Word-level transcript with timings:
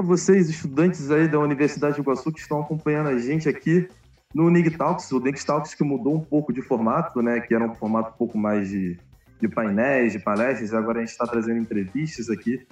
Olá 0.00 0.08
vocês, 0.08 0.48
estudantes 0.48 1.10
aí 1.10 1.28
da 1.28 1.38
Universidade 1.38 1.96
de 1.96 2.00
Iguaçu 2.00 2.32
que 2.32 2.40
estão 2.40 2.58
acompanhando 2.58 3.10
a 3.10 3.18
gente 3.18 3.50
aqui 3.50 3.86
no 4.34 4.48
Nig 4.48 4.70
Talks, 4.70 5.12
o 5.12 5.20
Nig 5.20 5.44
Talks 5.44 5.74
que 5.74 5.84
mudou 5.84 6.14
um 6.14 6.24
pouco 6.24 6.54
de 6.54 6.62
formato, 6.62 7.20
né? 7.20 7.38
Que 7.40 7.54
era 7.54 7.66
um 7.66 7.74
formato 7.74 8.14
um 8.14 8.16
pouco 8.16 8.38
mais 8.38 8.70
de, 8.70 8.98
de 9.38 9.46
painéis, 9.46 10.12
de 10.12 10.18
palestras, 10.18 10.72
agora 10.72 11.00
a 11.00 11.02
gente 11.02 11.10
está 11.10 11.26
trazendo 11.26 11.58
entrevistas 11.58 12.30
aqui 12.30 12.66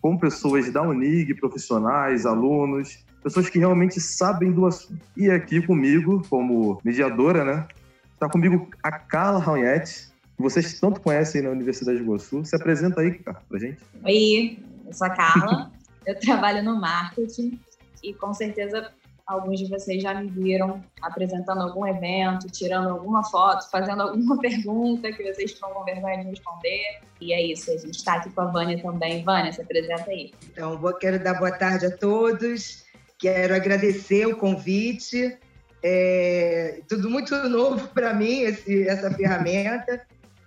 com 0.00 0.16
pessoas 0.16 0.72
da 0.72 0.80
Unig, 0.80 1.34
profissionais, 1.34 2.24
alunos, 2.24 3.04
pessoas 3.22 3.50
que 3.50 3.58
realmente 3.58 4.00
sabem 4.00 4.50
do 4.50 4.64
assunto. 4.64 5.04
E 5.14 5.30
aqui 5.30 5.60
comigo, 5.60 6.22
como 6.30 6.80
mediadora, 6.82 7.44
né? 7.44 7.68
Está 8.14 8.26
comigo 8.26 8.70
a 8.82 8.90
Carla 8.90 9.38
Raunhete, 9.38 10.10
que 10.34 10.42
vocês 10.42 10.80
tanto 10.80 11.02
conhecem 11.02 11.42
na 11.42 11.50
Universidade 11.50 11.98
de 11.98 12.04
Iguaçu. 12.04 12.42
Se 12.42 12.56
apresenta 12.56 13.02
aí, 13.02 13.18
Carla, 13.18 13.42
pra 13.46 13.58
gente. 13.58 13.82
Oi, 14.02 14.58
eu 14.86 14.92
sou 14.94 15.06
a 15.06 15.10
Carla. 15.10 15.70
Eu 16.06 16.18
trabalho 16.18 16.62
no 16.62 16.80
marketing 16.80 17.60
e 18.02 18.14
com 18.14 18.32
certeza 18.32 18.92
alguns 19.26 19.60
de 19.60 19.66
vocês 19.68 20.02
já 20.02 20.12
me 20.14 20.28
viram 20.28 20.82
apresentando 21.00 21.62
algum 21.62 21.86
evento, 21.86 22.48
tirando 22.50 22.88
alguma 22.88 23.22
foto, 23.22 23.70
fazendo 23.70 24.02
alguma 24.02 24.38
pergunta 24.40 25.12
que 25.12 25.22
vocês 25.22 25.52
estão 25.52 25.70
com 25.70 25.84
vergonha 25.84 26.24
de 26.24 26.30
responder. 26.30 27.00
E 27.20 27.32
é 27.32 27.40
isso, 27.40 27.70
a 27.70 27.76
gente 27.76 27.96
está 27.96 28.14
aqui 28.14 28.30
com 28.30 28.40
a 28.40 28.46
Vânia 28.46 28.82
também. 28.82 29.22
Vânia, 29.22 29.52
se 29.52 29.60
apresenta 29.60 30.10
aí. 30.10 30.32
Então, 30.50 30.80
quero 30.98 31.22
dar 31.22 31.34
boa 31.34 31.52
tarde 31.52 31.86
a 31.86 31.96
todos. 31.96 32.84
Quero 33.18 33.54
agradecer 33.54 34.26
o 34.26 34.36
convite. 34.36 35.38
É 35.82 36.80
tudo 36.88 37.08
muito 37.08 37.34
novo 37.48 37.88
para 37.88 38.12
mim, 38.12 38.40
esse, 38.40 38.88
essa 38.88 39.10
ferramenta. 39.12 40.04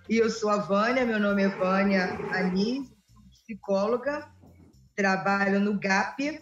E 0.08 0.18
eu 0.18 0.28
sou 0.28 0.50
a 0.50 0.58
Vânia, 0.58 1.06
meu 1.06 1.18
nome 1.18 1.44
é 1.44 1.48
Vânia 1.48 2.18
Anis, 2.32 2.90
psicóloga 3.30 4.28
trabalho 4.94 5.60
no 5.60 5.78
GAP, 5.78 6.40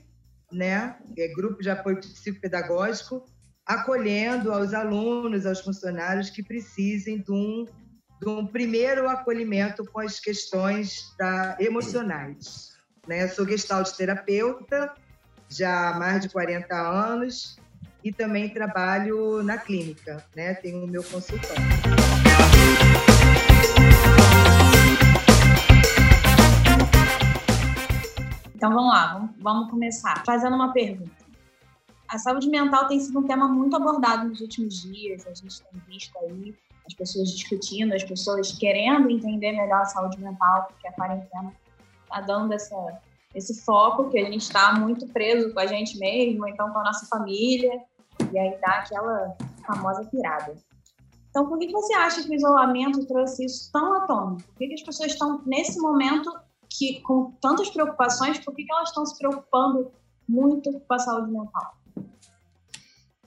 né, 0.50 0.96
é 1.16 1.28
Grupo 1.28 1.62
de 1.62 1.70
Apoio 1.70 1.98
Psicopedagógico, 1.98 3.24
acolhendo 3.64 4.52
aos 4.52 4.74
alunos, 4.74 5.46
aos 5.46 5.60
funcionários 5.60 6.30
que 6.30 6.42
precisem 6.42 7.20
de 7.20 7.32
um, 7.32 7.66
de 8.20 8.28
um 8.28 8.46
primeiro 8.46 9.08
acolhimento 9.08 9.84
com 9.86 10.00
as 10.00 10.20
questões 10.20 11.14
da, 11.18 11.56
emocionais. 11.58 12.72
Né? 13.06 13.26
Sou 13.28 13.48
gestalt 13.48 13.90
terapeuta, 13.96 14.92
já 15.48 15.90
há 15.90 15.98
mais 15.98 16.22
de 16.22 16.28
40 16.28 16.74
anos, 16.74 17.56
e 18.04 18.12
também 18.12 18.48
trabalho 18.48 19.42
na 19.42 19.56
clínica, 19.56 20.24
né? 20.34 20.54
tenho 20.54 20.84
o 20.84 20.88
meu 20.88 21.04
consultório. 21.04 21.62
Então 28.62 28.72
vamos 28.72 28.92
lá, 28.92 29.28
vamos, 29.40 29.70
começar 29.70 30.22
fazendo 30.24 30.54
uma 30.54 30.72
pergunta. 30.72 31.10
A 32.08 32.16
saúde 32.16 32.48
mental 32.48 32.86
tem 32.86 33.00
sido 33.00 33.18
um 33.18 33.26
tema 33.26 33.48
muito 33.48 33.74
abordado 33.74 34.28
nos 34.28 34.40
últimos 34.40 34.82
dias, 34.82 35.26
a 35.26 35.34
gente 35.34 35.60
tem 35.64 35.80
visto 35.88 36.16
aí 36.18 36.56
as 36.86 36.94
pessoas 36.94 37.32
discutindo, 37.32 37.92
as 37.92 38.04
pessoas 38.04 38.52
querendo 38.52 39.10
entender 39.10 39.50
melhor 39.50 39.80
a 39.80 39.86
saúde 39.86 40.20
mental, 40.20 40.68
porque 40.68 40.86
a 40.86 40.92
quarentena 40.92 41.52
está 42.04 42.20
dando 42.20 42.52
essa, 42.52 43.00
esse 43.34 43.64
foco 43.64 44.08
que 44.10 44.18
a 44.20 44.30
gente 44.30 44.42
está 44.42 44.74
muito 44.74 45.08
preso 45.08 45.52
com 45.52 45.58
a 45.58 45.66
gente 45.66 45.98
mesmo, 45.98 46.46
então 46.46 46.70
com 46.70 46.78
a 46.78 46.84
nossa 46.84 47.04
família, 47.06 47.82
e 48.32 48.38
aí 48.38 48.56
dá 48.60 48.74
aquela 48.74 49.36
famosa 49.66 50.04
pirada. 50.04 50.54
Então, 51.30 51.48
por 51.48 51.58
que 51.58 51.66
você 51.72 51.94
acha 51.94 52.22
que 52.22 52.30
o 52.30 52.34
isolamento 52.34 53.04
trouxe 53.06 53.44
isso 53.44 53.72
tão 53.72 53.92
à 53.94 54.06
tona? 54.06 54.36
Por 54.36 54.56
que 54.56 54.72
as 54.72 54.82
pessoas 54.82 55.10
estão, 55.10 55.42
nesse 55.44 55.80
momento, 55.80 56.32
que 56.78 57.00
com 57.00 57.32
tantas 57.40 57.70
preocupações, 57.70 58.38
por 58.38 58.54
que, 58.54 58.66
elas 58.70 58.88
estão 58.88 59.04
se 59.04 59.18
preocupando 59.18 59.92
muito 60.28 60.80
com 60.80 60.94
a 60.94 60.98
saúde 60.98 61.30
mental? 61.30 61.76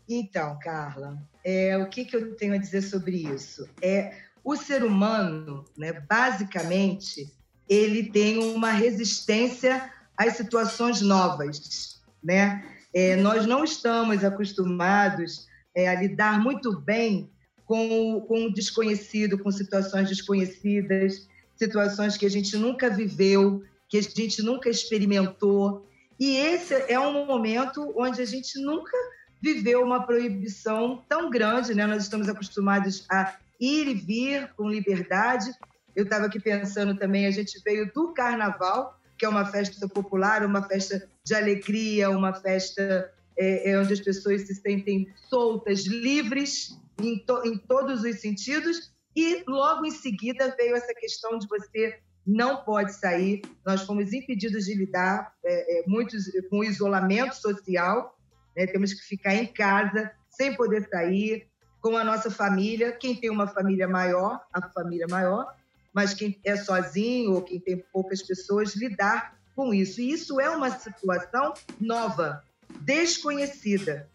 Então, 0.08 0.58
Carla, 0.62 1.18
é, 1.44 1.78
o 1.78 1.90
que, 1.90 2.06
que 2.06 2.16
eu 2.16 2.36
tenho 2.36 2.54
a 2.54 2.58
dizer 2.58 2.82
sobre 2.82 3.18
isso? 3.18 3.68
É 3.82 4.18
o 4.44 4.56
ser 4.56 4.84
humano, 4.84 5.66
né, 5.76 5.92
basicamente, 6.08 7.34
ele 7.68 8.12
tem 8.12 8.38
uma 8.38 8.72
resistência 8.72 9.92
às 10.16 10.34
situações 10.34 11.02
novas, 11.02 12.02
né? 12.24 12.64
É, 12.94 13.16
nós 13.16 13.46
não 13.46 13.64
estamos 13.64 14.24
acostumados 14.24 15.48
é, 15.76 15.90
a 15.90 16.00
lidar 16.00 16.40
muito 16.40 16.80
bem 16.80 17.30
com, 17.66 18.22
com 18.22 18.46
o 18.46 18.54
desconhecido, 18.54 19.38
com 19.40 19.52
situações 19.52 20.08
desconhecidas 20.08 21.28
situações 21.56 22.18
que 22.18 22.26
a 22.26 22.30
gente 22.30 22.56
nunca 22.58 22.90
viveu, 22.90 23.64
que 23.88 23.98
a 23.98 24.02
gente 24.02 24.42
nunca 24.42 24.70
experimentou. 24.70 25.88
E 26.20 26.36
esse 26.38 26.74
é 26.74 27.00
um 27.00 27.26
momento 27.26 27.94
onde 27.96 28.22
a 28.22 28.26
gente 28.26 28.60
nunca 28.62 28.96
viveu 29.42 29.84
uma 29.84 30.06
proibição 30.06 31.04
tão 31.08 31.30
grande, 31.30 31.74
né? 31.74 31.86
Nós 31.86 32.04
estamos 32.04 32.28
acostumados 32.28 33.06
a 33.10 33.36
ir 33.60 33.88
e 33.88 33.94
vir 33.94 34.50
com 34.56 34.70
liberdade. 34.70 35.52
Eu 35.96 36.04
estava 36.04 36.26
aqui 36.26 36.40
pensando 36.40 36.98
também, 36.98 37.26
a 37.26 37.32
gente 37.32 37.62
veio 37.64 37.92
do 37.94 38.14
carnaval, 38.14 39.00
que 39.18 39.26
é 39.26 39.30
uma 39.30 39.46
festa 39.46 39.88
popular, 39.88 40.46
uma 40.46 40.64
festa 40.64 41.08
de 41.24 41.34
alegria, 41.34 42.10
uma 42.10 42.34
festa 42.34 43.12
é, 43.38 43.72
é 43.72 43.80
onde 43.80 43.94
as 43.94 44.00
pessoas 44.00 44.42
se 44.42 44.56
sentem 44.56 45.08
soltas, 45.30 45.86
livres 45.86 46.78
em, 47.02 47.20
to, 47.20 47.42
em 47.46 47.58
todos 47.58 48.04
os 48.04 48.20
sentidos, 48.20 48.92
e 49.16 49.44
logo 49.48 49.86
em 49.86 49.92
seguida 49.92 50.54
veio 50.58 50.76
essa 50.76 50.94
questão 50.94 51.38
de 51.38 51.48
você 51.48 52.00
não 52.26 52.64
pode 52.64 52.94
sair. 52.94 53.44
Nós 53.66 53.82
fomos 53.84 54.12
impedidos 54.12 54.66
de 54.66 54.74
lidar 54.74 55.34
é, 55.44 55.80
é, 55.80 55.84
muitos, 55.88 56.26
com 56.50 56.64
isolamento 56.64 57.36
social, 57.36 58.18
né? 58.56 58.66
temos 58.66 58.94
que 58.94 59.02
ficar 59.02 59.36
em 59.36 59.46
casa 59.46 60.12
sem 60.30 60.56
poder 60.56 60.88
sair, 60.90 61.48
com 61.86 61.96
a 61.96 62.04
nossa 62.04 62.32
família. 62.32 62.92
Quem 62.92 63.16
tem 63.16 63.30
uma 63.30 63.48
família 63.48 63.88
maior, 63.88 64.42
a 64.52 64.70
família 64.70 65.06
maior, 65.08 65.56
mas 65.94 66.16
quem 66.16 66.38
é 66.44 66.56
sozinho 66.56 67.36
ou 67.36 67.44
quem 67.44 67.60
tem 67.60 67.78
poucas 67.94 68.24
pessoas, 68.24 68.76
lidar 68.76 69.38
com 69.56 69.74
isso. 69.74 70.02
E 70.02 70.12
isso 70.12 70.42
é 70.42 70.50
uma 70.50 70.72
situação 70.72 71.54
nova, 71.80 72.44
desconhecida. 72.82 74.10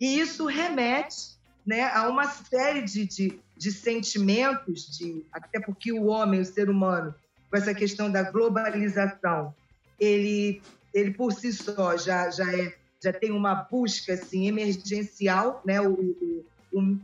E 0.00 0.20
isso 0.20 0.46
remete 0.46 1.36
né, 1.66 1.82
a 1.92 2.08
uma 2.08 2.26
série 2.26 2.82
de, 2.82 3.04
de, 3.06 3.40
de 3.60 3.70
sentimentos, 3.70 4.96
de, 4.96 5.22
até 5.30 5.60
porque 5.60 5.92
o 5.92 6.06
homem, 6.06 6.40
o 6.40 6.44
ser 6.46 6.70
humano, 6.70 7.14
com 7.50 7.58
essa 7.58 7.74
questão 7.74 8.10
da 8.10 8.22
globalização, 8.22 9.54
ele, 9.98 10.62
ele 10.94 11.10
por 11.10 11.30
si 11.30 11.52
só 11.52 11.94
já, 11.94 12.30
já, 12.30 12.50
é, 12.56 12.74
já 13.04 13.12
tem 13.12 13.30
uma 13.30 13.54
busca 13.54 14.14
assim, 14.14 14.48
emergencial. 14.48 15.60
Né? 15.62 15.78
O, 15.78 15.92
o, 15.92 16.44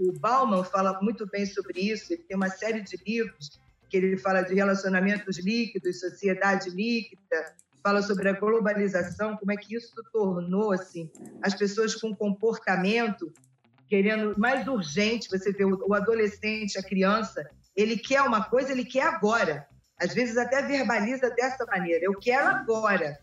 o, 0.01 0.13
Bauman 0.19 0.65
fala 0.65 0.99
muito 1.03 1.27
bem 1.27 1.45
sobre 1.45 1.79
isso, 1.79 2.15
ele 2.15 2.23
tem 2.23 2.35
uma 2.35 2.49
série 2.49 2.81
de 2.81 2.97
livros 3.07 3.61
que 3.91 3.99
ele 3.99 4.17
fala 4.17 4.41
de 4.41 4.55
relacionamentos 4.55 5.37
líquidos, 5.37 6.01
sociedade 6.01 6.71
líquida, 6.71 7.55
fala 7.83 8.01
sobre 8.01 8.31
a 8.31 8.33
globalização, 8.33 9.37
como 9.37 9.53
é 9.53 9.57
que 9.57 9.77
isso 9.77 9.95
tornou 10.11 10.73
assim 10.73 11.11
as 11.43 11.55
pessoas 11.55 11.95
com 11.95 12.17
comportamento 12.17 13.31
querendo 13.89 14.39
mais 14.39 14.67
urgente. 14.67 15.29
Você 15.31 15.53
vê 15.53 15.65
o 15.65 15.95
adolescente, 15.95 16.79
a 16.79 16.83
criança, 16.83 17.49
ele 17.75 17.97
quer 17.97 18.23
uma 18.23 18.45
coisa, 18.45 18.73
ele 18.73 18.85
quer 18.85 19.03
agora. 19.03 19.67
Às 19.99 20.13
vezes 20.13 20.37
até 20.37 20.63
verbaliza 20.63 21.31
dessa 21.31 21.65
maneira: 21.67 22.05
eu 22.05 22.19
quero 22.19 22.49
agora. 22.49 23.19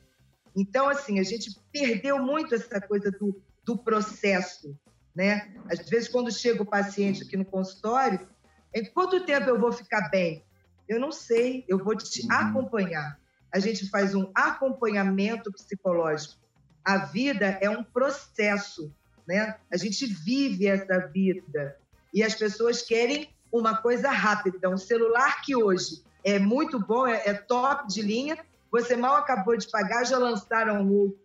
Então, 0.56 0.88
assim, 0.88 1.20
a 1.20 1.24
gente 1.24 1.60
perdeu 1.72 2.20
muito 2.20 2.54
essa 2.54 2.80
coisa 2.80 3.10
do, 3.12 3.42
do 3.64 3.78
processo, 3.78 4.78
né? 5.16 5.54
Às 5.70 5.90
vezes, 5.90 6.08
quando 6.08 6.32
chega 6.32 6.62
o 6.62 6.66
paciente 6.66 7.24
aqui 7.24 7.36
no 7.36 7.46
consultório, 7.46 8.28
em 8.74 8.86
quanto 8.86 9.26
tempo 9.26 9.50
eu 9.50 9.60
vou 9.60 9.72
ficar 9.72 10.10
bem? 10.10 10.44
Eu 10.88 11.00
não 11.00 11.12
sei, 11.12 11.64
eu 11.68 11.84
vou 11.84 11.96
te 11.96 12.22
uhum. 12.24 12.32
acompanhar. 12.32 13.20
A 13.52 13.60
gente 13.60 13.90
faz 13.90 14.14
um 14.14 14.32
acompanhamento 14.34 15.52
psicológico. 15.52 16.42
A 16.84 16.98
vida 16.98 17.58
é 17.62 17.70
um 17.70 17.84
processo 17.84 18.94
né? 19.28 19.56
A 19.72 19.78
gente 19.78 20.06
vive 20.06 20.68
essa 20.68 21.00
vida 21.08 21.78
e 22.14 22.24
as 22.24 22.36
pessoas 22.36 22.82
querem 22.82 23.30
uma 23.52 23.78
coisa 23.78 24.10
rápida. 24.10 24.70
Um 24.70 24.78
celular 24.78 25.42
que 25.42 25.56
hoje 25.56 26.04
é 26.24 26.40
muito 26.40 26.80
bom, 26.80 27.08
é, 27.08 27.22
é 27.26 27.34
top 27.34 27.88
de 27.88 28.02
linha, 28.02 28.38
você 28.72 28.96
mal 28.96 29.16
acabou 29.16 29.56
de 29.56 29.70
pagar, 29.70 30.06
já 30.06 30.18
lançaram 30.18 30.90
outro 30.92 31.24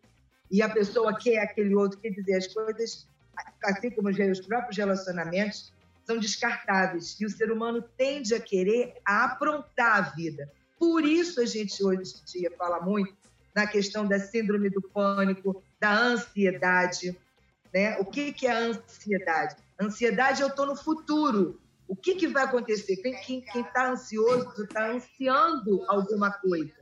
e 0.50 0.62
a 0.62 0.68
pessoa 0.68 1.16
quer 1.16 1.38
aquele 1.38 1.74
outro. 1.74 1.98
Quer 1.98 2.10
dizer, 2.10 2.34
as 2.34 2.46
coisas, 2.46 3.06
assim 3.64 3.90
como 3.90 4.08
os 4.08 4.40
próprios 4.40 4.76
relacionamentos, 4.76 5.72
são 6.04 6.18
descartáveis 6.18 7.20
e 7.20 7.26
o 7.26 7.30
ser 7.30 7.52
humano 7.52 7.82
tende 7.96 8.34
a 8.34 8.40
querer 8.40 8.94
a 9.04 9.24
aprontar 9.24 9.96
a 9.96 10.00
vida. 10.00 10.50
Por 10.78 11.04
isso 11.04 11.40
a 11.40 11.44
gente 11.44 11.84
hoje 11.84 12.14
em 12.14 12.40
dia 12.40 12.50
fala 12.56 12.80
muito 12.80 13.14
na 13.54 13.66
questão 13.66 14.06
da 14.06 14.18
síndrome 14.18 14.70
do 14.70 14.80
pânico, 14.80 15.62
da 15.80 15.92
ansiedade, 15.92 17.18
né? 17.72 17.96
O 17.98 18.04
que, 18.04 18.32
que 18.32 18.46
é 18.46 18.52
a 18.52 18.58
ansiedade? 18.58 19.56
Ansiedade, 19.80 20.42
eu 20.42 20.48
estou 20.48 20.66
no 20.66 20.76
futuro. 20.76 21.60
O 21.86 21.96
que, 21.96 22.14
que 22.16 22.28
vai 22.28 22.44
acontecer? 22.44 22.96
Quem 22.96 23.44
está 23.54 23.90
ansioso 23.90 24.62
está 24.62 24.90
ansiando 24.90 25.84
alguma 25.88 26.30
coisa. 26.30 26.74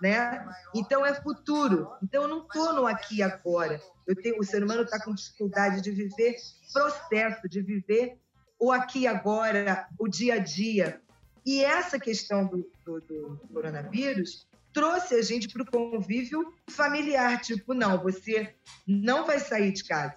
né? 0.00 0.46
Então 0.74 1.04
é 1.04 1.14
futuro. 1.14 1.88
Então 2.02 2.22
eu 2.22 2.28
não 2.28 2.42
estou 2.42 2.72
no 2.72 2.86
aqui 2.86 3.16
e 3.16 3.22
agora. 3.22 3.80
Tenho, 4.22 4.38
o 4.38 4.44
ser 4.44 4.62
humano 4.62 4.82
está 4.82 5.02
com 5.02 5.14
dificuldade 5.14 5.80
de 5.80 5.90
viver 5.90 6.36
processo, 6.72 7.48
de 7.48 7.62
viver 7.62 8.18
o 8.58 8.70
aqui 8.70 9.00
e 9.00 9.06
agora, 9.06 9.88
o 9.98 10.06
dia 10.06 10.34
a 10.34 10.38
dia. 10.38 11.00
E 11.44 11.64
essa 11.64 11.98
questão 11.98 12.46
do, 12.46 12.70
do, 12.84 13.00
do 13.00 13.40
coronavírus 13.52 14.46
trouxe 14.72 15.14
a 15.14 15.22
gente 15.22 15.48
para 15.48 15.62
o 15.62 15.70
convívio 15.70 16.52
familiar. 16.68 17.40
Tipo, 17.40 17.74
não, 17.74 18.02
você 18.02 18.54
não 18.86 19.24
vai 19.26 19.38
sair 19.38 19.72
de 19.72 19.84
casa. 19.84 20.16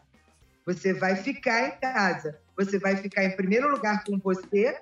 Você 0.68 0.94
vai 0.94 1.16
ficar 1.16 1.70
em 1.70 1.80
casa. 1.80 2.38
Você 2.58 2.78
vai 2.78 2.98
ficar 2.98 3.24
em 3.24 3.34
primeiro 3.38 3.70
lugar 3.70 4.04
com 4.04 4.20
você, 4.20 4.78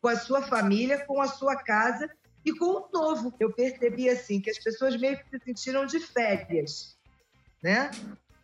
com 0.00 0.06
a 0.06 0.16
sua 0.16 0.40
família, 0.40 1.04
com 1.04 1.20
a 1.20 1.26
sua 1.26 1.56
casa 1.56 2.08
e 2.44 2.56
com 2.56 2.66
o 2.66 2.88
novo. 2.92 3.34
Eu 3.40 3.52
percebi 3.52 4.08
assim 4.08 4.40
que 4.40 4.48
as 4.48 4.58
pessoas 4.58 4.96
meio 4.96 5.18
que 5.18 5.24
se 5.28 5.44
sentiram 5.44 5.86
de 5.86 5.98
férias, 5.98 6.96
né? 7.60 7.90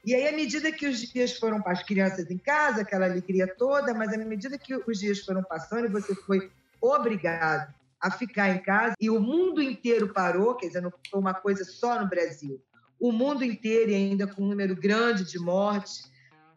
E 0.05 0.15
aí, 0.17 0.27
à 0.27 0.33
medida 0.33 0.73
que 0.73 0.89
os 0.89 0.99
dias 0.99 1.39
foram 1.39 1.63
para 1.63 1.73
as 1.73 1.83
crianças 1.85 2.29
em 2.29 2.39
casa, 2.39 2.81
aquela 2.81 3.05
alegria 3.05 3.47
toda, 3.47 3.95
mas 3.95 4.13
à 4.13 4.17
medida 4.17 4.59
que 4.59 4.75
os 4.75 4.99
dias 4.99 5.21
foram 5.21 5.45
passando 5.45 5.85
e 5.85 5.89
você 5.89 6.13
foi 6.15 6.51
obrigado 6.81 7.73
a 8.01 8.11
ficar 8.11 8.49
em 8.49 8.59
casa 8.63 8.95
e 9.01 9.09
o 9.11 9.21
mundo 9.21 9.63
inteiro 9.63 10.13
parou, 10.13 10.57
quer 10.57 10.69
dizer, 10.69 10.81
não 10.81 10.93
foi 11.09 11.21
uma 11.21 11.35
coisa 11.35 11.63
só 11.65 12.01
no 12.01 12.09
Brasil. 12.09 12.61
O 12.99 13.13
mundo 13.13 13.45
inteiro, 13.45 13.93
ainda 13.93 14.27
com 14.27 14.43
um 14.43 14.49
número 14.49 14.75
grande 14.75 15.25
de 15.25 15.39
mortes, 15.39 16.10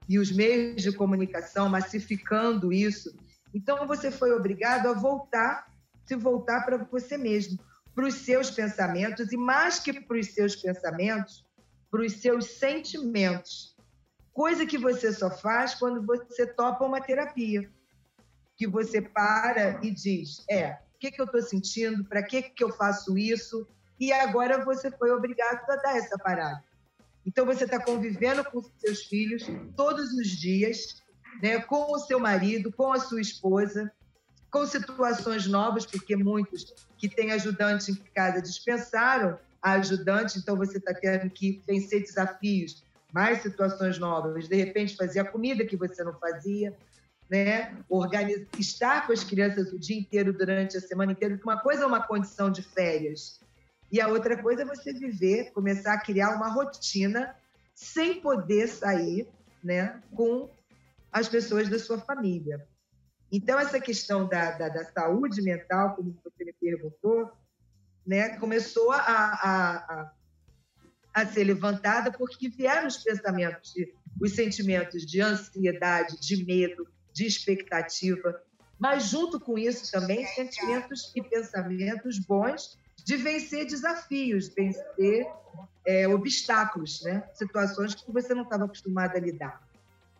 e 0.07 0.19
os 0.19 0.31
meios 0.31 0.81
de 0.81 0.91
comunicação 0.91 1.69
massificando 1.69 2.71
isso. 2.71 3.15
Então, 3.53 3.87
você 3.87 4.11
foi 4.11 4.31
obrigado 4.31 4.87
a 4.87 4.93
voltar, 4.93 5.71
se 6.05 6.15
voltar 6.15 6.65
para 6.65 6.77
você 6.77 7.17
mesmo, 7.17 7.59
para 7.95 8.05
os 8.05 8.15
seus 8.15 8.49
pensamentos, 8.49 9.31
e 9.31 9.37
mais 9.37 9.79
que 9.79 10.01
para 10.01 10.17
os 10.17 10.27
seus 10.33 10.55
pensamentos, 10.55 11.45
para 11.91 12.01
os 12.01 12.13
seus 12.13 12.57
sentimentos. 12.57 13.75
Coisa 14.33 14.65
que 14.65 14.79
você 14.79 15.13
só 15.13 15.29
faz 15.29 15.75
quando 15.75 16.03
você 16.03 16.47
topa 16.47 16.83
uma 16.83 16.99
terapia. 16.99 17.69
Que 18.57 18.67
você 18.67 18.99
para 19.01 19.79
e 19.85 19.91
diz: 19.91 20.43
é, 20.49 20.79
o 20.95 20.99
que, 20.99 21.11
que 21.11 21.21
eu 21.21 21.25
estou 21.25 21.41
sentindo? 21.41 22.03
Para 22.05 22.23
que, 22.23 22.41
que 22.41 22.63
eu 22.63 22.71
faço 22.71 23.17
isso? 23.17 23.67
E 23.99 24.11
agora 24.11 24.65
você 24.65 24.89
foi 24.91 25.11
obrigado 25.11 25.69
a 25.69 25.75
dar 25.75 25.97
essa 25.97 26.17
parada. 26.17 26.63
Então 27.25 27.45
você 27.45 27.63
está 27.65 27.79
convivendo 27.79 28.43
com 28.43 28.61
seus 28.77 29.03
filhos 29.03 29.45
todos 29.75 30.11
os 30.13 30.27
dias, 30.27 31.01
né, 31.41 31.59
com 31.59 31.91
o 31.91 31.99
seu 31.99 32.19
marido, 32.19 32.71
com 32.71 32.91
a 32.91 32.99
sua 32.99 33.21
esposa, 33.21 33.91
com 34.51 34.65
situações 34.67 35.47
novas, 35.47 35.85
porque 35.85 36.15
muitos 36.15 36.73
que 36.97 37.09
têm 37.09 37.31
ajudante 37.31 37.91
em 37.91 37.95
casa 38.13 38.41
dispensaram 38.41 39.37
a 39.61 39.73
ajudante, 39.73 40.37
então 40.37 40.55
você 40.55 40.77
está 40.77 40.93
tendo 40.93 41.29
que 41.29 41.61
vencer 41.65 42.01
desafios, 42.01 42.83
mais 43.11 43.41
situações 43.41 43.97
novas, 43.97 44.47
de 44.47 44.55
repente 44.55 44.95
fazer 44.95 45.21
a 45.21 45.25
comida 45.25 45.65
que 45.65 45.77
você 45.77 46.03
não 46.03 46.13
fazia, 46.19 46.75
né? 47.29 47.75
Organizar, 47.89 48.45
estar 48.59 49.07
com 49.07 49.13
as 49.13 49.23
crianças 49.23 49.71
o 49.71 49.79
dia 49.79 49.97
inteiro 49.97 50.33
durante 50.33 50.77
a 50.77 50.81
semana 50.81 51.13
inteira, 51.13 51.39
uma 51.43 51.57
coisa 51.57 51.83
é 51.83 51.85
uma 51.85 52.01
condição 52.01 52.51
de 52.51 52.61
férias, 52.61 53.39
e 53.93 54.01
a 54.01 54.07
outra 54.07 54.35
coisa 54.41 54.63
é 54.63 54.65
você 54.65 54.91
viver, 54.91 55.51
começar 55.51 55.93
a 55.93 56.01
criar 56.01 56.35
uma 56.35 56.49
rotina 56.49 57.35
sem 57.75 58.19
poder 58.19 58.67
sair, 58.67 59.29
né, 59.63 60.01
com 60.15 60.49
as 61.11 61.29
pessoas 61.29 61.69
da 61.69 61.77
sua 61.77 61.99
família. 61.99 62.67
Então, 63.31 63.59
essa 63.59 63.79
questão 63.79 64.27
da, 64.27 64.49
da, 64.57 64.69
da 64.69 64.83
saúde 64.85 65.43
mental, 65.43 65.95
como 65.95 66.17
você 66.23 66.43
me 66.43 66.53
perguntou, 66.53 67.31
né, 68.03 68.35
começou 68.39 68.91
a, 68.91 68.97
a, 68.97 69.75
a, 69.75 70.13
a 71.13 71.25
ser 71.27 71.43
levantada 71.43 72.11
porque 72.11 72.49
vieram 72.49 72.87
os 72.87 72.97
pensamentos, 72.97 73.73
de, 73.73 73.93
os 74.19 74.33
sentimentos 74.33 75.05
de 75.05 75.21
ansiedade, 75.21 76.19
de 76.19 76.43
medo, 76.43 76.87
de 77.13 77.27
expectativa, 77.27 78.41
mas 78.79 79.03
junto 79.03 79.39
com 79.39 79.55
isso 79.55 79.91
também 79.91 80.25
sentimentos 80.25 81.11
e 81.15 81.21
pensamentos 81.21 82.17
bons 82.17 82.81
de 83.03 83.17
vencer 83.17 83.65
desafios, 83.65 84.49
vencer 84.49 85.27
é, 85.85 86.07
obstáculos, 86.07 87.01
né? 87.03 87.23
situações 87.33 87.95
que 87.95 88.11
você 88.11 88.33
não 88.33 88.43
estava 88.43 88.65
acostumado 88.65 89.15
a 89.15 89.19
lidar. 89.19 89.61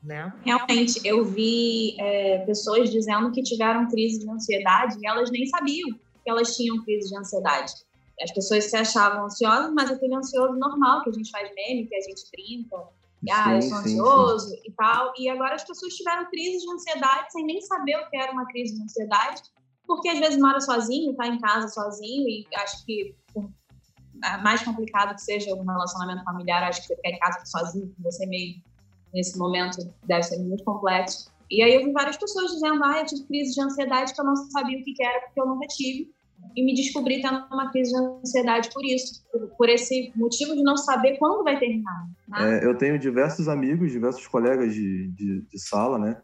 Né? 0.04 0.34
Realmente, 0.44 1.00
eu 1.06 1.24
vi 1.24 1.96
é, 1.98 2.40
pessoas 2.40 2.92
dizendo 2.92 3.32
que 3.32 3.42
tiveram 3.42 3.88
crise 3.88 4.20
de 4.20 4.30
ansiedade 4.30 4.98
e 5.02 5.08
elas 5.08 5.32
nem 5.32 5.46
sabiam 5.48 5.92
que 5.92 6.30
elas 6.30 6.56
tinham 6.56 6.84
crise 6.84 7.10
de 7.10 7.18
ansiedade. 7.18 7.74
As 8.22 8.32
pessoas 8.32 8.66
se 8.66 8.76
achavam 8.76 9.26
ansiosas, 9.26 9.74
mas 9.74 9.90
aquele 9.90 10.16
ansioso 10.16 10.54
normal 10.54 11.04
que 11.04 11.10
a 11.10 11.14
gente 11.14 11.32
faz 11.32 11.50
meme, 11.56 11.88
que 11.88 11.96
a 11.96 12.02
gente 12.02 12.22
brinca, 12.32 12.78
sim, 12.78 13.32
ah, 13.32 13.56
eu 13.56 13.62
sou 13.62 13.78
ansioso 13.78 14.50
sim. 14.50 14.62
e 14.66 14.72
tal. 14.72 15.14
E 15.18 15.30
agora 15.30 15.56
as 15.56 15.64
pessoas 15.64 15.94
tiveram 15.96 16.30
crise 16.30 16.66
de 16.66 16.72
ansiedade 16.72 17.32
sem 17.32 17.46
nem 17.46 17.62
saber 17.62 17.98
o 17.98 18.10
que 18.10 18.18
era 18.18 18.32
uma 18.32 18.46
crise 18.46 18.76
de 18.76 18.84
ansiedade, 18.84 19.42
porque 19.86 20.10
às 20.10 20.20
vezes 20.20 20.40
mora 20.40 20.60
sozinho, 20.60 21.12
está 21.12 21.28
em 21.28 21.40
casa 21.40 21.68
sozinho 21.68 22.28
e 22.28 22.46
acho 22.56 22.86
que 22.86 23.16
é 24.24 24.38
mais 24.38 24.64
complicado 24.64 25.16
que 25.16 25.22
seja 25.22 25.54
um 25.54 25.66
relacionamento 25.66 26.24
familiar, 26.24 26.64
acho 26.64 26.82
que 26.88 26.96
ficar 26.96 27.10
em 27.10 27.20
casa 27.20 27.46
sozinho, 27.46 27.94
você 28.00 28.26
meio 28.26 28.56
nesse 29.14 29.38
momento 29.38 29.78
deve 30.06 30.24
ser 30.24 30.40
muito 30.40 30.64
complexo. 30.64 31.32
E 31.50 31.62
aí 31.62 31.76
eu 31.76 31.86
vi 31.86 31.92
várias 31.92 32.18
pessoas 32.18 32.52
dizendo, 32.52 32.84
ah, 32.84 33.00
eu 33.00 33.06
tive 33.06 33.24
crise 33.26 33.54
de 33.54 33.62
ansiedade 33.62 34.14
que 34.14 34.20
eu 34.20 34.26
não 34.26 34.36
sabia 34.36 34.80
o 34.80 34.84
que 34.84 35.04
era 35.04 35.22
porque 35.22 35.40
eu 35.40 35.46
nunca 35.46 35.68
tive. 35.68 36.12
E 36.56 36.66
me 36.66 36.74
descobri 36.74 37.22
tendo 37.22 37.46
uma 37.52 37.72
crise 37.72 37.92
de 37.92 37.98
ansiedade 37.98 38.70
por 38.74 38.84
isso, 38.84 39.24
por, 39.32 39.48
por 39.56 39.70
esse 39.70 40.12
motivo 40.16 40.56
de 40.56 40.64
não 40.64 40.76
saber 40.76 41.18
quando 41.18 41.44
vai 41.44 41.58
terminar. 41.58 42.08
Né? 42.28 42.60
É, 42.60 42.66
eu 42.66 42.78
tenho 42.78 43.00
diversos 43.00 43.48
amigos, 43.48 43.92
diversos 43.92 44.28
colegas 44.28 44.74
de, 44.74 45.10
de, 45.10 45.42
de 45.42 45.60
sala, 45.60 45.98
né, 45.98 46.22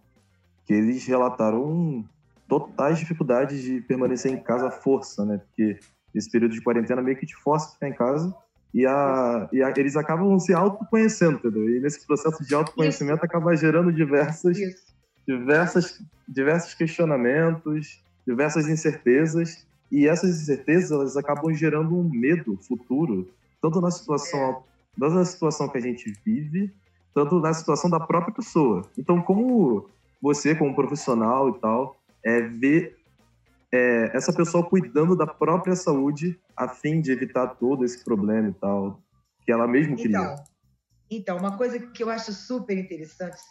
que 0.66 0.74
eles 0.74 1.06
relataram 1.06 2.04
totais 2.50 2.98
dificuldades 3.00 3.62
de 3.62 3.80
permanecer 3.82 4.34
em 4.34 4.42
casa 4.42 4.68
à 4.68 4.72
força, 4.72 5.24
né, 5.24 5.38
porque 5.38 5.80
esse 6.14 6.30
período 6.30 6.54
de 6.54 6.62
quarentena 6.62 7.02
meio 7.02 7.16
que 7.16 7.26
te 7.26 7.36
força 7.36 7.70
a 7.70 7.72
ficar 7.74 7.88
em 7.88 7.94
casa 7.94 8.36
e, 8.74 8.86
a, 8.86 9.48
e 9.54 9.64
a, 9.64 9.72
eles 9.78 9.96
acabam 9.96 10.38
se 10.40 10.54
autoconhecendo, 10.54 11.38
entendeu? 11.38 11.70
E 11.70 11.80
nesse 11.80 12.06
processo 12.06 12.44
de 12.44 12.54
autoconhecimento 12.54 13.18
Isso. 13.18 13.26
acaba 13.26 13.56
gerando 13.56 13.92
diversas, 13.94 14.58
diversas, 15.28 16.02
diversos 16.28 16.74
questionamentos, 16.74 18.04
diversas 18.28 18.68
incertezas, 18.68 19.66
e 19.92 20.08
essas 20.08 20.42
incertezas 20.42 20.92
elas 20.92 21.18
acabam 21.18 21.54
gerando 21.54 21.98
um 21.98 22.08
medo 22.08 22.58
futuro, 22.58 23.28
tanto 23.62 23.82
na 23.82 23.90
situação, 23.90 24.40
é. 24.40 24.58
tanto 25.00 25.16
na 25.16 25.26
situação 25.26 25.68
que 25.68 25.78
a 25.78 25.82
gente 25.82 26.14
vive, 26.24 26.72
tanto 27.14 27.40
na 27.40 27.54
situação 27.54 27.90
da 27.90 28.00
própria 28.00 28.34
pessoa. 28.34 28.84
Então, 28.98 29.20
como 29.22 29.90
você, 30.22 30.54
como 30.54 30.76
profissional 30.76 31.50
e 31.50 31.60
tal, 31.60 31.99
é 32.24 32.42
ver 32.42 32.98
é, 33.72 34.16
essa 34.16 34.34
pessoa 34.34 34.68
cuidando 34.68 35.16
da 35.16 35.28
própria 35.28 35.76
saúde 35.76 36.40
a 36.56 36.68
fim 36.68 37.02
de 37.02 37.12
evitar 37.12 37.48
todo 37.56 37.86
esse 37.86 38.04
problema 38.04 38.50
e 38.50 38.54
tal, 38.54 39.02
que 39.46 39.52
ela 39.52 39.68
mesma 39.68 39.96
queria. 39.96 40.18
Então, 40.18 40.44
então, 41.12 41.38
uma 41.38 41.58
coisa 41.58 41.80
que 41.80 42.04
eu 42.04 42.10
acho 42.10 42.32
super 42.34 42.78
interessante, 42.78 43.42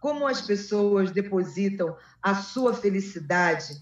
como 0.00 0.26
as 0.26 0.40
pessoas 0.40 1.10
depositam 1.10 1.96
a 2.22 2.34
sua 2.34 2.72
felicidade 2.72 3.74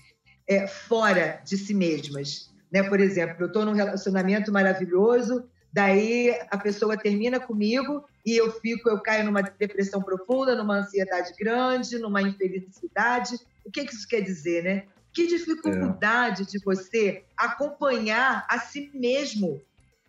é, 0.48 0.66
fora 0.66 1.40
de 1.44 1.56
si 1.56 1.74
mesmas. 1.74 2.52
Né? 2.72 2.82
Por 2.82 2.98
exemplo, 3.00 3.36
eu 3.40 3.46
estou 3.46 3.64
num 3.64 3.72
relacionamento 3.72 4.50
maravilhoso, 4.50 5.48
daí 5.74 6.30
a 6.50 6.56
pessoa 6.56 6.96
termina 6.96 7.40
comigo 7.40 8.04
e 8.24 8.36
eu 8.36 8.52
fico, 8.60 8.88
eu 8.88 9.00
caio 9.00 9.24
numa 9.24 9.42
depressão 9.42 10.00
profunda, 10.00 10.54
numa 10.54 10.78
ansiedade 10.78 11.34
grande, 11.36 11.98
numa 11.98 12.22
infelicidade. 12.22 13.34
O 13.66 13.72
que, 13.72 13.84
que 13.84 13.92
isso 13.92 14.06
quer 14.06 14.20
dizer, 14.20 14.62
né? 14.62 14.84
Que 15.12 15.26
dificuldade 15.26 16.42
é. 16.42 16.46
de 16.46 16.60
você 16.64 17.24
acompanhar 17.36 18.46
a 18.48 18.60
si 18.60 18.88
mesmo. 18.94 19.60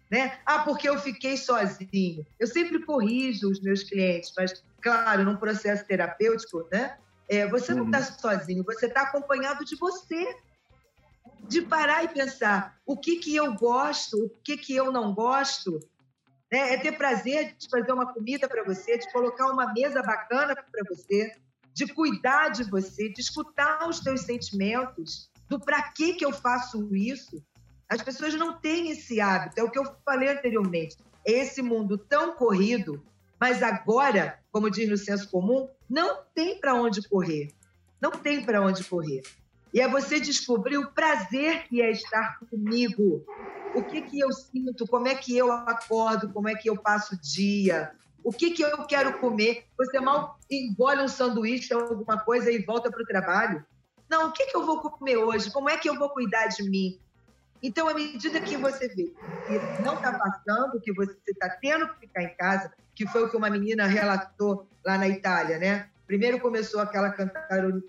Né? 0.10 0.38
Ah, 0.46 0.60
porque 0.60 0.88
eu 0.88 1.00
fiquei 1.00 1.36
sozinho. 1.36 2.24
Eu 2.40 2.46
sempre 2.46 2.86
corrijo 2.86 3.50
os 3.50 3.60
meus 3.60 3.82
clientes, 3.84 4.32
mas, 4.38 4.64
claro, 4.80 5.24
num 5.24 5.36
processo 5.36 5.84
terapêutico, 5.88 6.68
né? 6.72 6.96
É, 7.28 7.48
você 7.48 7.74
não 7.74 7.86
está 7.86 7.98
uhum. 7.98 8.20
sozinho, 8.20 8.64
você 8.64 8.86
está 8.86 9.02
acompanhado 9.02 9.66
de 9.66 9.76
você. 9.78 10.36
De 11.48 11.62
parar 11.62 12.04
e 12.04 12.08
pensar 12.08 12.78
o 12.86 12.98
que, 12.98 13.18
que 13.18 13.36
eu 13.36 13.54
gosto, 13.54 14.18
o 14.18 14.30
que, 14.44 14.58
que 14.58 14.76
eu 14.76 14.92
não 14.92 15.14
gosto. 15.14 15.80
Né? 16.52 16.74
É 16.74 16.78
ter 16.78 16.94
prazer 16.94 17.56
de 17.58 17.70
fazer 17.70 17.92
uma 17.92 18.14
comida 18.14 18.48
para 18.48 18.64
você, 18.64 18.98
de 18.98 19.12
colocar 19.12 19.48
uma 19.48 19.74
mesa 19.74 20.02
bacana 20.02 20.56
para 20.56 20.84
você, 20.90 21.36
de 21.74 21.88
cuidar 21.94 22.50
de 22.50 22.64
você, 22.64 23.10
de 23.10 23.20
escutar 23.20 23.88
os 23.88 24.00
teus 24.00 24.22
sentimentos, 24.22 25.30
do 25.50 25.60
para 25.60 25.82
que 25.92 26.14
que 26.14 26.26
eu 26.26 26.32
faço 26.32 26.96
isso. 26.96 27.44
As 27.88 28.02
pessoas 28.02 28.34
não 28.34 28.60
têm 28.60 28.90
esse 28.90 29.20
hábito, 29.20 29.60
é 29.60 29.64
o 29.64 29.70
que 29.70 29.78
eu 29.78 29.86
falei 30.04 30.30
anteriormente. 30.30 30.98
É 31.26 31.32
esse 31.34 31.62
mundo 31.62 31.98
tão 31.98 32.36
corrido, 32.36 33.04
mas 33.40 33.62
agora, 33.62 34.40
como 34.52 34.72
diz 34.72 34.90
no 34.90 34.98
senso 34.98 35.30
comum, 35.30 35.70
não 35.90 36.24
tem 36.34 36.60
para 36.60 36.74
onde 36.74 37.08
correr. 37.08 37.50
Não 38.02 38.12
tem 38.12 38.44
para 38.44 38.62
onde 38.62 38.84
correr. 38.84 39.22
E 39.76 39.82
é 39.82 39.90
você 39.90 40.22
descobrir 40.22 40.78
o 40.78 40.90
prazer 40.94 41.68
que 41.68 41.82
é 41.82 41.92
estar 41.92 42.40
comigo. 42.50 43.28
O 43.74 43.84
que, 43.84 44.02
que 44.04 44.18
eu 44.18 44.32
sinto, 44.32 44.88
como 44.88 45.10
é 45.10 45.16
que 45.16 45.36
eu 45.36 45.52
acordo, 45.52 46.32
como 46.32 46.48
é 46.48 46.56
que 46.56 46.70
eu 46.70 46.82
passo 46.82 47.14
o 47.14 47.20
dia, 47.20 47.92
o 48.24 48.32
que, 48.32 48.52
que 48.52 48.62
eu 48.62 48.88
quero 48.88 49.20
comer. 49.20 49.66
Você 49.78 50.00
mal 50.00 50.40
engole 50.50 51.02
um 51.02 51.10
sanduíche 51.10 51.76
ou 51.76 51.82
alguma 51.82 52.18
coisa 52.18 52.50
e 52.50 52.64
volta 52.64 52.90
para 52.90 53.04
o 53.04 53.06
trabalho. 53.06 53.66
Não, 54.10 54.30
o 54.30 54.32
que, 54.32 54.46
que 54.46 54.56
eu 54.56 54.66
vou 54.66 54.80
comer 54.80 55.18
hoje? 55.18 55.52
Como 55.52 55.70
é 55.70 55.76
que 55.78 55.90
eu 55.90 56.00
vou 56.00 56.10
cuidar 56.10 56.48
de 56.48 56.64
mim? 56.64 56.98
Então, 57.62 57.90
à 57.90 57.94
medida 57.94 58.40
que 58.40 58.56
você 58.56 58.88
vê 58.88 59.14
que 59.46 59.74
não 59.78 59.96
está 59.96 60.18
passando, 60.18 60.80
que 60.80 60.94
você 60.94 61.18
está 61.28 61.50
tendo 61.50 61.90
que 61.90 62.08
ficar 62.08 62.24
em 62.24 62.34
casa, 62.38 62.72
que 62.96 63.06
foi 63.06 63.26
o 63.26 63.30
que 63.30 63.36
uma 63.36 63.50
menina 63.50 63.86
relatou 63.88 64.70
lá 64.86 64.98
na 64.98 65.10
Itália, 65.10 65.58
né? 65.60 65.90
Primeiro 66.08 66.40
começou 66.40 66.80
aquela 66.80 67.10
cantar, 67.12 67.44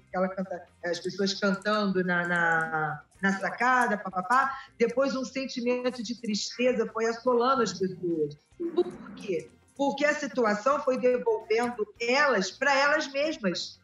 aquela 0.08 0.28
cantar, 0.28 0.66
as 0.85 0.99
pessoas 0.99 1.35
cantando 1.35 2.02
na, 2.02 2.26
na, 2.26 3.02
na 3.20 3.38
sacada, 3.38 3.99
papapá. 3.99 4.58
Depois 4.78 5.14
um 5.14 5.25
sentimento 5.25 6.02
de 6.02 6.20
tristeza 6.20 6.88
foi 6.92 7.06
assolando 7.06 7.62
as 7.62 7.73
pessoas. 7.73 8.37
Por 8.75 8.87
quê? 9.16 9.50
Porque 9.76 10.04
a 10.04 10.14
situação 10.14 10.80
foi 10.82 10.99
devolvendo 10.99 11.87
elas 12.00 12.50
para 12.50 12.75
elas 12.75 13.11
mesmas. 13.12 13.78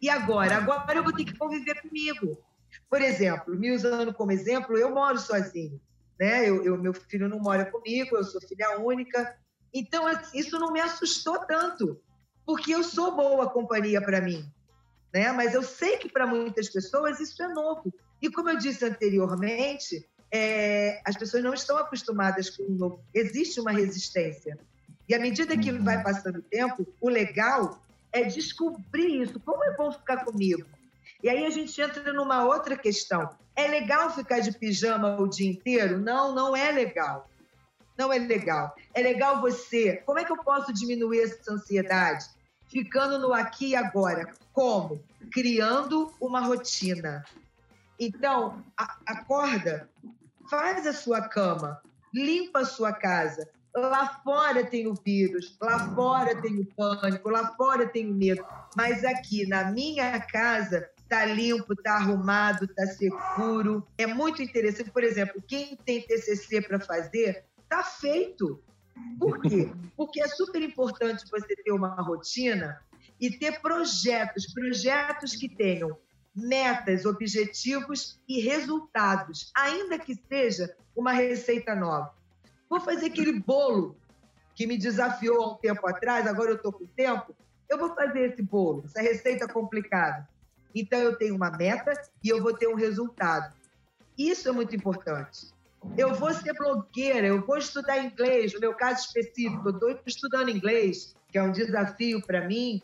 E 0.00 0.08
agora? 0.08 0.56
Agora 0.56 0.94
eu 0.94 1.02
vou 1.02 1.12
ter 1.12 1.24
que 1.24 1.36
conviver 1.36 1.80
comigo. 1.82 2.38
Por 2.88 3.00
exemplo, 3.00 3.56
me 3.56 3.72
usando 3.72 4.14
como 4.14 4.32
exemplo, 4.32 4.76
eu 4.76 4.90
moro 4.90 5.18
sozinho. 5.18 5.80
Né? 6.18 6.48
Eu, 6.48 6.64
eu, 6.64 6.78
meu 6.78 6.94
filho 6.94 7.28
não 7.28 7.40
mora 7.40 7.64
comigo, 7.64 8.16
eu 8.16 8.24
sou 8.24 8.40
filha 8.40 8.78
única. 8.78 9.36
Então, 9.74 10.04
isso 10.34 10.58
não 10.58 10.72
me 10.72 10.80
assustou 10.80 11.38
tanto, 11.46 12.00
porque 12.44 12.74
eu 12.74 12.82
sou 12.82 13.14
boa 13.14 13.48
companhia 13.48 14.00
para 14.00 14.20
mim. 14.20 14.44
Né? 15.12 15.30
Mas 15.32 15.54
eu 15.54 15.62
sei 15.62 15.98
que 15.98 16.08
para 16.08 16.26
muitas 16.26 16.68
pessoas 16.68 17.20
isso 17.20 17.42
é 17.42 17.48
novo. 17.48 17.92
E 18.20 18.30
como 18.30 18.50
eu 18.50 18.58
disse 18.58 18.84
anteriormente, 18.84 20.08
é, 20.30 21.00
as 21.04 21.16
pessoas 21.16 21.42
não 21.42 21.52
estão 21.52 21.76
acostumadas 21.76 22.50
com 22.50 22.62
o 22.62 22.70
novo. 22.70 23.04
Existe 23.12 23.60
uma 23.60 23.72
resistência. 23.72 24.58
E 25.08 25.14
à 25.14 25.18
medida 25.18 25.56
que 25.56 25.70
vai 25.72 25.98
uhum. 25.98 26.02
passando 26.02 26.38
o 26.38 26.42
tempo, 26.42 26.86
o 27.00 27.08
legal 27.08 27.78
é 28.12 28.22
descobrir 28.24 29.22
isso. 29.22 29.38
Como 29.40 29.62
é 29.64 29.74
bom 29.76 29.92
ficar 29.92 30.24
comigo? 30.24 30.64
E 31.22 31.28
aí 31.28 31.44
a 31.44 31.50
gente 31.50 31.80
entra 31.80 32.12
numa 32.12 32.44
outra 32.44 32.76
questão. 32.76 33.30
É 33.54 33.68
legal 33.68 34.10
ficar 34.10 34.40
de 34.40 34.52
pijama 34.52 35.20
o 35.20 35.28
dia 35.28 35.50
inteiro? 35.50 35.98
Não, 35.98 36.34
não 36.34 36.56
é 36.56 36.72
legal. 36.72 37.28
Não 37.96 38.12
é 38.12 38.18
legal. 38.18 38.74
É 38.94 39.02
legal 39.02 39.40
você. 39.40 39.96
Como 40.06 40.18
é 40.18 40.24
que 40.24 40.32
eu 40.32 40.42
posso 40.42 40.72
diminuir 40.72 41.22
essa 41.22 41.52
ansiedade? 41.52 42.24
Ficando 42.66 43.18
no 43.18 43.32
aqui 43.32 43.68
e 43.68 43.76
agora. 43.76 44.32
Como? 44.52 45.02
Criando 45.30 46.12
uma 46.20 46.40
rotina. 46.40 47.24
Então, 47.98 48.64
a, 48.76 48.96
acorda, 49.06 49.88
faz 50.50 50.86
a 50.86 50.92
sua 50.92 51.28
cama, 51.28 51.80
limpa 52.12 52.60
a 52.60 52.64
sua 52.64 52.92
casa, 52.92 53.48
Lá 53.74 54.20
fora 54.22 54.64
tem 54.64 54.86
o 54.86 54.94
vírus, 54.94 55.56
lá 55.60 55.94
fora 55.94 56.40
tem 56.42 56.60
o 56.60 56.66
pânico, 56.66 57.30
lá 57.30 57.54
fora 57.56 57.88
tem 57.88 58.10
o 58.10 58.14
medo. 58.14 58.44
Mas 58.76 59.02
aqui 59.02 59.46
na 59.46 59.70
minha 59.70 60.20
casa 60.20 60.90
tá 61.08 61.24
limpo, 61.24 61.74
tá 61.76 61.94
arrumado, 61.94 62.66
tá 62.68 62.86
seguro. 62.86 63.86
É 63.96 64.06
muito 64.06 64.42
interessante. 64.42 64.90
Por 64.90 65.02
exemplo, 65.02 65.42
quem 65.48 65.74
tem 65.74 66.02
TCC 66.02 66.60
para 66.60 66.80
fazer, 66.80 67.44
tá 67.72 67.82
feito. 67.82 68.62
Por 69.18 69.40
quê? 69.40 69.72
Porque 69.96 70.20
é 70.20 70.28
super 70.28 70.60
importante 70.60 71.24
você 71.30 71.56
ter 71.56 71.72
uma 71.72 71.94
rotina 71.94 72.78
e 73.18 73.30
ter 73.30 73.62
projetos, 73.62 74.52
projetos 74.52 75.34
que 75.34 75.48
tenham 75.48 75.96
metas, 76.36 77.06
objetivos 77.06 78.20
e 78.28 78.40
resultados, 78.40 79.50
ainda 79.56 79.98
que 79.98 80.14
seja 80.28 80.76
uma 80.94 81.12
receita 81.12 81.74
nova. 81.74 82.14
Vou 82.68 82.80
fazer 82.80 83.06
aquele 83.06 83.40
bolo 83.40 83.96
que 84.54 84.66
me 84.66 84.76
desafiou 84.76 85.42
há 85.42 85.52
um 85.52 85.56
tempo 85.56 85.86
atrás, 85.86 86.26
agora 86.26 86.50
eu 86.50 86.56
estou 86.56 86.72
com 86.72 86.86
tempo. 86.86 87.34
Eu 87.70 87.78
vou 87.78 87.94
fazer 87.94 88.32
esse 88.32 88.42
bolo, 88.42 88.82
essa 88.84 89.00
receita 89.00 89.48
complicada. 89.48 90.28
Então, 90.74 90.98
eu 90.98 91.16
tenho 91.16 91.34
uma 91.34 91.50
meta 91.50 91.92
e 92.22 92.28
eu 92.28 92.42
vou 92.42 92.52
ter 92.52 92.66
um 92.66 92.74
resultado. 92.74 93.54
Isso 94.16 94.48
é 94.48 94.52
muito 94.52 94.76
importante. 94.76 95.52
Eu 95.96 96.14
vou 96.14 96.32
ser 96.32 96.52
blogueira, 96.54 97.26
eu 97.26 97.44
vou 97.44 97.58
estudar 97.58 97.98
inglês, 97.98 98.54
no 98.54 98.60
meu 98.60 98.74
caso 98.74 99.06
específico, 99.06 99.68
eu 99.68 99.72
estou 99.72 100.00
estudando 100.06 100.48
inglês, 100.48 101.14
que 101.28 101.38
é 101.38 101.42
um 101.42 101.52
desafio 101.52 102.22
para 102.22 102.46
mim. 102.46 102.80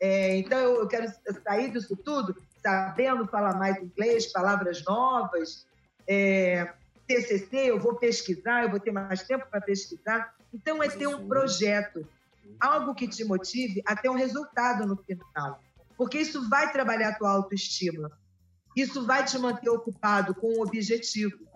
É, 0.00 0.36
então, 0.36 0.58
eu 0.58 0.88
quero 0.88 1.06
sair 1.44 1.70
disso 1.70 1.94
tudo 1.96 2.34
sabendo 2.62 3.26
falar 3.26 3.54
mais 3.56 3.76
inglês, 3.82 4.32
palavras 4.32 4.84
novas. 4.84 5.66
É, 6.06 6.72
TCC, 7.06 7.70
eu 7.70 7.80
vou 7.80 7.96
pesquisar, 7.96 8.64
eu 8.64 8.70
vou 8.70 8.80
ter 8.80 8.92
mais 8.92 9.22
tempo 9.22 9.46
para 9.50 9.60
pesquisar. 9.60 10.34
Então, 10.52 10.82
é 10.82 10.88
ter 10.88 11.06
um 11.06 11.26
projeto, 11.26 12.06
algo 12.58 12.94
que 12.94 13.08
te 13.08 13.24
motive 13.24 13.82
a 13.86 13.96
ter 13.96 14.08
um 14.08 14.14
resultado 14.14 14.86
no 14.86 14.96
final. 14.96 15.62
Porque 15.96 16.18
isso 16.18 16.48
vai 16.48 16.72
trabalhar 16.72 17.10
a 17.10 17.14
tua 17.14 17.30
autoestima. 17.30 18.10
Isso 18.76 19.04
vai 19.04 19.24
te 19.24 19.38
manter 19.38 19.68
ocupado 19.68 20.34
com 20.34 20.58
um 20.58 20.62
objetivo. 20.62 21.49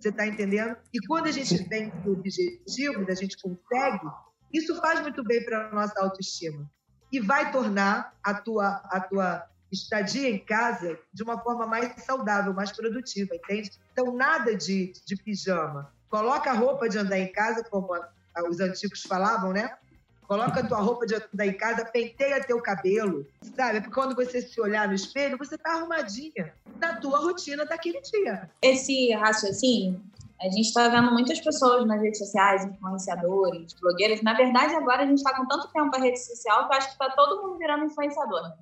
Você 0.00 0.08
está 0.08 0.26
entendendo? 0.26 0.76
E 0.94 1.06
quando 1.06 1.26
a 1.26 1.30
gente 1.30 1.62
vem 1.68 1.92
o 2.06 2.12
objetivo, 2.12 3.04
a 3.06 3.14
gente 3.14 3.36
consegue, 3.36 4.06
isso 4.50 4.74
faz 4.80 5.00
muito 5.00 5.22
bem 5.22 5.44
para 5.44 5.68
a 5.68 5.74
nossa 5.74 6.00
autoestima. 6.00 6.68
E 7.12 7.20
vai 7.20 7.52
tornar 7.52 8.14
a 8.22 8.32
tua, 8.32 8.76
a 8.90 9.00
tua 9.00 9.46
estadia 9.70 10.28
em 10.30 10.38
casa 10.38 10.98
de 11.12 11.22
uma 11.22 11.38
forma 11.42 11.66
mais 11.66 12.02
saudável, 12.02 12.54
mais 12.54 12.72
produtiva, 12.72 13.34
entende? 13.34 13.70
Então, 13.92 14.16
nada 14.16 14.56
de, 14.56 14.92
de 15.04 15.16
pijama. 15.16 15.92
Coloca 16.08 16.50
a 16.50 16.54
roupa 16.54 16.88
de 16.88 16.98
andar 16.98 17.18
em 17.18 17.30
casa, 17.30 17.62
como 17.64 17.92
a, 17.92 18.08
a, 18.34 18.48
os 18.48 18.58
antigos 18.58 19.02
falavam, 19.02 19.52
né? 19.52 19.76
Coloca 20.30 20.60
a 20.60 20.64
tua 20.64 20.78
roupa 20.78 21.04
de 21.06 21.16
andar 21.16 21.44
em 21.44 21.54
casa, 21.54 21.84
penteia 21.84 22.40
teu 22.40 22.62
cabelo, 22.62 23.26
sabe? 23.42 23.80
Porque 23.80 23.92
quando 23.92 24.14
você 24.14 24.40
se 24.40 24.60
olhar 24.60 24.86
no 24.86 24.94
espelho, 24.94 25.36
você 25.36 25.58
tá 25.58 25.72
arrumadinha 25.72 26.54
na 26.78 26.94
tua 26.94 27.18
rotina 27.18 27.66
daquele 27.66 28.00
dia. 28.00 28.48
Esse 28.62 29.12
raciocínio, 29.12 30.00
a 30.40 30.44
gente 30.44 30.68
está 30.68 30.86
vendo 30.86 31.10
muitas 31.10 31.40
pessoas 31.40 31.84
nas 31.84 32.00
redes 32.00 32.20
sociais, 32.20 32.64
influenciadores, 32.64 33.72
blogueiras. 33.80 34.22
Na 34.22 34.34
verdade, 34.34 34.72
agora 34.76 35.02
a 35.02 35.06
gente 35.06 35.18
está 35.18 35.36
com 35.36 35.48
tanto 35.48 35.66
tempo 35.72 35.90
na 35.90 35.98
rede 35.98 36.20
social 36.20 36.68
que 36.68 36.74
eu 36.74 36.78
acho 36.78 36.86
que 36.86 36.92
está 36.92 37.10
todo 37.10 37.42
mundo 37.42 37.58
virando 37.58 37.86
influenciador. 37.86 38.52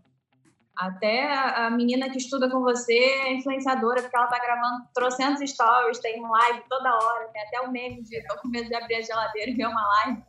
Até 0.75 1.31
a 1.35 1.69
menina 1.69 2.09
que 2.09 2.17
estuda 2.17 2.49
com 2.49 2.63
você 2.63 2.95
é 2.95 3.35
influenciadora, 3.35 4.01
porque 4.01 4.17
ela 4.17 4.29
tá 4.29 4.39
gravando 4.39 4.87
trocentos 4.95 5.51
stories, 5.51 5.99
tem 5.99 6.19
live 6.19 6.63
toda 6.67 6.95
hora, 6.95 7.29
tem 7.29 7.43
até 7.43 7.61
o 7.61 7.71
meme 7.71 8.03
de 8.05 8.27
tô 8.27 8.39
com 8.39 8.49
medo 8.49 8.71
de 8.71 8.75
abrir 8.75 8.95
a 8.95 9.03
geladeira 9.03 9.51
e 9.51 9.55
ver 9.55 9.67
uma 9.67 9.87
live. 9.87 10.23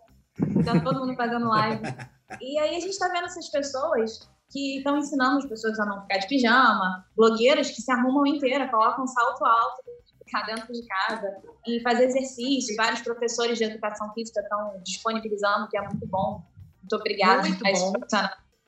Então, 0.56 0.80
todo 0.82 1.00
mundo 1.00 1.16
fazendo 1.16 1.48
live. 1.48 1.82
E 2.42 2.60
aí 2.60 2.76
a 2.76 2.80
gente 2.80 2.98
tá 2.98 3.08
vendo 3.08 3.26
essas 3.26 3.50
pessoas 3.50 4.30
que 4.52 4.78
estão 4.78 4.98
ensinando 4.98 5.38
as 5.38 5.46
pessoas 5.46 5.80
a 5.80 5.86
não 5.86 6.02
ficar 6.02 6.18
de 6.18 6.28
pijama, 6.28 7.06
blogueiras 7.16 7.70
que 7.70 7.82
se 7.82 7.92
arrumam 7.92 8.26
inteira, 8.26 8.68
colocam 8.70 9.06
salto 9.08 9.46
alto, 9.46 9.84
ficar 10.26 10.44
dentro 10.44 10.72
de 10.72 10.86
casa 10.88 11.38
e 11.68 11.82
fazer 11.82 12.06
exercício. 12.06 12.76
Vários 12.76 13.02
professores 13.02 13.58
de 13.58 13.64
educação 13.64 14.12
física 14.14 14.42
estão 14.42 14.82
disponibilizando, 14.84 15.68
que 15.70 15.78
é 15.78 15.82
muito 15.82 16.06
bom. 16.08 16.44
Muito 16.82 16.96
obrigada. 16.96 17.48
Muito 17.48 17.64
bom. 17.64 17.94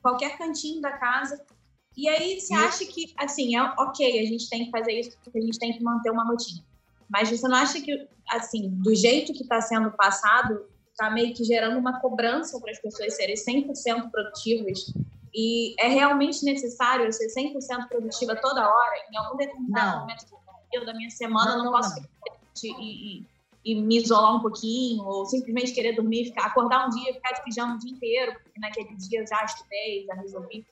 Qualquer 0.00 0.36
cantinho 0.36 0.80
da 0.80 0.92
casa 0.92 1.40
e 1.96 2.08
aí 2.08 2.40
você 2.40 2.54
acha 2.54 2.84
que, 2.86 3.12
assim, 3.18 3.56
é 3.56 3.62
ok, 3.62 4.20
a 4.20 4.26
gente 4.26 4.48
tem 4.48 4.64
que 4.64 4.70
fazer 4.70 4.92
isso 4.92 5.16
porque 5.22 5.38
a 5.38 5.42
gente 5.42 5.58
tem 5.58 5.72
que 5.72 5.82
manter 5.82 6.10
uma 6.10 6.24
rotina. 6.24 6.64
Mas 7.08 7.28
você 7.28 7.46
não 7.46 7.56
acha 7.56 7.80
que, 7.80 8.08
assim, 8.30 8.70
do 8.70 8.94
jeito 8.94 9.32
que 9.34 9.42
está 9.42 9.60
sendo 9.60 9.90
passado, 9.92 10.64
está 10.92 11.10
meio 11.10 11.34
que 11.34 11.42
gerando 11.44 11.78
uma 11.78 12.00
cobrança 12.00 12.60
para 12.60 12.70
as 12.70 12.78
pessoas 12.78 13.16
serem 13.16 13.34
100% 13.34 14.10
produtivas? 14.10 14.92
E 15.34 15.74
é 15.78 15.88
realmente 15.88 16.44
necessário 16.44 17.10
ser 17.12 17.26
100% 17.28 17.88
produtiva 17.88 18.36
toda 18.36 18.68
hora? 18.68 18.94
Em 19.10 19.16
algum 19.16 19.36
determinado 19.36 19.96
não. 19.96 20.00
momento 20.00 20.86
da 20.86 20.94
minha 20.94 21.10
semana, 21.10 21.56
não, 21.56 21.58
não, 21.58 21.64
não 21.64 21.72
posso 21.72 21.96
não. 21.96 22.06
E, 22.64 23.20
e, 23.20 23.26
e 23.64 23.80
me 23.80 23.98
isolar 23.98 24.36
um 24.36 24.40
pouquinho, 24.40 25.04
ou 25.04 25.24
simplesmente 25.26 25.72
querer 25.72 25.92
dormir, 25.92 26.26
ficar, 26.26 26.46
acordar 26.46 26.86
um 26.86 26.90
dia, 26.90 27.14
ficar 27.14 27.32
de 27.32 27.44
pijama 27.44 27.76
o 27.76 27.78
dia 27.78 27.92
inteiro, 27.92 28.32
porque 28.42 28.60
naquele 28.60 28.94
dia 28.96 29.20
eu 29.20 29.26
já 29.26 29.44
estudei, 29.44 30.04
já 30.04 30.14
resolvi. 30.14 30.66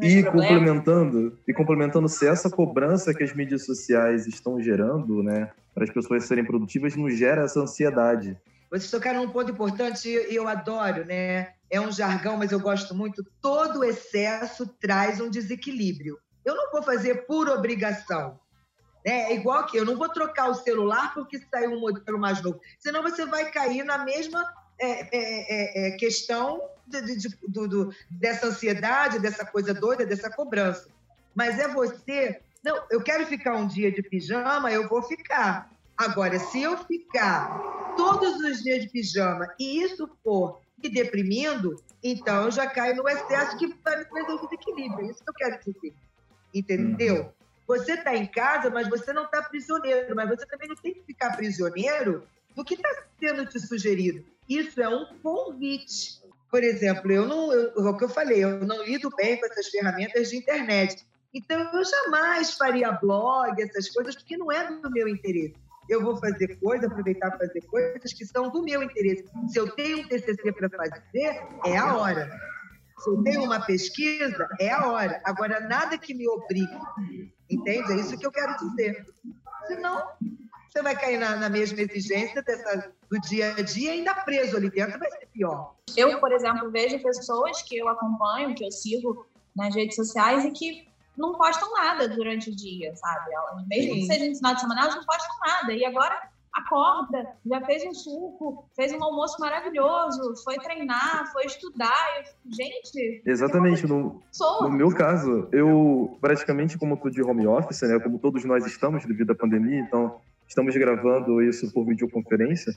E 0.00 0.22
complementando, 0.22 1.38
e 1.46 1.52
complementando, 1.52 2.08
se 2.08 2.26
essa 2.26 2.48
cobrança 2.48 3.12
que 3.12 3.24
as 3.24 3.34
mídias 3.34 3.64
sociais 3.64 4.26
estão 4.26 4.60
gerando, 4.60 5.22
né, 5.22 5.50
para 5.74 5.84
as 5.84 5.90
pessoas 5.90 6.24
serem 6.24 6.44
produtivas, 6.44 6.94
não 6.94 7.10
gera 7.10 7.42
essa 7.42 7.60
ansiedade. 7.60 8.38
Vocês 8.70 8.90
tocaram 8.90 9.22
um 9.22 9.30
ponto 9.30 9.50
importante 9.50 10.08
e 10.08 10.34
eu 10.34 10.48
adoro, 10.48 11.04
né? 11.04 11.54
É 11.70 11.80
um 11.80 11.90
jargão, 11.90 12.36
mas 12.36 12.52
eu 12.52 12.60
gosto 12.60 12.94
muito. 12.94 13.24
Todo 13.40 13.84
excesso 13.84 14.66
traz 14.80 15.20
um 15.20 15.30
desequilíbrio. 15.30 16.18
Eu 16.44 16.54
não 16.54 16.70
vou 16.70 16.82
fazer 16.82 17.26
por 17.26 17.48
obrigação. 17.48 18.38
Né? 19.04 19.30
É 19.30 19.34
igual 19.34 19.66
que 19.66 19.76
eu 19.76 19.84
não 19.84 19.96
vou 19.96 20.08
trocar 20.08 20.48
o 20.50 20.54
celular 20.54 21.14
porque 21.14 21.40
saiu 21.50 21.72
um 21.72 21.80
modelo 21.80 22.18
mais 22.18 22.42
novo, 22.42 22.60
senão 22.78 23.02
você 23.02 23.24
vai 23.24 23.50
cair 23.52 23.84
na 23.84 23.98
mesma 23.98 24.44
é, 24.78 24.90
é, 24.90 25.08
é, 25.16 25.88
é 25.88 25.90
questão 25.92 26.60
de, 26.86 27.16
de, 27.16 27.28
do, 27.48 27.68
do, 27.68 27.94
dessa 28.10 28.48
ansiedade, 28.48 29.20
dessa 29.20 29.46
coisa 29.46 29.72
doida, 29.72 30.04
dessa 30.04 30.28
cobrança. 30.30 30.88
Mas 31.34 31.58
é 31.58 31.68
você 31.68 32.40
Não, 32.64 32.84
eu 32.90 33.00
quero 33.02 33.26
ficar 33.26 33.54
um 33.54 33.66
dia 33.66 33.92
de 33.92 34.02
pijama, 34.02 34.72
eu 34.72 34.88
vou 34.88 35.02
ficar. 35.02 35.70
Agora, 35.96 36.38
se 36.38 36.62
eu 36.62 36.76
ficar 36.78 37.94
todos 37.96 38.36
os 38.36 38.62
dias 38.62 38.84
de 38.84 38.90
pijama 38.90 39.48
e 39.58 39.82
isso 39.82 40.08
for 40.22 40.60
me 40.82 40.90
deprimindo, 40.90 41.82
então 42.02 42.44
eu 42.44 42.50
já 42.50 42.66
caio 42.66 42.96
no 42.96 43.08
excesso 43.08 43.56
que 43.56 43.74
vai 43.82 43.98
me 43.98 44.04
trazer 44.04 44.32
o 44.32 44.42
desequilíbrio. 44.42 45.06
É 45.06 45.10
isso 45.10 45.24
que 45.24 45.30
eu 45.30 45.34
quero 45.34 45.58
dizer. 45.60 45.94
Entendeu? 46.54 47.16
Uhum. 47.16 47.30
Você 47.66 47.94
está 47.94 48.14
em 48.14 48.26
casa, 48.26 48.70
mas 48.70 48.88
você 48.88 49.12
não 49.12 49.24
está 49.24 49.42
prisioneiro. 49.42 50.14
Mas 50.14 50.28
você 50.28 50.46
também 50.46 50.68
não 50.68 50.76
tem 50.76 50.94
que 50.94 51.02
ficar 51.02 51.36
prisioneiro 51.36 52.26
do 52.54 52.64
que 52.64 52.74
está 52.74 52.88
sendo 53.18 53.46
te 53.46 53.58
sugerido. 53.58 54.24
Isso 54.48 54.80
é 54.80 54.88
um 54.88 55.06
convite. 55.22 56.20
Por 56.50 56.62
exemplo, 56.62 57.10
eu 57.10 57.26
não, 57.26 57.52
eu, 57.52 57.72
o 57.74 57.96
que 57.96 58.04
eu 58.04 58.08
falei, 58.08 58.44
eu 58.44 58.64
não 58.64 58.84
lido 58.84 59.10
bem 59.16 59.38
com 59.38 59.46
essas 59.46 59.68
ferramentas 59.68 60.30
de 60.30 60.36
internet. 60.36 61.04
Então, 61.34 61.60
eu 61.72 61.84
jamais 61.84 62.54
faria 62.54 62.92
blog, 62.92 63.60
essas 63.60 63.90
coisas, 63.90 64.14
porque 64.14 64.36
não 64.36 64.50
é 64.50 64.72
do 64.72 64.90
meu 64.90 65.08
interesse. 65.08 65.54
Eu 65.88 66.02
vou 66.02 66.16
fazer 66.16 66.58
coisas, 66.58 66.90
aproveitar 66.90 67.30
para 67.30 67.46
fazer 67.46 67.60
coisas 67.62 68.12
que 68.12 68.24
são 68.26 68.50
do 68.50 68.62
meu 68.62 68.82
interesse. 68.82 69.24
Se 69.48 69.58
eu 69.58 69.70
tenho 69.72 70.00
um 70.00 70.08
TCC 70.08 70.52
para 70.52 70.68
fazer, 70.70 71.42
é 71.64 71.76
a 71.76 71.96
hora. 71.96 72.30
Se 72.98 73.10
eu 73.10 73.22
tenho 73.22 73.44
uma 73.44 73.60
pesquisa, 73.60 74.48
é 74.58 74.70
a 74.70 74.88
hora. 74.88 75.20
Agora, 75.24 75.60
nada 75.60 75.98
que 75.98 76.14
me 76.14 76.26
obrigue. 76.28 76.78
Entende? 77.50 77.92
É 77.92 77.96
isso 77.96 78.18
que 78.18 78.26
eu 78.26 78.32
quero 78.32 78.56
dizer. 78.56 79.06
Senão, 79.66 80.06
você 80.68 80.82
vai 80.82 80.94
cair 80.94 81.18
na, 81.18 81.36
na 81.36 81.48
mesma 81.48 81.80
exigência 81.80 82.42
dessa, 82.42 82.92
do 83.10 83.20
dia 83.20 83.54
a 83.54 83.62
dia, 83.62 83.92
ainda 83.92 84.14
preso 84.14 84.56
ali 84.56 84.70
dentro, 84.70 84.98
vai 84.98 85.10
ser 85.10 85.26
pior. 85.32 85.74
Eu, 85.96 86.18
por 86.20 86.32
exemplo, 86.32 86.70
vejo 86.70 87.02
pessoas 87.02 87.62
que 87.62 87.76
eu 87.76 87.88
acompanho, 87.88 88.54
que 88.54 88.64
eu 88.64 88.70
sigo 88.70 89.26
nas 89.54 89.74
redes 89.74 89.96
sociais 89.96 90.44
e 90.44 90.50
que 90.50 90.86
não 91.16 91.32
postam 91.34 91.72
nada 91.72 92.08
durante 92.08 92.50
o 92.50 92.56
dia, 92.56 92.94
sabe? 92.94 93.32
Elas, 93.32 93.66
mesmo 93.66 93.94
Sim. 93.94 94.00
que 94.00 94.06
seja 94.06 94.28
no 94.28 94.36
final 94.36 94.54
de 94.54 94.60
semana, 94.60 94.80
elas 94.82 94.94
não 94.96 95.04
postam 95.04 95.36
nada. 95.46 95.72
E 95.72 95.84
agora 95.84 96.30
acorda, 96.56 97.28
já 97.44 97.60
fez 97.62 97.84
um 97.84 97.92
suco, 97.92 98.68
fez 98.74 98.92
um 98.92 99.02
almoço 99.02 99.38
maravilhoso, 99.38 100.34
foi 100.42 100.56
treinar, 100.56 101.30
foi 101.32 101.44
estudar. 101.44 101.94
Eu, 102.18 102.52
gente. 102.52 103.22
Exatamente. 103.26 103.86
No, 103.86 104.22
no, 104.62 104.70
meu 104.70 104.94
caso, 104.94 105.48
eu 105.52 106.16
praticamente, 106.20 106.78
como 106.78 106.94
estou 106.94 107.10
de 107.10 107.22
home 107.22 107.46
office, 107.46 107.82
né? 107.82 107.98
Como 108.00 108.18
todos 108.18 108.44
nós 108.44 108.64
estamos 108.66 109.04
devido 109.04 109.32
à 109.32 109.34
pandemia, 109.34 109.80
então 109.80 110.18
estamos 110.48 110.74
gravando 110.74 111.42
isso 111.42 111.70
por 111.72 111.84
videoconferência. 111.84 112.72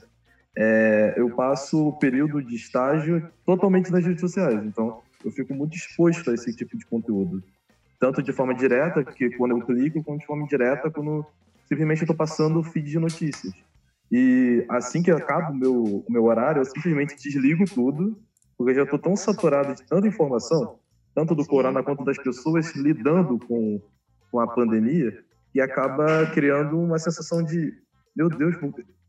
É, 0.56 1.14
eu 1.16 1.34
passo 1.34 1.88
o 1.88 1.98
período 1.98 2.42
de 2.42 2.56
estágio 2.56 3.30
totalmente 3.46 3.90
nas 3.90 4.04
redes 4.04 4.20
sociais. 4.20 4.62
Então, 4.64 5.00
eu 5.24 5.30
fico 5.30 5.54
muito 5.54 5.76
exposto 5.76 6.30
a 6.30 6.34
esse 6.34 6.54
tipo 6.54 6.76
de 6.76 6.84
conteúdo 6.84 7.42
tanto 8.00 8.22
de 8.22 8.32
forma 8.32 8.54
direta, 8.54 9.04
que 9.04 9.30
quando 9.36 9.52
eu 9.52 9.60
clico, 9.60 10.02
quanto 10.02 10.20
de 10.20 10.26
forma 10.26 10.44
indireta, 10.44 10.90
quando 10.90 11.24
simplesmente 11.68 12.00
eu 12.00 12.04
estou 12.04 12.16
passando 12.16 12.58
o 12.58 12.64
feed 12.64 12.90
de 12.90 12.98
notícias. 12.98 13.52
E 14.10 14.64
assim 14.70 15.02
que 15.02 15.10
acaba 15.10 15.52
o 15.52 15.54
meu, 15.54 15.84
o 15.84 16.06
meu 16.08 16.24
horário, 16.24 16.60
eu 16.60 16.64
simplesmente 16.64 17.14
desligo 17.14 17.64
tudo, 17.66 18.18
porque 18.56 18.72
eu 18.72 18.76
já 18.76 18.82
estou 18.84 18.98
tão 18.98 19.14
saturado 19.14 19.74
de 19.74 19.86
tanta 19.86 20.08
informação, 20.08 20.78
tanto 21.14 21.34
do 21.34 21.46
corona 21.46 21.82
quanto 21.82 22.02
das 22.02 22.16
pessoas 22.16 22.74
lidando 22.74 23.38
com, 23.46 23.80
com 24.32 24.40
a 24.40 24.48
pandemia, 24.48 25.22
que 25.52 25.60
acaba 25.60 26.26
criando 26.32 26.80
uma 26.80 26.98
sensação 26.98 27.44
de, 27.44 27.74
meu 28.16 28.30
Deus, 28.30 28.56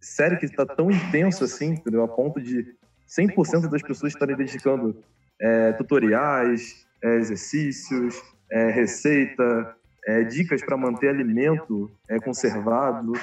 sério 0.01 0.38
que 0.38 0.45
está 0.45 0.65
tão 0.65 0.91
intenso 0.91 1.45
assim, 1.45 1.71
entendeu? 1.71 2.04
a 2.04 2.08
ponto 2.08 2.41
de 2.41 2.75
100% 3.08 3.69
das 3.69 3.82
pessoas 3.82 4.13
estarem 4.13 4.36
dedicando 4.36 5.01
é, 5.39 5.71
tutoriais, 5.73 6.86
é, 7.01 7.15
exercícios, 7.15 8.21
é, 8.52 8.70
receita, 8.70 9.76
é, 10.06 10.24
dicas 10.24 10.62
para 10.64 10.76
manter 10.76 11.10
alimento 11.10 11.90
é, 12.10 12.20
conservado 12.20 13.14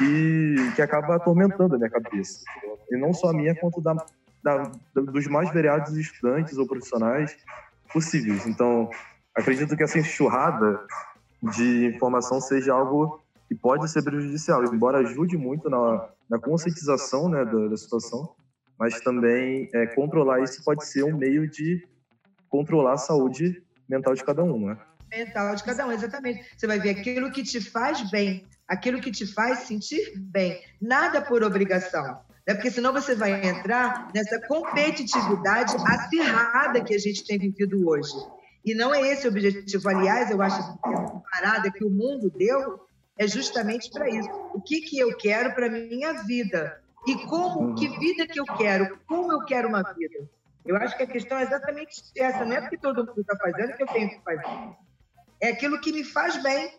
e 0.00 0.56
que 0.74 0.82
acaba 0.82 1.16
atormentando 1.16 1.74
a 1.74 1.78
minha 1.78 1.90
cabeça. 1.90 2.42
E 2.90 2.96
não 2.96 3.12
só 3.12 3.30
a 3.30 3.32
minha, 3.32 3.54
quanto 3.54 3.80
da, 3.80 3.94
da, 4.42 4.58
dos 4.94 5.26
mais 5.28 5.52
variados 5.52 5.96
estudantes 5.96 6.58
ou 6.58 6.66
profissionais 6.66 7.36
possíveis. 7.92 8.46
Então, 8.46 8.90
acredito 9.34 9.76
que 9.76 9.82
essa 9.82 9.98
enxurrada 9.98 10.80
de 11.54 11.86
informação 11.86 12.40
seja 12.40 12.72
algo 12.72 13.20
que 13.48 13.54
pode 13.54 13.90
ser 13.90 14.02
prejudicial, 14.02 14.64
embora 14.64 14.98
ajude 14.98 15.36
muito 15.36 15.68
na, 15.68 16.08
na 16.28 16.38
conscientização 16.38 17.28
né, 17.28 17.44
da, 17.44 17.68
da 17.68 17.76
situação, 17.76 18.34
mas 18.78 19.00
também 19.00 19.68
é, 19.74 19.86
controlar 19.86 20.40
isso 20.40 20.64
pode 20.64 20.86
ser 20.86 21.04
um 21.04 21.16
meio 21.16 21.48
de 21.48 21.86
controlar 22.48 22.94
a 22.94 22.98
saúde 22.98 23.62
mental 23.92 24.14
de 24.14 24.24
cada 24.24 24.42
um, 24.42 24.66
né? 24.66 24.78
Mental 25.10 25.54
de 25.54 25.62
cada 25.62 25.86
um, 25.86 25.92
exatamente. 25.92 26.44
Você 26.56 26.66
vai 26.66 26.80
ver 26.80 26.90
aquilo 26.90 27.30
que 27.30 27.42
te 27.42 27.60
faz 27.60 28.10
bem, 28.10 28.46
aquilo 28.66 29.00
que 29.00 29.10
te 29.10 29.26
faz 29.26 29.60
sentir 29.60 30.14
bem. 30.16 30.60
Nada 30.80 31.20
por 31.20 31.42
obrigação. 31.44 32.20
Né? 32.46 32.54
Porque 32.54 32.70
senão 32.70 32.92
você 32.92 33.14
vai 33.14 33.46
entrar 33.46 34.10
nessa 34.14 34.40
competitividade 34.48 35.74
acirrada 35.86 36.82
que 36.82 36.94
a 36.94 36.98
gente 36.98 37.24
tem 37.26 37.38
vivido 37.38 37.86
hoje. 37.86 38.14
E 38.64 38.74
não 38.74 38.94
é 38.94 39.00
esse 39.12 39.26
o 39.26 39.30
objetivo. 39.30 39.88
Aliás, 39.88 40.30
eu 40.30 40.40
acho 40.40 40.56
que 40.78 40.88
a 40.88 41.20
parada 41.30 41.70
que 41.70 41.84
o 41.84 41.90
mundo 41.90 42.30
deu 42.30 42.80
é 43.18 43.26
justamente 43.26 43.90
para 43.90 44.08
isso. 44.08 44.30
O 44.54 44.60
que, 44.60 44.80
que 44.80 44.98
eu 44.98 45.16
quero 45.16 45.54
para 45.54 45.68
minha 45.68 46.22
vida? 46.22 46.80
E 47.06 47.14
como, 47.26 47.74
que 47.74 47.88
vida 47.98 48.26
que 48.26 48.38
eu 48.38 48.44
quero? 48.44 48.98
Como 49.06 49.32
eu 49.32 49.44
quero 49.44 49.68
uma 49.68 49.82
vida? 49.82 50.28
Eu 50.64 50.76
acho 50.76 50.96
que 50.96 51.02
a 51.02 51.06
questão 51.06 51.38
é 51.38 51.42
exatamente 51.42 52.02
essa. 52.16 52.44
Não 52.44 52.56
é 52.56 52.60
porque 52.60 52.78
todo 52.78 53.04
mundo 53.04 53.20
está 53.20 53.36
fazendo 53.36 53.76
que 53.76 53.82
eu 53.82 53.86
tenho 53.88 54.10
que 54.10 54.20
fazer. 54.20 54.76
É 55.40 55.48
aquilo 55.48 55.80
que 55.80 55.92
me 55.92 56.04
faz 56.04 56.40
bem, 56.42 56.72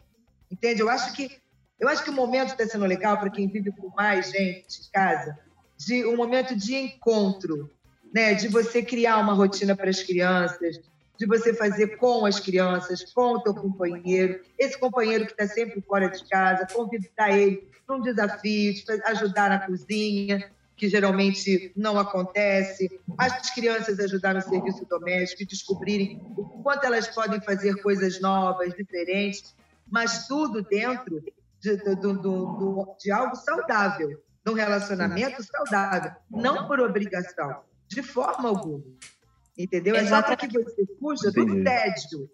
entende? 0.49 0.81
Eu 0.81 0.89
acho 0.89 1.13
que 1.13 1.41
eu 1.79 1.89
acho 1.89 2.03
que 2.03 2.09
o 2.09 2.13
momento 2.13 2.49
está 2.49 2.65
sendo 2.65 2.85
legal 2.85 3.17
para 3.17 3.29
quem 3.29 3.47
vive 3.47 3.71
com 3.71 3.89
mais 3.89 4.31
gente 4.31 4.81
em 4.81 4.91
casa, 4.91 5.37
de 5.77 6.05
um 6.05 6.15
momento 6.15 6.55
de 6.55 6.75
encontro, 6.75 7.69
né? 8.13 8.33
De 8.33 8.47
você 8.47 8.81
criar 8.81 9.17
uma 9.17 9.33
rotina 9.33 9.75
para 9.75 9.89
as 9.89 10.01
crianças, 10.01 10.79
de 11.17 11.25
você 11.25 11.53
fazer 11.53 11.97
com 11.97 12.25
as 12.25 12.39
crianças, 12.39 13.11
com 13.11 13.33
o 13.33 13.41
teu 13.41 13.53
companheiro, 13.53 14.39
esse 14.57 14.79
companheiro 14.79 15.25
que 15.25 15.33
está 15.33 15.47
sempre 15.47 15.81
fora 15.81 16.09
de 16.09 16.23
casa, 16.29 16.67
convidar 16.71 17.37
ele 17.37 17.67
para 17.85 17.97
um 17.97 18.01
desafio, 18.01 18.73
de 18.73 18.83
ajudar 19.05 19.49
na 19.49 19.59
cozinha, 19.59 20.49
que 20.75 20.89
geralmente 20.89 21.71
não 21.75 21.99
acontece, 21.99 22.99
as 23.17 23.53
crianças 23.53 23.99
ajudar 23.99 24.33
no 24.33 24.41
serviço 24.41 24.85
doméstico 24.85 25.43
e 25.43 25.45
descobrirem 25.45 26.21
o 26.35 26.45
quanto 26.63 26.85
elas 26.85 27.07
podem 27.07 27.39
fazer 27.41 27.81
coisas 27.81 28.19
novas, 28.19 28.73
diferentes, 28.73 29.55
mas 29.89 30.27
tudo 30.27 30.63
dentro 30.63 31.21
de, 31.61 31.77
de, 31.77 31.95
de, 31.95 32.95
de 32.99 33.11
algo 33.11 33.35
saudável, 33.35 34.21
de 34.45 34.51
um 34.51 34.55
relacionamento 34.55 35.43
saudável, 35.43 36.11
não 36.29 36.67
por 36.67 36.79
obrigação, 36.79 37.61
de 37.87 38.01
forma 38.01 38.49
alguma. 38.49 38.83
Entendeu? 39.57 39.95
É 39.95 40.05
só 40.05 40.21
para 40.21 40.35
que 40.35 40.47
você 40.47 40.85
fuja 40.99 41.31
do 41.31 41.63
tédio 41.63 42.29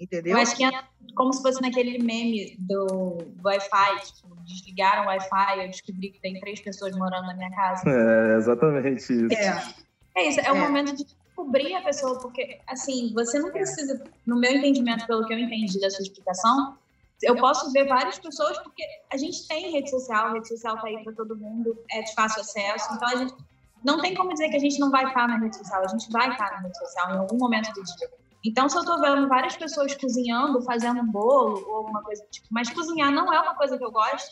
entendeu? 0.00 0.36
Eu 0.36 0.42
acho 0.42 0.56
que 0.56 0.64
é 0.64 0.70
como 1.14 1.32
se 1.32 1.42
fosse 1.42 1.60
naquele 1.60 1.98
meme 1.98 2.56
do 2.58 3.18
Wi-Fi, 3.44 4.00
tipo, 4.14 4.34
desligaram 4.44 5.04
o 5.04 5.06
Wi-Fi, 5.06 5.64
eu 5.64 5.68
descobri 5.68 6.10
que 6.10 6.20
tem 6.20 6.40
três 6.40 6.60
pessoas 6.60 6.96
morando 6.96 7.26
na 7.26 7.34
minha 7.34 7.50
casa. 7.50 7.88
É, 7.88 8.36
exatamente 8.36 8.98
isso. 8.98 9.34
É, 9.34 9.74
é 10.16 10.28
isso, 10.28 10.40
é, 10.40 10.46
é 10.46 10.52
o 10.52 10.56
momento 10.56 10.96
de 10.96 11.04
descobrir 11.04 11.74
a 11.74 11.82
pessoa, 11.82 12.18
porque, 12.18 12.58
assim, 12.66 13.12
você 13.14 13.38
não 13.38 13.50
precisa, 13.50 14.02
no 14.26 14.38
meu 14.38 14.52
entendimento, 14.52 15.06
pelo 15.06 15.26
que 15.26 15.34
eu 15.34 15.38
entendi 15.38 15.78
da 15.80 15.90
sua 15.90 16.02
explicação, 16.02 16.78
eu 17.22 17.36
posso 17.36 17.70
ver 17.72 17.86
várias 17.86 18.18
pessoas, 18.18 18.58
porque 18.58 18.82
a 19.12 19.16
gente 19.16 19.46
tem 19.46 19.70
rede 19.72 19.90
social, 19.90 20.28
a 20.28 20.32
rede 20.32 20.48
social 20.48 20.76
tá 20.76 20.86
aí 20.86 21.02
para 21.04 21.12
todo 21.12 21.36
mundo, 21.36 21.76
é 21.90 22.00
de 22.00 22.14
fácil 22.14 22.40
acesso, 22.40 22.94
então 22.94 23.08
a 23.08 23.16
gente 23.16 23.34
não 23.84 24.00
tem 24.00 24.14
como 24.14 24.32
dizer 24.32 24.48
que 24.48 24.56
a 24.56 24.60
gente 24.60 24.78
não 24.78 24.90
vai 24.90 25.06
estar 25.06 25.28
na 25.28 25.38
rede 25.38 25.56
social, 25.56 25.84
a 25.84 25.88
gente 25.88 26.10
vai 26.10 26.30
estar 26.30 26.50
na 26.50 26.58
rede 26.60 26.78
social 26.78 27.14
em 27.14 27.18
algum 27.18 27.36
momento 27.36 27.72
do 27.72 27.82
dia. 27.82 28.10
Então, 28.44 28.68
se 28.68 28.76
eu 28.76 28.80
estou 28.80 29.00
vendo 29.00 29.28
várias 29.28 29.56
pessoas 29.56 29.94
cozinhando, 29.94 30.62
fazendo 30.62 31.00
um 31.00 31.06
bolo 31.06 31.62
ou 31.68 31.76
alguma 31.76 32.02
coisa 32.02 32.24
tipo, 32.30 32.46
mas 32.50 32.70
cozinhar 32.70 33.12
não 33.12 33.32
é 33.32 33.40
uma 33.40 33.54
coisa 33.54 33.76
que 33.76 33.84
eu 33.84 33.92
gosto, 33.92 34.30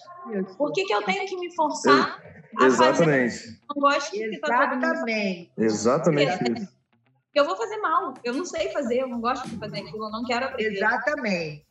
por 0.56 0.72
que, 0.72 0.84
que 0.84 0.94
eu 0.94 1.02
tenho 1.02 1.26
que 1.26 1.36
me 1.36 1.54
forçar 1.54 2.22
eu, 2.58 2.66
a 2.66 2.70
fazer? 2.70 3.30
Não 3.68 3.80
gosto 3.80 4.12
de 4.12 4.34
Exatamente. 4.34 5.52
Exatamente 5.58 6.52
isso. 6.58 6.78
Eu 7.34 7.44
vou 7.44 7.56
fazer 7.56 7.76
mal, 7.76 8.14
eu 8.24 8.32
não 8.32 8.44
sei 8.44 8.70
fazer, 8.72 9.02
eu 9.02 9.08
não 9.08 9.20
gosto 9.20 9.48
de 9.48 9.56
fazer 9.58 9.80
aquilo, 9.80 10.06
eu 10.06 10.10
não 10.10 10.24
quero 10.24 10.46
aprender. 10.46 10.76
Exatamente. 10.76 11.66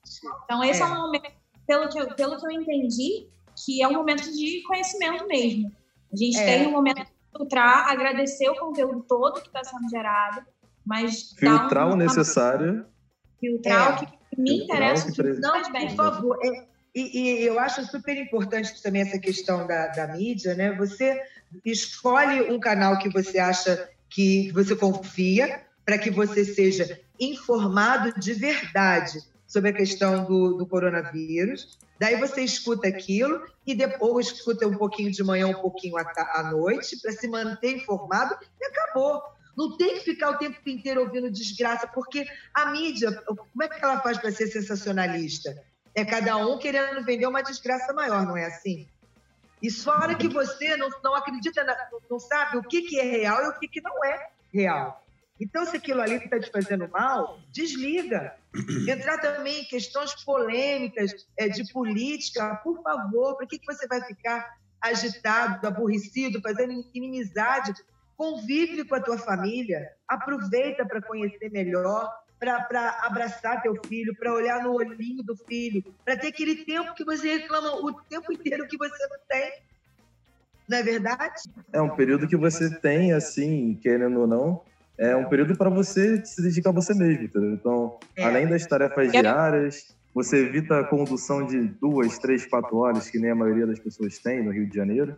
Então, 0.45 0.63
esse 0.63 0.81
é, 0.81 0.85
é 0.85 0.87
um 0.87 0.95
momento, 0.95 1.31
pelo 1.65 1.89
que, 1.89 1.99
eu, 1.99 2.15
pelo 2.15 2.37
que 2.37 2.45
eu 2.45 2.51
entendi, 2.51 3.27
que 3.65 3.81
é 3.81 3.87
um 3.87 3.93
momento 3.93 4.31
de 4.31 4.61
conhecimento 4.63 5.27
mesmo. 5.27 5.71
A 6.13 6.15
gente 6.15 6.37
é. 6.37 6.45
tem 6.45 6.67
um 6.67 6.71
momento 6.71 7.03
de 7.03 7.11
filtrar, 7.35 7.89
agradecer 7.89 8.49
o 8.49 8.55
conteúdo 8.55 9.03
todo 9.07 9.41
que 9.41 9.47
está 9.47 9.63
sendo 9.63 9.89
gerado, 9.89 10.45
mas 10.87 11.33
filtrar 11.37 11.89
um, 11.89 11.91
o 11.91 11.95
necessário. 11.97 12.85
Filtrar 13.41 13.91
é, 13.91 13.93
o 13.93 13.97
que 13.99 14.41
me 14.41 14.63
interessa, 14.63 15.11
que 15.11 15.21
não, 15.33 15.61
por 15.61 15.89
favor. 15.91 16.39
É, 16.41 16.65
e, 16.95 17.19
e, 17.19 17.45
eu 17.45 17.59
acho 17.59 17.85
super 17.85 18.17
importante 18.17 18.81
também 18.81 19.01
essa 19.01 19.19
questão 19.19 19.67
da, 19.67 19.87
da 19.87 20.07
mídia, 20.07 20.55
né? 20.55 20.73
Você 20.77 21.21
escolhe 21.65 22.49
um 22.49 22.57
canal 22.57 22.97
que 22.97 23.09
você 23.09 23.37
acha 23.37 23.89
que 24.09 24.49
você 24.53 24.75
confia, 24.75 25.61
para 25.85 25.97
que 25.97 26.09
você 26.09 26.45
seja 26.45 26.99
informado 27.19 28.17
de 28.17 28.33
verdade 28.33 29.19
sobre 29.45 29.71
a 29.71 29.73
questão 29.73 30.23
do, 30.23 30.53
do 30.53 30.65
coronavírus. 30.65 31.77
Daí 31.99 32.15
você 32.15 32.41
escuta 32.41 32.87
aquilo 32.87 33.41
e 33.65 33.75
depois 33.75 34.27
escuta 34.27 34.67
um 34.67 34.77
pouquinho 34.77 35.11
de 35.11 35.23
manhã, 35.23 35.47
um 35.47 35.61
pouquinho 35.61 35.97
à, 35.97 36.05
à 36.35 36.43
noite, 36.43 36.97
para 37.01 37.11
se 37.11 37.27
manter 37.27 37.75
informado 37.75 38.35
e 38.59 38.65
acabou. 38.65 39.21
Não 39.57 39.75
tem 39.75 39.95
que 39.95 40.01
ficar 40.01 40.29
o 40.29 40.37
tempo 40.37 40.57
inteiro 40.67 41.01
ouvindo 41.01 41.31
desgraça, 41.31 41.87
porque 41.87 42.27
a 42.53 42.67
mídia, 42.67 43.11
como 43.25 43.63
é 43.63 43.67
que 43.67 43.83
ela 43.83 43.99
faz 43.99 44.19
para 44.19 44.31
ser 44.31 44.47
sensacionalista? 44.47 45.63
É 45.95 46.05
cada 46.05 46.37
um 46.37 46.59
querendo 46.59 47.03
vender 47.03 47.25
uma 47.25 47.41
desgraça 47.41 47.91
maior, 47.91 48.23
não 48.23 48.37
é 48.37 48.45
assim? 48.45 48.87
E 49.59 49.71
fora 49.71 50.13
que 50.13 50.27
você 50.27 50.77
não, 50.77 50.89
não 51.03 51.15
acredita, 51.15 51.63
na, 51.63 51.75
não 52.07 52.19
sabe 52.19 52.57
o 52.57 52.63
que, 52.63 52.83
que 52.83 52.99
é 52.99 53.03
real 53.03 53.43
e 53.43 53.47
o 53.47 53.59
que, 53.59 53.67
que 53.67 53.81
não 53.81 54.05
é 54.05 54.29
real. 54.53 55.03
Então, 55.41 55.65
se 55.65 55.77
aquilo 55.77 56.01
ali 56.01 56.15
está 56.15 56.39
te 56.39 56.51
fazendo 56.51 56.87
mal, 56.89 57.39
desliga. 57.51 58.35
Entrar 58.87 59.19
também 59.19 59.61
em 59.61 59.65
questões 59.65 60.13
polêmicas 60.23 61.27
é, 61.35 61.47
de 61.47 61.71
política, 61.73 62.55
por 62.63 62.81
favor, 62.83 63.35
para 63.35 63.47
que, 63.47 63.57
que 63.57 63.65
você 63.65 63.87
vai 63.87 64.01
ficar 64.03 64.57
agitado, 64.79 65.65
aborrecido, 65.65 66.41
fazendo 66.41 66.73
inimizade? 66.93 67.73
Convive 68.17 68.83
com 68.83 68.95
a 68.95 68.99
tua 68.99 69.17
família, 69.17 69.91
aproveita 70.07 70.83
para 70.85 71.01
conhecer 71.01 71.51
melhor, 71.51 72.11
para 72.39 72.99
abraçar 73.03 73.61
teu 73.61 73.79
filho, 73.85 74.15
para 74.15 74.33
olhar 74.33 74.63
no 74.63 74.73
olhinho 74.73 75.23
do 75.23 75.35
filho, 75.35 75.83
para 76.03 76.17
ter 76.17 76.27
aquele 76.27 76.65
tempo 76.65 76.93
que 76.95 77.05
você 77.05 77.37
reclama 77.37 77.75
o 77.75 77.93
tempo 77.93 78.33
inteiro 78.33 78.67
que 78.67 78.77
você 78.77 79.07
não 79.07 79.17
tem. 79.29 79.53
Não 80.67 80.77
é 80.77 80.83
verdade? 80.83 81.43
É 81.71 81.81
um 81.81 81.95
período 81.95 82.27
que 82.27 82.35
você 82.35 82.69
tem, 82.79 83.13
assim, 83.13 83.79
querendo 83.81 84.21
ou 84.21 84.27
não, 84.27 84.61
é 84.97 85.15
um 85.15 85.29
período 85.29 85.55
para 85.55 85.69
você 85.69 86.25
se 86.25 86.41
dedicar 86.41 86.71
a 86.71 86.73
você 86.73 86.93
mesmo, 86.93 87.23
entendeu? 87.23 87.53
Então, 87.53 87.99
é, 88.15 88.23
além 88.23 88.47
das 88.47 88.65
tarefas 88.65 89.11
diárias, 89.11 89.95
você 90.13 90.37
evita 90.37 90.79
a 90.79 90.83
condução 90.83 91.45
de 91.45 91.61
duas, 91.61 92.17
três, 92.17 92.45
quatro 92.47 92.77
horas, 92.77 93.09
que 93.09 93.19
nem 93.19 93.29
a 93.29 93.35
maioria 93.35 93.67
das 93.67 93.77
pessoas 93.77 94.17
tem 94.17 94.43
no 94.43 94.51
Rio 94.51 94.67
de 94.67 94.75
Janeiro. 94.75 95.15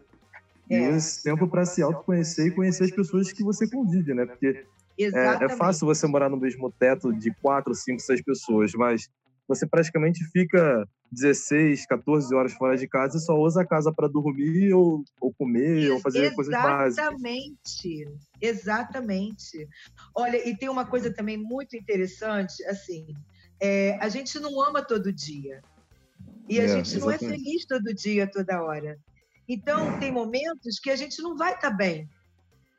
E 0.70 0.76
é. 0.76 0.96
esse 0.96 1.24
tempo 1.24 1.48
para 1.48 1.66
se 1.66 1.82
autoconhecer 1.82 2.48
e 2.48 2.52
conhecer 2.52 2.84
as 2.84 2.92
pessoas 2.92 3.32
que 3.32 3.44
você 3.44 3.68
convive, 3.68 4.14
né? 4.14 4.26
Porque 4.26 4.66
é, 5.00 5.46
é, 5.46 5.50
fácil 5.50 5.88
você 5.88 6.06
morar 6.06 6.30
no 6.30 6.38
mesmo 6.38 6.72
teto 6.72 7.12
de 7.14 7.34
quatro, 7.42 7.74
cinco, 7.74 8.02
seis 8.02 8.22
pessoas, 8.22 8.74
mas 8.74 9.10
você 9.48 9.66
praticamente 9.66 10.24
fica 10.26 10.88
16, 11.12 11.88
14 11.88 12.36
horas 12.36 12.54
fora 12.54 12.78
de 12.78 12.88
casa 12.88 13.18
e 13.18 13.20
só 13.20 13.36
usa 13.36 13.62
a 13.62 13.66
casa 13.66 13.92
para 13.92 14.08
dormir 14.08 14.74
ou, 14.74 15.04
ou 15.20 15.34
comer 15.34 15.90
ou 15.92 16.00
fazer 16.00 16.36
coisas 16.36 16.54
básicas. 16.54 16.98
Exatamente, 16.98 18.08
exatamente. 18.40 19.68
Olha, 20.14 20.48
e 20.48 20.56
tem 20.56 20.70
uma 20.70 20.86
coisa 20.86 21.12
também 21.12 21.36
muito 21.36 21.76
interessante, 21.76 22.64
assim, 22.66 23.08
é, 23.60 23.98
a 24.00 24.08
gente 24.08 24.40
não 24.40 24.62
ama 24.62 24.84
todo 24.84 25.12
dia. 25.12 25.62
E 26.48 26.60
a 26.60 26.64
é, 26.64 26.68
gente 26.68 26.96
exatamente. 26.96 27.00
não 27.00 27.12
é 27.12 27.18
feliz 27.18 27.66
todo 27.66 27.94
dia, 27.94 28.28
toda 28.28 28.62
hora. 28.62 29.00
Então, 29.50 30.00
tem 30.00 30.12
momentos 30.12 30.80
que 30.80 30.92
a 30.92 30.96
gente 30.96 31.22
não 31.24 31.36
vai 31.36 31.56
estar 31.56 31.72
tá 31.72 31.76
bem, 31.76 32.08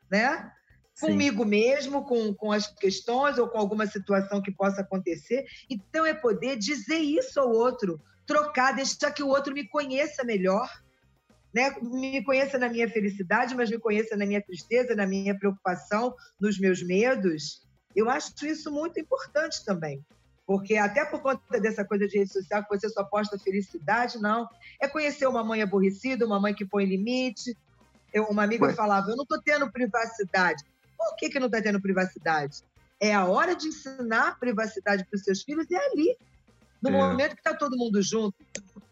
né? 0.09 0.51
comigo 0.99 1.43
mesmo, 1.43 2.05
com, 2.05 2.33
com 2.33 2.51
as 2.51 2.67
questões 2.67 3.37
ou 3.37 3.47
com 3.47 3.57
alguma 3.57 3.87
situação 3.87 4.41
que 4.41 4.51
possa 4.51 4.81
acontecer. 4.81 5.45
Então, 5.69 6.05
é 6.05 6.13
poder 6.13 6.57
dizer 6.57 6.99
isso 6.99 7.39
ao 7.39 7.49
outro, 7.49 7.99
trocar, 8.25 8.73
deixar 8.73 9.11
que 9.11 9.23
o 9.23 9.27
outro 9.27 9.53
me 9.53 9.67
conheça 9.67 10.23
melhor, 10.23 10.69
né? 11.53 11.75
me 11.81 12.23
conheça 12.23 12.57
na 12.57 12.69
minha 12.69 12.89
felicidade, 12.89 13.55
mas 13.55 13.69
me 13.69 13.79
conheça 13.79 14.15
na 14.15 14.25
minha 14.25 14.41
tristeza, 14.41 14.95
na 14.95 15.07
minha 15.07 15.37
preocupação, 15.37 16.15
nos 16.39 16.59
meus 16.59 16.83
medos. 16.83 17.67
Eu 17.95 18.09
acho 18.09 18.45
isso 18.45 18.71
muito 18.71 18.99
importante 18.99 19.65
também. 19.65 20.05
Porque 20.45 20.75
até 20.75 21.05
por 21.05 21.21
conta 21.21 21.59
dessa 21.59 21.85
coisa 21.85 22.07
de 22.07 22.17
rede 22.17 22.31
social, 22.31 22.63
que 22.63 22.69
você 22.69 22.89
só 22.89 23.03
posta 23.03 23.37
felicidade, 23.37 24.19
não. 24.19 24.47
É 24.79 24.87
conhecer 24.87 25.27
uma 25.27 25.43
mãe 25.43 25.61
aborrecida, 25.61 26.25
uma 26.25 26.39
mãe 26.39 26.53
que 26.53 26.65
põe 26.65 26.85
limite. 26.85 27.55
Eu, 28.13 28.25
uma 28.25 28.43
amiga 28.43 28.65
Ué. 28.65 28.73
falava, 28.73 29.09
eu 29.09 29.15
não 29.15 29.23
estou 29.23 29.41
tendo 29.41 29.71
privacidade. 29.71 30.63
Por 30.97 31.15
que, 31.15 31.29
que 31.29 31.39
não 31.39 31.47
está 31.47 31.61
tendo 31.61 31.81
privacidade? 31.81 32.63
É 32.99 33.13
a 33.13 33.25
hora 33.25 33.55
de 33.55 33.67
ensinar 33.67 34.37
privacidade 34.39 35.05
para 35.05 35.15
os 35.15 35.23
seus 35.23 35.41
filhos 35.41 35.65
e 35.69 35.75
é 35.75 35.85
ali, 35.91 36.17
no 36.81 36.89
é. 36.89 36.91
momento 36.91 37.33
que 37.33 37.39
está 37.39 37.55
todo 37.55 37.77
mundo 37.77 38.01
junto. 38.01 38.35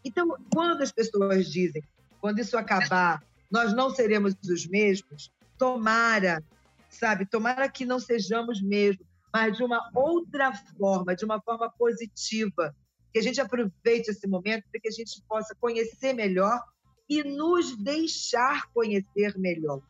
Então, 0.04 0.36
quando 0.52 0.82
as 0.82 0.90
pessoas 0.90 1.46
dizem, 1.46 1.82
quando 2.20 2.38
isso 2.38 2.56
acabar, 2.56 3.22
nós 3.50 3.72
não 3.74 3.90
seremos 3.90 4.34
os 4.48 4.66
mesmos, 4.66 5.30
tomara, 5.58 6.42
sabe, 6.88 7.26
tomara 7.26 7.68
que 7.68 7.84
não 7.84 8.00
sejamos 8.00 8.62
mesmo, 8.62 9.04
mas 9.32 9.56
de 9.56 9.62
uma 9.62 9.90
outra 9.94 10.52
forma, 10.78 11.14
de 11.14 11.24
uma 11.24 11.40
forma 11.40 11.70
positiva, 11.70 12.74
que 13.12 13.18
a 13.18 13.22
gente 13.22 13.40
aproveite 13.40 14.10
esse 14.10 14.26
momento 14.26 14.64
para 14.70 14.80
que 14.80 14.88
a 14.88 14.92
gente 14.92 15.22
possa 15.28 15.54
conhecer 15.60 16.12
melhor 16.12 16.60
e 17.08 17.24
nos 17.24 17.76
deixar 17.76 18.70
conhecer 18.72 19.36
melhor. 19.36 19.80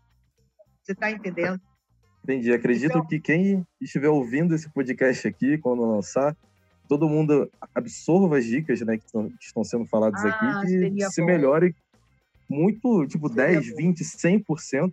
Você 0.82 0.92
está 0.92 1.10
entendendo? 1.10 1.60
Entendi. 2.24 2.52
Acredito 2.52 2.90
então... 2.90 3.06
que 3.06 3.20
quem 3.20 3.66
estiver 3.80 4.08
ouvindo 4.08 4.54
esse 4.54 4.68
podcast 4.70 5.28
aqui, 5.28 5.58
quando 5.58 5.84
lançar, 5.84 6.36
todo 6.88 7.08
mundo 7.08 7.50
absorva 7.74 8.38
as 8.38 8.44
dicas 8.44 8.80
né, 8.80 8.98
que, 8.98 9.04
estão, 9.40 9.64
sendo 9.64 9.86
faladas 9.86 10.24
ah, 10.24 10.28
aqui 10.28 10.74
e 10.74 11.10
se 11.10 11.20
bom. 11.20 11.26
melhore 11.26 11.74
muito, 12.48 13.06
tipo, 13.06 13.28
seria 13.28 13.60
10, 13.60 13.70
bom. 13.70 13.76
20, 13.76 14.04
100%, 14.04 14.92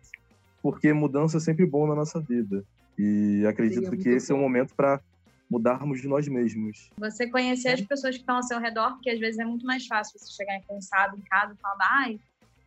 porque 0.62 0.94
mudança 0.94 1.38
é 1.38 1.40
sempre 1.40 1.66
bom 1.66 1.88
na 1.88 1.96
nossa 1.96 2.20
vida. 2.20 2.64
E 2.98 3.46
acredito 3.46 3.84
seria 3.84 4.00
que 4.00 4.10
esse 4.10 4.32
bom. 4.32 4.36
é 4.36 4.40
o 4.40 4.42
momento 4.42 4.76
para 4.76 5.00
mudarmos 5.50 6.02
de 6.02 6.08
nós 6.08 6.28
mesmos. 6.28 6.90
Você 6.98 7.30
conhecer 7.30 7.70
as 7.70 7.82
pessoas 7.82 8.16
que 8.16 8.22
estão 8.22 8.38
ao 8.38 8.44
seu 8.44 8.60
redor, 8.60 8.94
porque 8.94 9.10
às 9.10 9.20
vezes 9.20 9.40
é 9.40 9.46
muito 9.46 9.66
mais 9.66 9.86
fácil 9.88 10.20
você 10.20 10.32
chegar 10.32 10.60
cansado 10.68 11.18
em 11.18 11.22
casa 11.22 11.54
e 11.54 11.58
falar, 11.58 11.78
ai, 11.80 12.20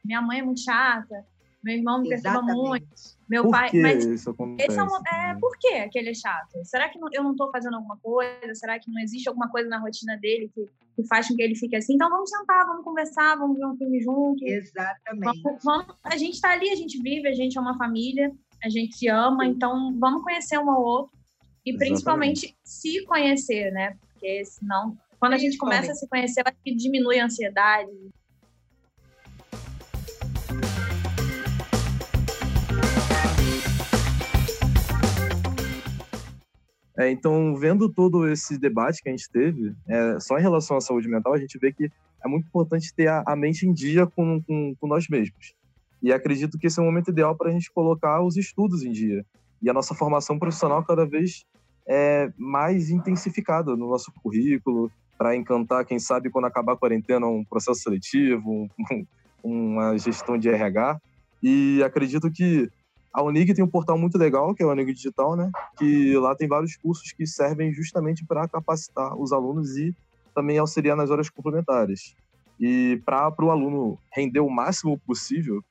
minha 0.05 0.23
mãe 0.23 0.39
é 0.39 0.43
muito 0.43 0.61
chata, 0.61 1.25
meu 1.63 1.77
irmão 1.77 2.01
me 2.01 2.09
perturba 2.09 2.43
muito. 2.43 2.87
Meu 3.29 3.45
por 3.45 3.51
pai. 3.51 3.71
Que 3.71 3.83
mas 3.83 4.05
isso 4.05 4.31
acontece? 4.31 4.71
Esse 4.71 4.81
é, 4.81 4.83
um, 4.83 4.97
é, 5.07 5.37
por 5.39 5.57
que 5.59 5.75
aquele 5.75 6.11
é 6.11 6.15
chato? 6.15 6.59
Será 6.65 6.89
que 6.89 6.99
não, 6.99 7.09
eu 7.13 7.23
não 7.23 7.33
estou 7.33 7.51
fazendo 7.51 7.77
alguma 7.77 7.99
coisa? 7.99 8.55
Será 8.55 8.79
que 8.79 8.91
não 8.91 9.01
existe 9.01 9.29
alguma 9.29 9.49
coisa 9.49 9.69
na 9.69 9.79
rotina 9.79 10.17
dele 10.17 10.51
que, 10.55 10.67
que 10.97 11.07
faz 11.07 11.29
com 11.29 11.37
que 11.37 11.43
ele 11.43 11.55
fique 11.55 11.77
assim? 11.77 11.95
Então 11.95 12.09
vamos 12.09 12.31
sentar, 12.31 12.67
vamos 12.67 12.83
conversar, 12.83 13.37
vamos 13.37 13.59
ver 13.59 13.67
um 13.67 13.77
filme 13.77 14.01
junto. 14.03 14.43
Exatamente. 14.45 15.43
Vamos, 15.43 15.63
vamos, 15.63 15.95
a 16.03 16.17
gente 16.17 16.35
está 16.35 16.51
ali, 16.53 16.71
a 16.71 16.77
gente 16.77 17.01
vive, 17.03 17.29
a 17.29 17.35
gente 17.35 17.59
é 17.59 17.61
uma 17.61 17.77
família, 17.77 18.33
a 18.63 18.69
gente 18.69 19.09
ama, 19.09 19.47
então 19.47 19.97
vamos 19.99 20.23
conhecer 20.23 20.59
um 20.59 20.71
ao 20.71 20.83
outro. 20.83 21.13
E 21.65 21.71
Exatamente. 21.71 21.79
principalmente 21.79 22.57
se 22.65 23.05
conhecer, 23.05 23.71
né? 23.73 23.97
Porque 24.01 24.45
senão, 24.45 24.97
quando 25.19 25.35
a 25.35 25.39
gente 25.39 25.59
começa 25.59 25.93
a 25.93 25.95
se 25.95 26.09
conhecer, 26.09 26.43
acho 26.45 26.57
que 26.65 26.75
diminui 26.75 27.19
a 27.19 27.27
ansiedade, 27.27 27.91
É, 37.01 37.11
então, 37.11 37.57
vendo 37.57 37.89
todo 37.89 38.29
esse 38.29 38.59
debate 38.59 39.03
que 39.03 39.09
a 39.09 39.13
gente 39.13 39.31
teve, 39.31 39.75
é, 39.89 40.21
só 40.21 40.39
em 40.39 40.43
relação 40.43 40.77
à 40.77 40.83
saúde 40.83 41.09
mental, 41.09 41.33
a 41.33 41.39
gente 41.39 41.59
vê 41.59 41.73
que 41.73 41.91
é 42.23 42.29
muito 42.29 42.47
importante 42.47 42.93
ter 42.95 43.07
a, 43.07 43.23
a 43.27 43.35
mente 43.35 43.67
em 43.67 43.73
dia 43.73 44.07
com, 44.07 44.43
com, 44.43 44.75
com, 44.79 44.87
nós 44.87 45.09
mesmos. 45.09 45.55
E 46.03 46.13
acredito 46.13 46.59
que 46.59 46.67
esse 46.67 46.79
é 46.79 46.83
o 46.83 46.87
momento 46.87 47.11
ideal 47.11 47.37
para 47.37 47.49
a 47.51 47.53
gente 47.53 47.71
colocar 47.71 48.23
os 48.23 48.37
estudos 48.37 48.83
em 48.83 48.93
dia. 48.93 49.25
E 49.63 49.69
a 49.69 49.73
nossa 49.73 49.95
formação 49.95 50.39
profissional 50.39 50.83
cada 50.83 51.05
vez 51.05 51.45
é 51.87 52.33
mais 52.37 52.91
intensificada 52.91 53.77
no 53.77 53.89
nosso 53.89 54.13
currículo, 54.23 54.91
para 55.21 55.37
encantar, 55.37 55.85
quem 55.85 55.99
sabe, 55.99 56.31
quando 56.31 56.47
acabar 56.47 56.73
a 56.73 56.77
quarentena, 56.79 57.27
um 57.27 57.45
processo 57.45 57.83
seletivo, 57.83 58.51
um, 58.51 58.69
uma 59.45 59.99
gestão 59.99 60.39
de 60.39 60.49
RH. 60.49 60.99
E 61.43 61.83
acredito 61.83 62.31
que 62.31 62.71
a 63.13 63.23
Unig 63.23 63.53
tem 63.53 63.63
um 63.63 63.69
portal 63.69 63.99
muito 63.99 64.17
legal, 64.17 64.55
que 64.55 64.63
é 64.63 64.67
o 64.67 64.71
Unig 64.71 64.95
Digital, 64.95 65.37
né? 65.37 65.51
Que 65.77 66.17
lá 66.17 66.35
tem 66.35 66.49
vários 66.49 66.75
cursos 66.75 67.13
que 67.13 67.27
servem 67.27 67.71
justamente 67.71 68.25
para 68.25 68.49
capacitar 68.49 69.15
os 69.15 69.31
alunos 69.31 69.77
e 69.77 69.95
também 70.35 70.57
auxiliar 70.57 70.97
nas 70.97 71.11
horas 71.11 71.29
complementares. 71.29 72.15
E 72.59 73.03
para 73.05 73.45
o 73.45 73.51
aluno 73.51 73.99
render 74.11 74.41
o 74.41 74.49
máximo 74.49 74.99
possível, 75.01 75.63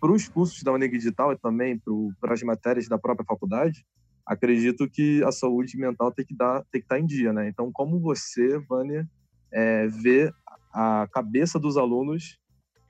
para 0.00 0.12
os 0.12 0.28
cursos 0.28 0.62
da 0.62 0.72
Unig 0.72 0.96
Digital 0.96 1.32
e 1.32 1.38
também 1.38 1.80
para 2.20 2.34
as 2.34 2.42
matérias 2.42 2.88
da 2.88 2.98
própria 2.98 3.26
faculdade, 3.26 3.84
acredito 4.24 4.88
que 4.88 5.22
a 5.24 5.32
saúde 5.32 5.76
mental 5.76 6.12
tem 6.12 6.24
que 6.24 6.34
dar, 6.34 6.62
tem 6.70 6.80
que 6.80 6.84
estar 6.84 6.96
tá 6.96 7.00
em 7.00 7.06
dia, 7.06 7.32
né? 7.32 7.48
Então, 7.48 7.72
como 7.72 7.98
você, 7.98 8.58
Vânia, 8.58 9.08
é, 9.50 9.86
vê 9.88 10.32
a 10.72 11.08
cabeça 11.12 11.58
dos 11.58 11.76
alunos 11.76 12.38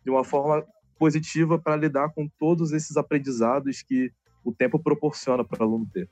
de 0.05 0.11
uma 0.11 0.25
forma 0.25 0.67
positiva 0.99 1.59
para 1.59 1.77
lidar 1.77 2.11
com 2.11 2.29
todos 2.39 2.73
esses 2.73 2.97
aprendizados 2.97 3.83
que 3.83 4.13
o 4.45 4.53
tempo 4.53 4.79
proporciona 4.79 5.45
para 5.45 5.63
o 5.63 5.69
aluno 5.69 5.89
ter? 5.93 6.11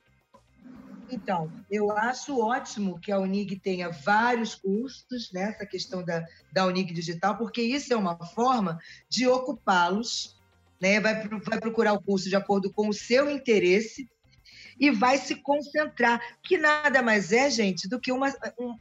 Então, 1.10 1.52
eu 1.70 1.90
acho 1.92 2.40
ótimo 2.40 2.98
que 2.98 3.12
a 3.12 3.18
Unig 3.18 3.58
tenha 3.60 3.90
vários 3.90 4.54
cursos 4.54 5.30
nessa 5.32 5.64
questão 5.64 6.04
da, 6.04 6.24
da 6.52 6.66
Unig 6.66 6.92
Digital, 6.92 7.36
porque 7.36 7.62
isso 7.62 7.92
é 7.92 7.96
uma 7.96 8.16
forma 8.26 8.78
de 9.08 9.26
ocupá-los, 9.26 10.35
né? 10.80 11.00
vai, 11.00 11.26
vai 11.28 11.60
procurar 11.60 11.92
o 11.92 12.02
curso 12.02 12.28
de 12.28 12.36
acordo 12.36 12.72
com 12.72 12.88
o 12.88 12.94
seu 12.94 13.30
interesse 13.30 14.08
e 14.78 14.90
vai 14.90 15.16
se 15.18 15.36
concentrar, 15.36 16.20
que 16.42 16.58
nada 16.58 17.02
mais 17.02 17.32
é, 17.32 17.48
gente, 17.50 17.88
do 17.88 17.98
que 17.98 18.12
uma, 18.12 18.32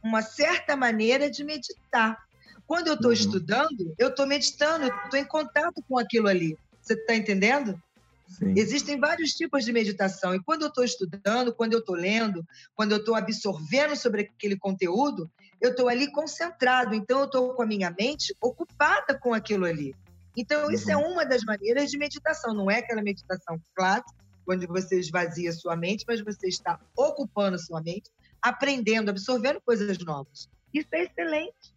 uma 0.02 0.22
certa 0.22 0.76
maneira 0.76 1.30
de 1.30 1.42
meditar. 1.42 2.18
Quando 2.66 2.88
eu 2.88 2.94
estou 2.94 3.08
uhum. 3.08 3.14
estudando, 3.14 3.94
eu 3.98 4.08
estou 4.08 4.26
meditando, 4.26 4.86
estou 4.86 5.18
em 5.18 5.24
contato 5.24 5.82
com 5.88 5.98
aquilo 5.98 6.28
ali. 6.28 6.56
Você 6.82 6.94
está 6.94 7.14
entendendo? 7.14 7.80
Sim. 8.28 8.54
Existem 8.56 8.98
vários 8.98 9.32
tipos 9.32 9.64
de 9.64 9.72
meditação. 9.72 10.34
E 10.34 10.42
quando 10.42 10.62
eu 10.62 10.68
estou 10.68 10.84
estudando, 10.84 11.54
quando 11.54 11.72
eu 11.72 11.78
estou 11.78 11.94
lendo, 11.94 12.44
quando 12.74 12.92
eu 12.92 12.98
estou 12.98 13.14
absorvendo 13.14 13.96
sobre 13.96 14.22
aquele 14.22 14.56
conteúdo, 14.56 15.30
eu 15.60 15.70
estou 15.70 15.88
ali 15.88 16.10
concentrado. 16.10 16.94
Então, 16.94 17.20
eu 17.20 17.26
estou 17.26 17.54
com 17.54 17.62
a 17.62 17.66
minha 17.66 17.94
mente 17.96 18.36
ocupada 18.40 19.18
com 19.18 19.32
aquilo 19.32 19.64
ali. 19.64 19.94
Então, 20.36 20.70
isso 20.70 20.90
é 20.90 20.96
uhum. 20.96 21.12
uma 21.12 21.24
das 21.24 21.42
maneiras 21.44 21.90
de 21.90 21.96
meditação. 21.96 22.52
Não 22.52 22.70
é 22.70 22.78
aquela 22.78 23.02
meditação 23.02 23.58
clássica, 23.74 24.14
onde 24.46 24.66
você 24.66 24.98
esvazia 24.98 25.52
sua 25.52 25.74
mente, 25.74 26.04
mas 26.06 26.20
você 26.20 26.46
está 26.48 26.78
ocupando 26.96 27.58
sua 27.58 27.80
mente, 27.80 28.10
aprendendo, 28.40 29.10
absorvendo 29.10 29.60
coisas 29.60 29.98
novas. 29.98 30.48
Isso 30.72 30.88
é 30.92 31.04
excelente. 31.04 31.74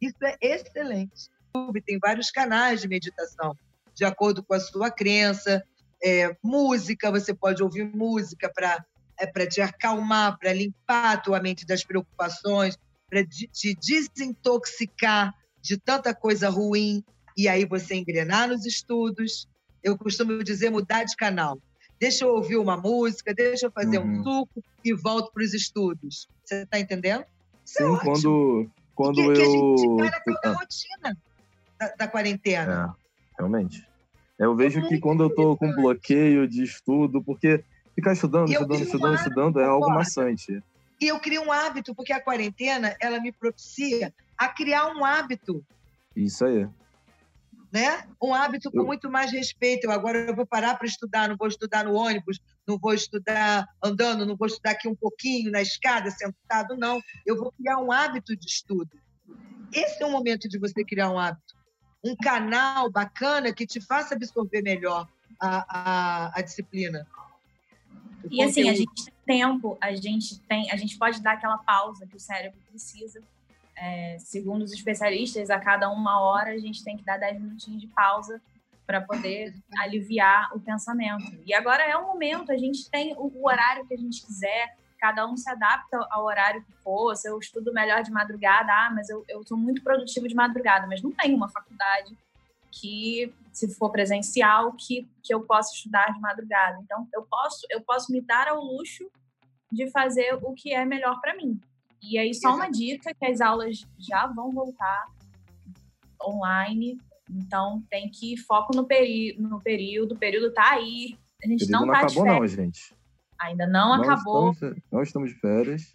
Isso 0.00 0.24
é 0.24 0.36
excelente. 0.40 1.30
Tem 1.84 1.98
vários 1.98 2.30
canais 2.30 2.80
de 2.80 2.88
meditação, 2.88 3.54
de 3.94 4.04
acordo 4.04 4.42
com 4.42 4.54
a 4.54 4.60
sua 4.60 4.90
crença. 4.90 5.62
É, 6.02 6.34
música, 6.42 7.10
você 7.10 7.34
pode 7.34 7.62
ouvir 7.62 7.84
música 7.84 8.50
para 8.52 8.84
é, 9.18 9.26
para 9.26 9.46
te 9.46 9.60
acalmar, 9.60 10.36
para 10.38 10.52
limpar 10.52 11.12
a 11.12 11.16
tua 11.16 11.40
mente 11.40 11.64
das 11.64 11.84
preocupações, 11.84 12.76
para 13.08 13.24
te 13.24 13.76
desintoxicar 13.76 15.32
de 15.60 15.76
tanta 15.76 16.12
coisa 16.12 16.48
ruim 16.48 17.04
e 17.36 17.48
aí 17.48 17.64
você 17.64 17.94
engrenar 17.94 18.48
nos 18.48 18.66
estudos. 18.66 19.48
Eu 19.82 19.96
costumo 19.96 20.42
dizer 20.42 20.70
mudar 20.70 21.04
de 21.04 21.16
canal. 21.16 21.58
Deixa 21.98 22.24
eu 22.24 22.30
ouvir 22.30 22.56
uma 22.56 22.76
música, 22.76 23.32
deixa 23.32 23.66
eu 23.66 23.70
fazer 23.70 23.98
uhum. 23.98 24.20
um 24.20 24.24
suco 24.24 24.64
e 24.84 24.92
volto 24.92 25.32
para 25.32 25.42
os 25.42 25.54
estudos. 25.54 26.28
Você 26.44 26.62
está 26.62 26.78
entendendo? 26.78 27.24
Isso 27.64 27.82
é 27.82 27.86
Sim, 27.86 27.94
é 27.94 27.98
quando, 28.00 28.70
quando 28.94 29.14
que, 29.14 29.20
eu. 29.22 29.34
Que 29.34 29.42
a 29.42 29.44
gente 29.44 29.96
para 29.96 30.20
toda 30.20 30.40
a 30.42 30.50
ah. 30.50 30.54
rotina 30.54 31.18
da, 31.78 31.94
da 31.96 32.08
quarentena. 32.08 32.96
É, 32.96 33.38
realmente. 33.38 33.86
Eu 34.38 34.56
vejo 34.56 34.86
que 34.88 34.98
quando 34.98 35.22
eu 35.22 35.28
estou 35.28 35.56
com 35.56 35.72
bloqueio 35.72 36.48
de 36.48 36.64
estudo, 36.64 37.22
porque 37.22 37.62
ficar 37.94 38.12
estudando, 38.12 38.50
estudando, 38.50 38.82
estudando, 38.82 39.14
estudando 39.14 39.60
é 39.60 39.64
algo 39.64 39.88
maçante. 39.90 40.60
E 41.00 41.06
eu 41.06 41.20
crio 41.20 41.42
um 41.42 41.52
hábito, 41.52 41.94
porque 41.94 42.12
a 42.12 42.20
quarentena, 42.20 42.96
ela 43.00 43.20
me 43.20 43.30
propicia 43.30 44.12
a 44.36 44.48
criar 44.48 44.88
um 44.88 45.04
hábito. 45.04 45.64
Isso 46.16 46.44
aí 46.44 46.68
né? 47.72 48.06
Um 48.22 48.34
hábito 48.34 48.70
com 48.70 48.84
muito 48.84 49.10
mais 49.10 49.32
respeito. 49.32 49.84
Eu 49.84 49.92
agora 49.92 50.18
eu 50.18 50.36
vou 50.36 50.46
parar 50.46 50.76
para 50.76 50.86
estudar, 50.86 51.26
não 51.26 51.36
vou 51.36 51.48
estudar 51.48 51.84
no 51.84 51.94
ônibus, 51.94 52.38
não 52.68 52.78
vou 52.78 52.92
estudar 52.92 53.66
andando, 53.82 54.26
não 54.26 54.36
vou 54.36 54.46
estudar 54.46 54.72
aqui 54.72 54.86
um 54.86 54.94
pouquinho 54.94 55.50
na 55.50 55.62
escada, 55.62 56.10
sentado, 56.10 56.76
não. 56.76 57.02
Eu 57.24 57.36
vou 57.36 57.50
criar 57.52 57.78
um 57.78 57.90
hábito 57.90 58.36
de 58.36 58.46
estudo. 58.46 58.90
Esse 59.72 60.02
é 60.02 60.06
o 60.06 60.10
momento 60.10 60.48
de 60.48 60.58
você 60.58 60.84
criar 60.84 61.10
um 61.10 61.18
hábito. 61.18 61.54
Um 62.04 62.14
canal 62.14 62.90
bacana 62.90 63.54
que 63.54 63.66
te 63.66 63.80
faça 63.80 64.14
absorver 64.14 64.60
melhor 64.60 65.08
a, 65.40 65.64
a, 65.68 66.38
a 66.38 66.42
disciplina. 66.42 67.06
E 68.30 68.42
assim, 68.42 68.68
a 68.68 68.74
gente 68.74 69.06
tem 69.24 69.38
tempo, 69.38 69.78
a 69.80 69.94
gente 69.94 70.38
tem, 70.40 70.70
a 70.70 70.76
gente 70.76 70.98
pode 70.98 71.22
dar 71.22 71.32
aquela 71.32 71.56
pausa 71.58 72.06
que 72.06 72.16
o 72.16 72.20
cérebro 72.20 72.58
precisa 72.68 73.22
é, 73.82 74.16
segundo 74.20 74.62
os 74.62 74.72
especialistas, 74.72 75.50
a 75.50 75.58
cada 75.58 75.90
uma 75.90 76.20
hora 76.20 76.50
a 76.52 76.58
gente 76.58 76.84
tem 76.84 76.96
que 76.96 77.04
dar 77.04 77.18
10 77.18 77.40
minutinhos 77.40 77.80
de 77.80 77.88
pausa 77.88 78.40
para 78.86 79.00
poder 79.00 79.52
aliviar 79.76 80.54
o 80.54 80.60
pensamento. 80.60 81.36
E 81.44 81.52
agora 81.52 81.82
é 81.82 81.96
o 81.96 82.06
momento, 82.06 82.52
a 82.52 82.56
gente 82.56 82.88
tem 82.88 83.12
o, 83.16 83.44
horário 83.44 83.84
que 83.84 83.94
a 83.94 83.96
gente 83.96 84.24
quiser, 84.24 84.76
cada 85.00 85.26
um 85.26 85.36
se 85.36 85.50
adapta 85.50 85.98
ao 86.10 86.24
horário 86.24 86.62
que 86.62 86.72
for. 86.74 87.16
Se 87.16 87.28
eu 87.28 87.36
estudo 87.40 87.72
melhor 87.72 88.04
de 88.04 88.12
madrugada, 88.12 88.72
ah, 88.72 88.90
mas 88.94 89.08
eu, 89.08 89.24
eu 89.28 89.44
sou 89.44 89.56
muito 89.56 89.82
produtivo 89.82 90.28
de 90.28 90.34
madrugada, 90.34 90.86
mas 90.86 91.02
não 91.02 91.10
tem 91.10 91.34
uma 91.34 91.48
faculdade 91.48 92.16
que, 92.70 93.34
se 93.52 93.74
for 93.74 93.90
presencial, 93.90 94.72
que, 94.74 95.08
que 95.24 95.34
eu 95.34 95.40
possa 95.40 95.74
estudar 95.74 96.12
de 96.12 96.20
madrugada. 96.20 96.78
Então, 96.84 97.08
eu 97.12 97.22
posso, 97.24 97.66
eu 97.68 97.80
posso 97.80 98.12
me 98.12 98.20
dar 98.20 98.46
ao 98.46 98.62
luxo 98.62 99.10
de 99.72 99.90
fazer 99.90 100.38
o 100.40 100.54
que 100.54 100.72
é 100.72 100.84
melhor 100.84 101.20
para 101.20 101.34
mim. 101.34 101.60
E 102.02 102.18
aí, 102.18 102.34
só 102.34 102.54
uma 102.54 102.68
dica, 102.68 103.14
que 103.14 103.26
as 103.26 103.40
aulas 103.40 103.86
já 103.98 104.26
vão 104.26 104.50
voltar 104.50 105.06
online, 106.22 106.98
então 107.30 107.82
tem 107.88 108.10
que 108.10 108.34
ir 108.34 108.36
foco 108.38 108.74
no, 108.74 108.84
peri 108.84 109.36
no 109.38 109.60
período, 109.60 110.14
o 110.14 110.18
período 110.18 110.52
tá 110.52 110.72
aí, 110.72 111.16
a 111.42 111.48
gente 111.48 111.70
não, 111.70 111.86
não 111.86 111.92
tá 111.92 112.00
acabou 112.00 112.26
não, 112.26 112.46
gente. 112.46 112.94
Ainda 113.38 113.66
não, 113.66 113.96
não 113.96 114.04
acabou. 114.04 114.52
Estamos, 114.52 114.78
não 114.90 115.02
estamos 115.02 115.30
de 115.30 115.40
férias. 115.40 115.94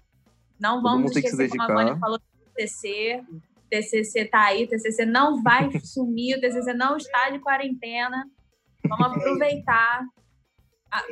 Não 0.59 0.81
vamos 0.81 1.15
esquecer, 1.15 1.49
como 1.49 1.61
a 1.61 1.67
Vânia 1.67 1.97
falou, 1.97 2.17
do 2.17 2.23
TCC. 2.55 3.23
TCC 3.69 4.25
tá 4.25 4.45
aí, 4.45 4.67
TCC 4.67 5.05
não 5.05 5.41
vai 5.41 5.69
sumir, 5.83 6.37
o 6.37 6.41
TCC 6.41 6.73
não 6.73 6.97
está 6.97 7.29
de 7.29 7.39
quarentena. 7.39 8.29
Vamos 8.87 9.07
aproveitar 9.07 10.05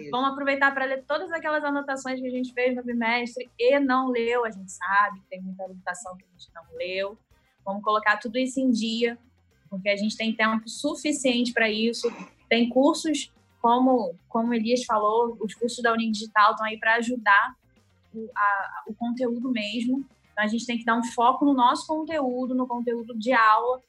vamos 0.09 0.31
aproveitar 0.31 0.73
para 0.73 0.85
ler 0.85 1.03
todas 1.05 1.31
aquelas 1.31 1.63
anotações 1.63 2.19
que 2.19 2.27
a 2.27 2.31
gente 2.31 2.53
fez 2.53 2.75
no 2.75 2.83
bimestre 2.83 3.49
e 3.59 3.79
não 3.79 4.09
leu, 4.09 4.45
a 4.45 4.51
gente 4.51 4.71
sabe 4.71 5.19
que 5.19 5.27
tem 5.27 5.41
muita 5.41 5.63
anotação 5.63 6.15
que 6.17 6.23
a 6.23 6.37
gente 6.37 6.49
não 6.53 6.63
leu. 6.77 7.17
Vamos 7.63 7.83
colocar 7.83 8.17
tudo 8.17 8.37
isso 8.37 8.59
em 8.59 8.69
dia, 8.69 9.17
porque 9.69 9.89
a 9.89 9.97
gente 9.97 10.15
tem 10.15 10.33
tempo 10.33 10.67
suficiente 10.69 11.51
para 11.51 11.69
isso. 11.69 12.11
Tem 12.47 12.69
cursos, 12.69 13.31
como, 13.61 14.15
como 14.29 14.53
Elias 14.53 14.85
falou, 14.85 15.37
os 15.41 15.53
cursos 15.53 15.81
da 15.81 15.93
Unidigital 15.93 16.51
estão 16.51 16.65
aí 16.65 16.77
para 16.77 16.95
ajudar 16.95 17.55
o, 18.13 18.29
a, 18.35 18.83
o 18.87 18.93
conteúdo 18.93 19.51
mesmo. 19.51 20.05
Então, 20.31 20.43
a 20.43 20.47
gente 20.47 20.65
tem 20.65 20.77
que 20.77 20.85
dar 20.85 20.95
um 20.95 21.03
foco 21.03 21.43
no 21.43 21.53
nosso 21.53 21.87
conteúdo, 21.87 22.53
no 22.53 22.67
conteúdo 22.67 23.17
de 23.17 23.33
aula 23.33 23.81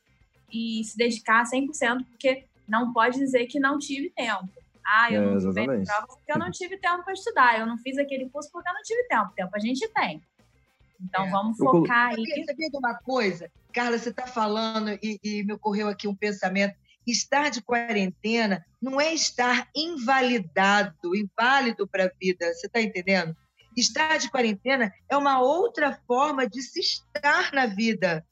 e 0.50 0.82
se 0.84 0.96
dedicar 0.96 1.44
100%, 1.44 2.04
porque 2.06 2.44
não 2.66 2.92
pode 2.92 3.18
dizer 3.18 3.46
que 3.46 3.60
não 3.60 3.78
tive 3.78 4.10
tempo 4.10 4.48
ah, 4.86 5.12
eu 5.12 5.22
é, 5.22 5.26
não 5.26 5.38
tive 5.38 5.84
prova 5.84 6.06
porque 6.06 6.32
eu 6.32 6.38
não 6.38 6.50
tive 6.50 6.78
tempo 6.78 7.04
para 7.04 7.12
estudar. 7.12 7.58
Eu 7.58 7.66
não 7.66 7.76
fiz 7.78 7.98
aquele 7.98 8.30
curso 8.30 8.50
porque 8.52 8.68
eu 8.68 8.74
não 8.74 8.82
tive 8.82 9.02
tempo. 9.08 9.32
Tempo 9.34 9.50
a 9.54 9.58
gente 9.58 9.88
tem. 9.88 10.22
Então 11.00 11.26
é. 11.26 11.30
vamos 11.30 11.56
focar 11.58 12.08
aí. 12.08 12.16
Sabia, 12.16 12.44
sabia 12.46 12.70
de 12.70 12.76
uma 12.76 12.94
coisa? 12.94 13.50
Carla, 13.72 13.98
você 13.98 14.10
está 14.10 14.26
falando 14.26 14.90
e, 15.02 15.18
e 15.22 15.42
me 15.42 15.52
ocorreu 15.52 15.88
aqui 15.88 16.06
um 16.06 16.14
pensamento. 16.14 16.74
Estar 17.06 17.50
de 17.50 17.62
quarentena 17.62 18.64
não 18.80 19.00
é 19.00 19.12
estar 19.12 19.68
invalidado, 19.74 21.14
inválido 21.14 21.86
para 21.86 22.06
a 22.06 22.10
vida. 22.20 22.52
Você 22.54 22.66
está 22.66 22.80
entendendo? 22.80 23.36
Estar 23.76 24.18
de 24.18 24.30
quarentena 24.30 24.92
é 25.08 25.16
uma 25.16 25.40
outra 25.40 26.00
forma 26.06 26.48
de 26.48 26.62
se 26.62 26.80
estar 26.80 27.52
na 27.52 27.66
vida. 27.66 28.24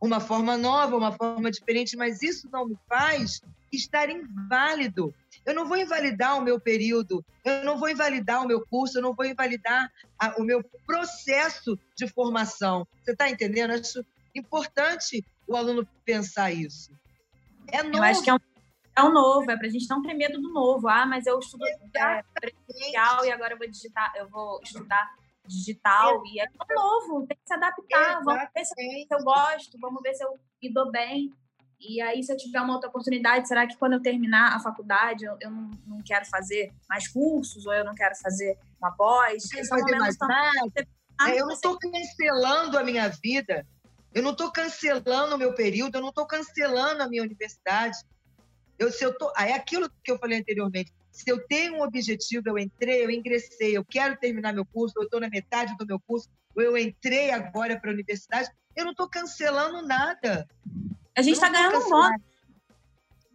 Uma 0.00 0.20
forma 0.20 0.56
nova, 0.56 0.96
uma 0.96 1.12
forma 1.12 1.50
diferente, 1.50 1.96
mas 1.96 2.22
isso 2.22 2.48
não 2.52 2.66
me 2.66 2.78
faz 2.88 3.40
estar 3.72 4.08
inválido. 4.08 5.12
Eu 5.48 5.54
não 5.54 5.66
vou 5.66 5.78
invalidar 5.78 6.36
o 6.36 6.42
meu 6.42 6.60
período, 6.60 7.24
eu 7.42 7.64
não 7.64 7.78
vou 7.78 7.88
invalidar 7.88 8.44
o 8.44 8.46
meu 8.46 8.60
curso, 8.66 8.98
eu 8.98 9.02
não 9.02 9.14
vou 9.14 9.24
invalidar 9.24 9.90
a, 10.18 10.38
o 10.38 10.44
meu 10.44 10.62
processo 10.86 11.74
de 11.96 12.06
formação. 12.06 12.86
Você 13.02 13.12
está 13.12 13.30
entendendo? 13.30 13.70
Acho 13.70 14.04
importante 14.34 15.24
o 15.46 15.56
aluno 15.56 15.88
pensar 16.04 16.52
isso. 16.52 16.92
É 17.68 17.82
novo. 17.82 17.96
Eu 17.96 18.02
acho 18.02 18.22
que 18.22 18.28
é 18.28 18.34
um, 18.34 18.38
é 18.94 19.02
um 19.02 19.10
novo, 19.10 19.50
é 19.50 19.56
para 19.56 19.68
a 19.68 19.70
gente 19.70 19.88
não 19.88 20.02
ter 20.02 20.12
medo 20.12 20.38
do 20.38 20.52
novo. 20.52 20.86
Ah, 20.86 21.06
mas 21.06 21.24
eu 21.24 21.38
estudo 21.38 21.64
é, 21.66 22.22
presencial 22.34 23.24
e 23.24 23.32
agora 23.32 23.54
eu 23.54 23.58
vou 23.58 23.70
digitar, 23.70 24.12
eu 24.16 24.28
vou 24.28 24.60
estudar 24.62 25.10
digital 25.46 26.22
e 26.26 26.40
é 26.40 26.46
novo, 26.74 27.26
tem 27.26 27.38
que 27.38 27.46
se 27.46 27.54
adaptar. 27.54 28.20
Exatamente. 28.20 28.24
Vamos 28.26 28.50
ver 28.54 28.64
se 28.66 29.06
eu 29.10 29.24
gosto, 29.24 29.78
vamos 29.80 30.02
ver 30.02 30.14
se 30.14 30.22
eu 30.22 30.38
me 30.62 30.70
dou 30.70 30.90
bem. 30.90 31.32
E 31.80 32.00
aí, 32.00 32.22
se 32.22 32.32
eu 32.32 32.36
tiver 32.36 32.60
uma 32.60 32.74
outra 32.74 32.88
oportunidade, 32.88 33.46
será 33.46 33.66
que 33.66 33.76
quando 33.76 33.92
eu 33.92 34.02
terminar 34.02 34.54
a 34.54 34.60
faculdade, 34.60 35.24
eu, 35.24 35.36
eu 35.40 35.50
não, 35.50 35.70
não 35.86 36.02
quero 36.02 36.26
fazer 36.26 36.72
mais 36.88 37.06
cursos 37.06 37.66
ou 37.66 37.72
eu 37.72 37.84
não 37.84 37.94
quero 37.94 38.16
fazer 38.16 38.58
uma 38.80 38.90
pós? 38.90 39.44
Fazer 39.68 39.96
mais 39.96 40.16
nada. 40.18 40.88
É, 41.26 41.40
eu 41.40 41.46
não 41.46 41.54
estou 41.54 41.78
cancelando 41.78 42.78
a 42.78 42.84
minha 42.84 43.08
vida, 43.08 43.66
eu 44.12 44.22
não 44.22 44.32
estou 44.32 44.50
cancelando 44.50 45.34
o 45.34 45.38
meu 45.38 45.54
período, 45.54 45.96
eu 45.96 46.00
não 46.00 46.08
estou 46.10 46.26
cancelando 46.26 47.02
a 47.02 47.08
minha 47.08 47.22
universidade. 47.22 47.96
Eu, 48.78 48.90
se 48.92 49.04
eu 49.04 49.16
tô, 49.16 49.32
é 49.36 49.52
aquilo 49.52 49.90
que 50.02 50.10
eu 50.10 50.18
falei 50.18 50.38
anteriormente. 50.38 50.92
Se 51.10 51.28
eu 51.30 51.44
tenho 51.46 51.74
um 51.74 51.82
objetivo, 51.82 52.48
eu 52.48 52.58
entrei, 52.58 53.04
eu 53.04 53.10
ingressei, 53.10 53.76
eu 53.76 53.84
quero 53.84 54.16
terminar 54.16 54.52
meu 54.52 54.64
curso, 54.64 54.94
eu 54.96 55.04
estou 55.04 55.20
na 55.20 55.28
metade 55.28 55.76
do 55.76 55.86
meu 55.86 56.00
curso, 56.00 56.28
ou 56.54 56.62
eu 56.62 56.76
entrei 56.78 57.30
agora 57.30 57.78
para 57.80 57.90
a 57.90 57.94
universidade, 57.94 58.48
eu 58.76 58.84
não 58.84 58.92
estou 58.92 59.08
cancelando 59.08 59.84
nada. 59.84 60.46
A 61.18 61.22
gente 61.22 61.34
está 61.34 61.48
ganhando 61.48 61.78
um 61.78 61.90
bônus. 61.90 62.22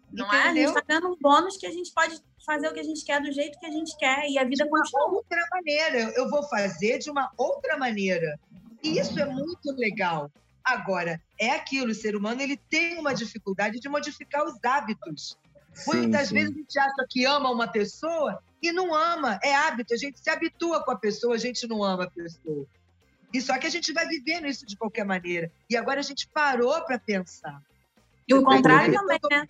Não 0.10 0.26
Entendeu? 0.26 0.40
é? 0.40 0.48
A 0.48 0.54
gente 0.54 0.68
está 0.68 0.82
ganhando 0.88 1.08
um 1.10 1.18
bônus 1.20 1.58
que 1.58 1.66
a 1.66 1.72
gente 1.72 1.92
pode 1.92 2.18
fazer 2.46 2.70
o 2.70 2.74
que 2.74 2.80
a 2.80 2.84
gente 2.84 3.04
quer 3.04 3.22
do 3.22 3.30
jeito 3.30 3.60
que 3.60 3.66
a 3.66 3.72
gente 3.72 3.98
quer 3.98 4.26
e 4.30 4.40
a 4.40 4.46
vida 4.46 4.64
de 4.64 4.70
continua. 4.70 5.10
De 5.10 5.16
outra 5.16 5.48
maneira. 5.52 5.98
Eu 6.16 6.30
vou 6.30 6.44
fazer 6.44 7.00
de 7.00 7.12
uma 7.12 7.30
outra 7.38 7.78
maneira. 7.78 8.40
E 8.82 8.98
isso 8.98 9.20
é 9.20 9.26
muito 9.26 9.70
legal. 9.74 10.32
Agora, 10.64 11.22
é 11.38 11.50
aquilo, 11.50 11.92
o 11.92 11.94
ser 11.94 12.16
humano 12.16 12.42
ele 12.42 12.56
tem 12.56 12.98
uma 12.98 13.14
dificuldade 13.14 13.82
de 13.82 13.90
modificar 13.90 14.46
os 14.46 14.56
hábitos. 14.64 15.38
Sim, 15.74 15.92
Muitas 15.92 16.30
sim. 16.30 16.36
vezes 16.36 16.52
a 16.52 16.58
gente 16.58 16.80
acha 16.80 17.06
que 17.10 17.26
ama 17.26 17.52
uma 17.52 17.68
pessoa 17.68 18.42
e 18.62 18.72
não 18.72 18.96
ama. 18.96 19.38
É 19.44 19.54
hábito, 19.54 19.94
a 19.94 19.98
gente 19.98 20.22
se 20.22 20.30
habitua 20.30 20.82
com 20.86 20.92
a 20.92 20.96
pessoa, 20.96 21.36
a 21.36 21.38
gente 21.38 21.68
não 21.68 21.84
ama 21.84 22.06
a 22.06 22.10
pessoa. 22.10 22.66
E 23.34 23.42
só 23.42 23.58
que 23.58 23.66
a 23.66 23.70
gente 23.70 23.92
vai 23.92 24.08
vivendo 24.08 24.46
isso 24.46 24.64
de 24.66 24.78
qualquer 24.78 25.04
maneira. 25.04 25.52
E 25.68 25.76
agora 25.76 26.00
a 26.00 26.04
gente 26.04 26.28
parou 26.28 26.80
para 26.86 27.00
pensar. 27.00 27.60
E 28.28 28.34
o 28.34 28.44
contrário 28.44 28.94
também, 28.94 29.20
né? 29.30 29.48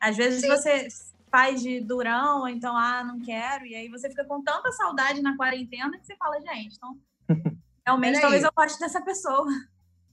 Às 0.00 0.16
vezes 0.16 0.42
Sim. 0.42 0.48
você 0.48 0.88
faz 1.30 1.60
de 1.62 1.80
durão, 1.80 2.48
então, 2.48 2.76
ah, 2.76 3.04
não 3.04 3.20
quero, 3.20 3.66
e 3.66 3.74
aí 3.74 3.88
você 3.88 4.08
fica 4.08 4.24
com 4.24 4.42
tanta 4.42 4.72
saudade 4.72 5.20
na 5.20 5.36
quarentena 5.36 5.98
que 5.98 6.06
você 6.06 6.16
fala, 6.16 6.40
gente, 6.40 6.76
então, 6.76 6.98
realmente, 7.86 8.20
talvez 8.20 8.42
eu 8.42 8.52
goste 8.54 8.78
dessa 8.78 9.02
pessoa. 9.02 9.46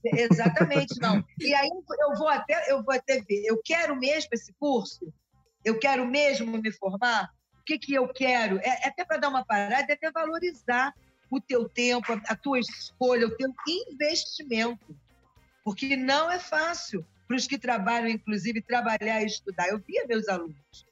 Exatamente, 0.03 0.99
não. 0.99 1.23
E 1.39 1.53
aí 1.53 1.69
eu 1.69 2.15
vou 2.15 2.27
até, 2.27 2.71
eu 2.71 2.83
vou 2.83 2.93
até 2.93 3.21
ver, 3.21 3.43
eu 3.45 3.59
quero 3.63 3.95
mesmo 3.95 4.29
esse 4.33 4.53
curso? 4.59 5.11
Eu 5.63 5.79
quero 5.79 6.05
mesmo 6.05 6.57
me 6.57 6.71
formar? 6.71 7.31
O 7.59 7.63
que, 7.65 7.79
que 7.79 7.93
eu 7.93 8.07
quero? 8.07 8.59
É, 8.59 8.83
é 8.83 8.87
até 8.89 9.03
para 9.03 9.17
dar 9.17 9.29
uma 9.29 9.43
parada, 9.43 9.91
é 9.91 9.93
até 9.93 10.11
valorizar 10.11 10.93
o 11.31 11.41
teu 11.41 11.67
tempo, 11.67 12.05
a 12.27 12.35
tua 12.35 12.59
escolha, 12.59 13.25
o 13.25 13.35
teu 13.35 13.51
investimento. 13.67 14.95
Porque 15.63 15.95
não 15.95 16.29
é 16.31 16.37
fácil 16.37 17.03
para 17.27 17.37
os 17.37 17.47
que 17.47 17.57
trabalham, 17.57 18.09
inclusive, 18.09 18.61
trabalhar 18.61 19.21
e 19.21 19.25
estudar. 19.25 19.67
Eu 19.67 19.79
via 19.79 20.05
meus 20.07 20.27
alunos. 20.27 20.85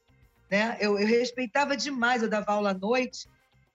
Né? 0.50 0.78
Eu, 0.80 1.00
eu 1.00 1.08
respeitava 1.08 1.76
demais, 1.76 2.22
eu 2.22 2.30
dava 2.30 2.52
aula 2.52 2.72
à 2.72 2.74
noite, 2.74 3.28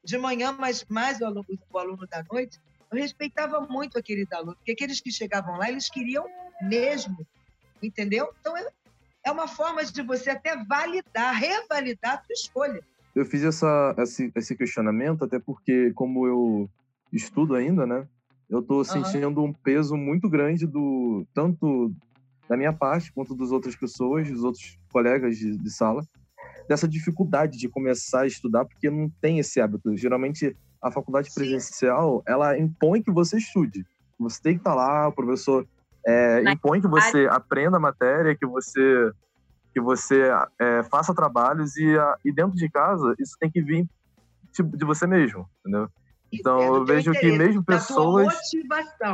de 0.05 0.17
manhã, 0.17 0.53
mas 0.53 0.85
mais 0.89 1.21
o 1.21 1.27
aluno, 1.27 1.47
o 1.71 1.79
aluno 1.79 2.07
da 2.07 2.25
noite. 2.31 2.59
Eu 2.91 2.99
respeitava 2.99 3.61
muito 3.61 3.99
aqueles 3.99 4.31
alunos, 4.33 4.57
porque 4.57 4.73
aqueles 4.73 5.01
que 5.01 5.11
chegavam 5.11 5.59
lá, 5.59 5.69
eles 5.69 5.91
queriam 5.91 6.25
mesmo, 6.63 7.27
entendeu? 7.83 8.33
Então, 8.41 8.57
é, 8.57 8.67
é 9.27 9.31
uma 9.31 9.47
forma 9.47 9.85
de 9.85 10.03
você 10.03 10.31
até 10.31 10.57
validar, 10.65 11.35
revalidar 11.35 12.15
a 12.15 12.19
tua 12.19 12.33
escolha. 12.33 12.83
Eu 13.15 13.27
fiz 13.27 13.43
essa, 13.43 13.95
esse, 13.99 14.33
esse 14.35 14.57
questionamento 14.57 15.25
até 15.25 15.39
porque, 15.39 15.93
como 15.93 16.27
eu 16.27 16.71
estudo 17.13 17.55
ainda, 17.55 17.87
né? 17.87 18.07
Eu 18.49 18.61
estou 18.61 18.83
sentindo 18.85 19.41
uhum. 19.41 19.49
um 19.49 19.53
peso 19.53 19.97
muito 19.97 20.29
grande 20.29 20.67
do 20.67 21.27
tanto 21.35 21.93
da 22.49 22.57
minha 22.57 22.73
parte 22.73 23.13
quanto 23.13 23.35
das 23.35 23.51
outras 23.51 23.77
pessoas, 23.77 24.31
dos 24.31 24.43
outros 24.43 24.79
colegas 24.91 25.37
de, 25.37 25.57
de 25.57 25.71
sala, 25.71 26.03
dessa 26.69 26.89
dificuldade 26.89 27.59
de 27.59 27.69
começar 27.69 28.23
a 28.23 28.27
estudar 28.27 28.65
porque 28.65 28.91
não 28.91 29.11
tem 29.21 29.39
esse 29.39 29.61
hábito. 29.61 29.97
Geralmente 29.97 30.57
a 30.81 30.91
faculdade 30.91 31.31
presencial 31.35 32.23
ela 32.27 32.59
impõe 32.59 33.03
que 33.03 33.11
você 33.11 33.39
estude. 33.39 33.85
Você 34.19 34.41
tem 34.43 34.55
que 34.55 34.61
estar 34.61 34.75
lá, 34.75 35.09
o 35.09 35.13
professor 35.13 35.67
é, 36.07 36.43
impõe 36.51 36.81
que 36.81 36.89
você 36.89 37.27
aprenda 37.31 37.77
a 37.77 37.81
matéria, 37.81 38.37
que 38.37 38.47
você 38.47 39.13
que 39.75 39.81
você 39.81 40.31
é, 40.59 40.83
faça 40.85 41.15
trabalhos 41.15 41.77
e, 41.77 41.95
e 42.25 42.33
dentro 42.33 42.57
de 42.57 42.69
casa 42.71 43.15
isso 43.19 43.37
tem 43.39 43.51
que 43.51 43.61
vir 43.61 43.87
tipo, 44.53 44.77
de 44.77 44.85
você 44.85 45.07
mesmo, 45.07 45.49
entendeu? 45.61 45.89
Então 46.33 46.61
é 46.61 46.69
eu 46.69 46.85
vejo 46.85 47.13
que 47.13 47.31
mesmo 47.37 47.63
pessoas 47.63 48.35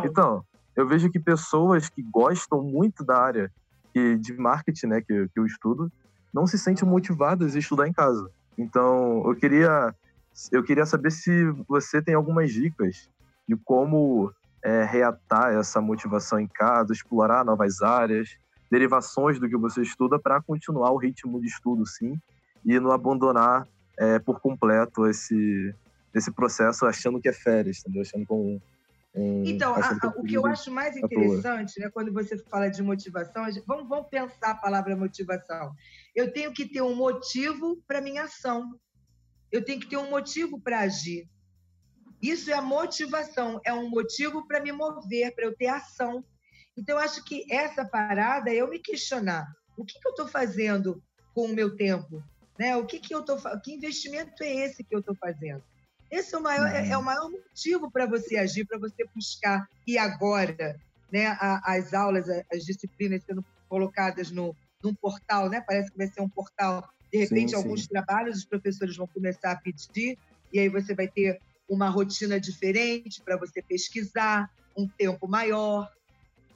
então 0.04 0.44
eu 0.76 0.86
vejo 0.86 1.10
que 1.10 1.20
pessoas 1.20 1.88
que 1.88 2.02
gostam 2.02 2.62
muito 2.62 3.04
da 3.04 3.18
área 3.18 3.52
que, 3.92 4.16
de 4.16 4.32
marketing, 4.34 4.86
né, 4.86 5.00
que, 5.00 5.28
que 5.28 5.38
eu 5.38 5.46
estudo, 5.46 5.90
não 6.32 6.46
se 6.46 6.58
sentem 6.58 6.88
motivadas 6.88 7.54
a 7.54 7.58
estudar 7.58 7.86
em 7.86 7.92
casa. 7.92 8.28
Então 8.58 9.22
eu 9.26 9.36
queria 9.36 9.94
eu 10.50 10.64
queria 10.64 10.84
saber 10.84 11.12
se 11.12 11.44
você 11.68 12.02
tem 12.02 12.14
algumas 12.14 12.52
dicas 12.52 13.08
de 13.48 13.56
como 13.56 14.32
é, 14.64 14.82
reatar 14.82 15.52
essa 15.54 15.80
motivação 15.80 16.40
em 16.40 16.48
casa, 16.48 16.92
explorar 16.92 17.44
novas 17.44 17.82
áreas, 17.82 18.36
derivações 18.70 19.38
do 19.38 19.48
que 19.48 19.56
você 19.56 19.82
estuda 19.82 20.18
para 20.18 20.42
continuar 20.42 20.90
o 20.90 20.96
ritmo 20.96 21.40
de 21.40 21.46
estudo, 21.46 21.86
sim, 21.86 22.18
e 22.64 22.80
não 22.80 22.90
abandonar 22.90 23.64
é, 23.96 24.18
por 24.18 24.40
completo 24.40 25.06
esse, 25.06 25.72
esse 26.12 26.32
processo 26.32 26.86
achando 26.86 27.20
que 27.20 27.28
é 27.28 27.32
férias, 27.32 27.80
entendeu? 27.80 28.02
Achando 28.02 28.26
como 28.26 28.60
então, 29.16 29.74
a, 29.74 29.90
a, 29.90 30.08
o 30.16 30.24
que 30.24 30.34
eu 30.34 30.44
acho 30.44 30.72
mais 30.72 30.96
interessante, 30.96 31.78
né, 31.78 31.88
quando 31.88 32.12
você 32.12 32.36
fala 32.36 32.68
de 32.68 32.82
motivação, 32.82 33.44
vamos, 33.64 33.88
vamos 33.88 34.08
pensar 34.08 34.50
a 34.50 34.54
palavra 34.56 34.96
motivação. 34.96 35.72
Eu 36.14 36.32
tenho 36.32 36.52
que 36.52 36.68
ter 36.68 36.82
um 36.82 36.96
motivo 36.96 37.80
para 37.86 38.00
minha 38.00 38.24
ação. 38.24 38.78
Eu 39.52 39.64
tenho 39.64 39.78
que 39.78 39.88
ter 39.88 39.96
um 39.98 40.10
motivo 40.10 40.60
para 40.60 40.80
agir. 40.80 41.28
Isso 42.20 42.50
é 42.50 42.54
a 42.54 42.62
motivação, 42.62 43.60
é 43.64 43.72
um 43.72 43.88
motivo 43.88 44.48
para 44.48 44.60
me 44.60 44.72
mover, 44.72 45.32
para 45.34 45.44
eu 45.44 45.54
ter 45.54 45.68
ação. 45.68 46.24
Então, 46.76 46.96
eu 46.96 47.02
acho 47.02 47.24
que 47.24 47.44
essa 47.52 47.84
parada 47.84 48.50
é 48.50 48.56
eu 48.56 48.68
me 48.68 48.80
questionar: 48.80 49.46
o 49.76 49.84
que, 49.84 50.00
que 50.00 50.08
eu 50.08 50.10
estou 50.10 50.26
fazendo 50.26 51.00
com 51.32 51.42
o 51.42 51.54
meu 51.54 51.76
tempo? 51.76 52.20
Né? 52.58 52.76
O 52.76 52.84
que, 52.84 52.98
que 52.98 53.14
eu 53.14 53.22
tô, 53.22 53.36
que 53.60 53.74
investimento 53.74 54.42
é 54.42 54.52
esse 54.64 54.82
que 54.82 54.94
eu 54.94 55.00
estou 55.00 55.14
fazendo? 55.14 55.62
Esse 56.14 56.32
é 56.32 56.38
o 56.38 56.42
maior, 56.42 56.68
é, 56.68 56.88
é 56.90 56.96
o 56.96 57.02
maior 57.02 57.28
motivo 57.28 57.90
para 57.90 58.06
você 58.06 58.36
agir, 58.36 58.64
para 58.64 58.78
você 58.78 59.04
buscar. 59.12 59.68
E 59.84 59.98
agora, 59.98 60.80
né, 61.10 61.36
as 61.64 61.92
aulas, 61.92 62.28
as 62.52 62.64
disciplinas 62.64 63.24
sendo 63.24 63.44
colocadas 63.68 64.30
no, 64.30 64.54
num 64.80 64.94
portal, 64.94 65.50
né? 65.50 65.60
Parece 65.66 65.90
que 65.90 65.98
vai 65.98 66.06
ser 66.06 66.20
um 66.20 66.28
portal. 66.28 66.88
De 67.12 67.18
repente, 67.18 67.50
sim, 67.50 67.56
alguns 67.56 67.82
sim. 67.82 67.88
trabalhos 67.88 68.38
os 68.38 68.44
professores 68.44 68.96
vão 68.96 69.08
começar 69.08 69.50
a 69.50 69.56
pedir, 69.56 70.16
e 70.52 70.60
aí 70.60 70.68
você 70.68 70.94
vai 70.94 71.08
ter 71.08 71.40
uma 71.68 71.88
rotina 71.88 72.38
diferente 72.38 73.20
para 73.20 73.36
você 73.36 73.60
pesquisar, 73.60 74.48
um 74.76 74.86
tempo 74.86 75.26
maior. 75.26 75.90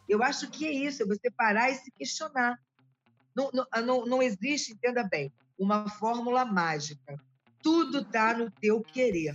Eu 0.08 0.22
acho 0.22 0.48
que 0.50 0.66
é 0.66 0.72
isso, 0.72 1.02
é 1.02 1.06
você 1.06 1.32
parar 1.32 1.68
e 1.68 1.74
se 1.74 1.90
questionar. 1.90 2.60
Não, 3.34 3.50
não, 3.52 3.66
ah, 3.72 3.80
não, 3.80 4.06
não 4.06 4.22
existe, 4.22 4.72
entenda 4.72 5.02
bem, 5.02 5.32
uma 5.58 5.88
fórmula 5.90 6.44
mágica. 6.44 7.16
Tudo 7.60 8.02
está 8.02 8.38
no 8.38 8.52
teu 8.52 8.80
querer. 8.82 9.34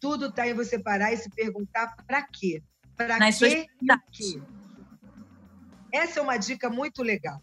Tudo 0.00 0.26
está 0.26 0.46
em 0.46 0.54
você 0.54 0.78
parar 0.78 1.12
e 1.12 1.16
se 1.16 1.28
perguntar 1.30 1.96
para 2.06 2.22
quê? 2.22 2.62
Para 2.96 3.18
quê 3.32 3.66
quê? 4.12 4.40
Essa 5.92 6.20
é 6.20 6.22
uma 6.22 6.36
dica 6.36 6.68
muito 6.68 7.02
legal. 7.02 7.42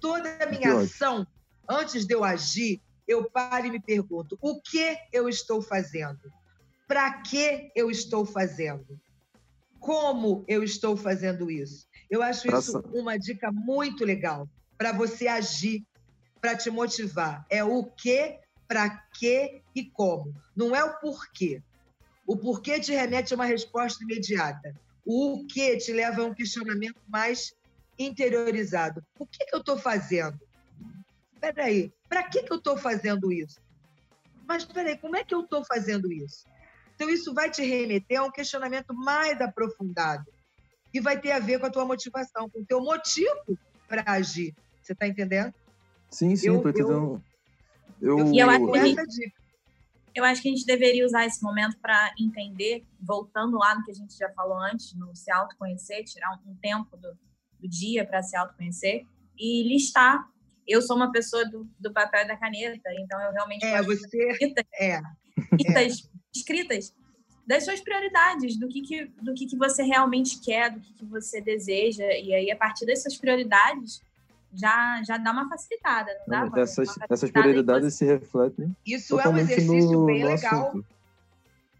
Toda 0.00 0.36
a 0.42 0.46
minha 0.46 0.78
ação, 0.78 1.26
antes 1.68 2.04
de 2.04 2.14
eu 2.14 2.24
agir, 2.24 2.82
eu 3.06 3.30
paro 3.30 3.66
e 3.66 3.70
me 3.70 3.80
pergunto: 3.80 4.38
o 4.40 4.60
que 4.60 4.96
eu 5.12 5.28
estou 5.28 5.62
fazendo? 5.62 6.20
Para 6.86 7.22
que 7.22 7.70
eu 7.74 7.90
estou 7.90 8.26
fazendo? 8.26 9.00
Como 9.78 10.44
eu 10.48 10.62
estou 10.62 10.96
fazendo 10.96 11.50
isso? 11.50 11.86
Eu 12.10 12.22
acho 12.22 12.48
isso 12.56 12.82
uma 12.92 13.18
dica 13.18 13.50
muito 13.52 14.04
legal 14.04 14.48
para 14.76 14.92
você 14.92 15.26
agir, 15.26 15.84
para 16.40 16.56
te 16.56 16.70
motivar. 16.70 17.46
É 17.50 17.62
o 17.64 17.84
que, 17.84 18.38
para 18.66 18.90
que 19.14 19.62
e 19.74 19.84
como. 19.84 20.34
Não 20.56 20.74
é 20.74 20.84
o 20.84 20.98
porquê. 21.00 21.62
O 22.26 22.36
porquê 22.36 22.80
te 22.80 22.92
remete 22.92 23.32
a 23.32 23.36
uma 23.36 23.44
resposta 23.44 24.02
imediata. 24.02 24.74
O 25.04 25.44
que 25.46 25.76
te 25.76 25.92
leva 25.92 26.22
a 26.22 26.24
um 26.24 26.34
questionamento 26.34 27.00
mais 27.08 27.54
interiorizado. 27.98 29.04
O 29.18 29.26
que, 29.26 29.44
que 29.44 29.54
eu 29.54 29.60
estou 29.60 29.78
fazendo? 29.78 30.38
Espera 31.34 31.64
aí, 31.64 31.92
para 32.08 32.22
que, 32.24 32.42
que 32.42 32.52
eu 32.52 32.56
estou 32.56 32.76
fazendo 32.76 33.32
isso? 33.32 33.60
Mas 34.46 34.62
espera 34.62 34.88
aí, 34.88 34.98
como 34.98 35.16
é 35.16 35.24
que 35.24 35.34
eu 35.34 35.40
estou 35.40 35.64
fazendo 35.64 36.12
isso? 36.12 36.46
Então, 36.94 37.08
isso 37.08 37.34
vai 37.34 37.50
te 37.50 37.62
remeter 37.62 38.20
a 38.20 38.24
um 38.24 38.30
questionamento 38.30 38.94
mais 38.94 39.40
aprofundado 39.40 40.24
e 40.92 41.00
vai 41.00 41.20
ter 41.20 41.32
a 41.32 41.40
ver 41.40 41.58
com 41.58 41.66
a 41.66 41.70
tua 41.70 41.84
motivação, 41.84 42.48
com 42.48 42.60
o 42.60 42.64
teu 42.64 42.80
motivo 42.80 43.58
para 43.88 44.04
agir. 44.06 44.54
Você 44.80 44.92
está 44.92 45.06
entendendo? 45.06 45.52
Sim, 46.10 46.36
sim, 46.36 46.54
estou 46.54 46.70
entendendo. 46.70 47.22
Eu, 48.00 48.18
eu, 48.18 48.34
eu, 48.34 48.50
acho 48.50 48.70
que 48.70 48.78
a 48.78 48.86
gente, 48.86 48.98
eu 48.98 49.43
acho 50.22 50.40
que 50.40 50.48
a 50.48 50.52
gente 50.52 50.64
deveria 50.64 51.04
usar 51.04 51.26
esse 51.26 51.42
momento 51.42 51.76
para 51.78 52.14
entender, 52.20 52.86
voltando 53.00 53.58
lá 53.58 53.74
no 53.74 53.84
que 53.84 53.90
a 53.90 53.94
gente 53.94 54.16
já 54.16 54.30
falou 54.30 54.56
antes, 54.58 54.94
no 54.94 55.14
se 55.16 55.30
autoconhecer, 55.32 56.04
tirar 56.04 56.38
um, 56.46 56.54
tempo 56.56 56.96
do, 56.96 57.18
do 57.58 57.68
dia 57.68 58.06
para 58.06 58.22
se 58.22 58.36
autoconhecer 58.36 59.04
e 59.36 59.64
listar. 59.64 60.24
Eu 60.66 60.80
sou 60.80 60.94
uma 60.94 61.10
pessoa 61.10 61.44
do, 61.44 61.68
do 61.80 61.92
papel 61.92 62.22
e 62.22 62.28
da 62.28 62.36
caneta, 62.36 62.88
então 62.98 63.20
eu 63.22 63.32
realmente 63.32 63.64
é, 63.64 63.82
você 63.82 64.30
escritas, 64.30 64.64
é, 64.74 64.90
é. 65.76 65.88
escritas 66.32 66.94
das 67.46 67.64
suas 67.64 67.80
prioridades, 67.80 68.56
do 68.56 68.68
que, 68.68 68.82
que, 68.82 69.04
do 69.20 69.34
que, 69.34 69.46
que 69.46 69.56
você 69.56 69.82
realmente 69.82 70.40
quer, 70.40 70.70
do 70.70 70.80
que, 70.80 70.94
que 70.94 71.04
você 71.04 71.40
deseja. 71.40 72.04
E 72.04 72.32
aí, 72.32 72.50
a 72.50 72.56
partir 72.56 72.86
dessas 72.86 73.16
prioridades, 73.16 74.00
já, 74.54 75.02
já 75.02 75.18
dá 75.18 75.32
uma 75.32 75.48
facilitada, 75.48 76.12
não 76.26 76.50
dá? 76.50 76.60
Essas, 76.60 76.88
essas 77.10 77.30
prioridades 77.30 77.94
se 77.94 78.04
refletem. 78.04 78.74
Isso 78.86 79.18
é 79.20 79.28
um 79.28 79.36
exercício 79.36 79.92
no, 79.92 80.06
bem 80.06 80.22
no 80.22 80.28
legal. 80.28 80.68
Assunto. 80.68 80.86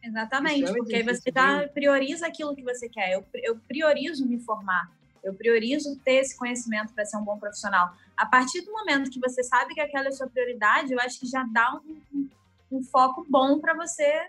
Exatamente, 0.03 0.65
é 0.65 0.71
um 0.71 0.75
porque 0.75 0.97
aí 0.97 1.03
você 1.03 1.33
já 1.33 1.67
prioriza 1.69 2.27
aquilo 2.27 2.55
que 2.55 2.63
você 2.63 2.89
quer. 2.89 3.13
Eu, 3.13 3.25
eu 3.35 3.57
priorizo 3.67 4.27
me 4.27 4.39
formar, 4.39 4.91
eu 5.23 5.33
priorizo 5.33 5.99
ter 6.05 6.17
esse 6.17 6.37
conhecimento 6.37 6.93
para 6.93 7.07
ser 7.07 7.17
um 7.17 7.25
bom 7.25 7.39
profissional. 7.39 7.95
A 8.17 8.27
partir 8.27 8.61
do 8.63 8.73
momento 8.73 9.11
que 9.11 9.19
você 9.19 9.43
sabe 9.43 9.73
que 9.73 9.81
aquela 9.81 10.07
é 10.07 10.09
a 10.09 10.13
sua 10.13 10.29
prioridade, 10.29 10.93
eu 10.93 11.01
acho 11.01 11.19
que 11.19 11.27
já 11.27 11.43
dá 11.45 11.75
um, 11.75 12.03
um, 12.13 12.29
um 12.73 12.83
foco 12.85 13.27
bom 13.29 13.59
para 13.59 13.75
você 13.75 14.29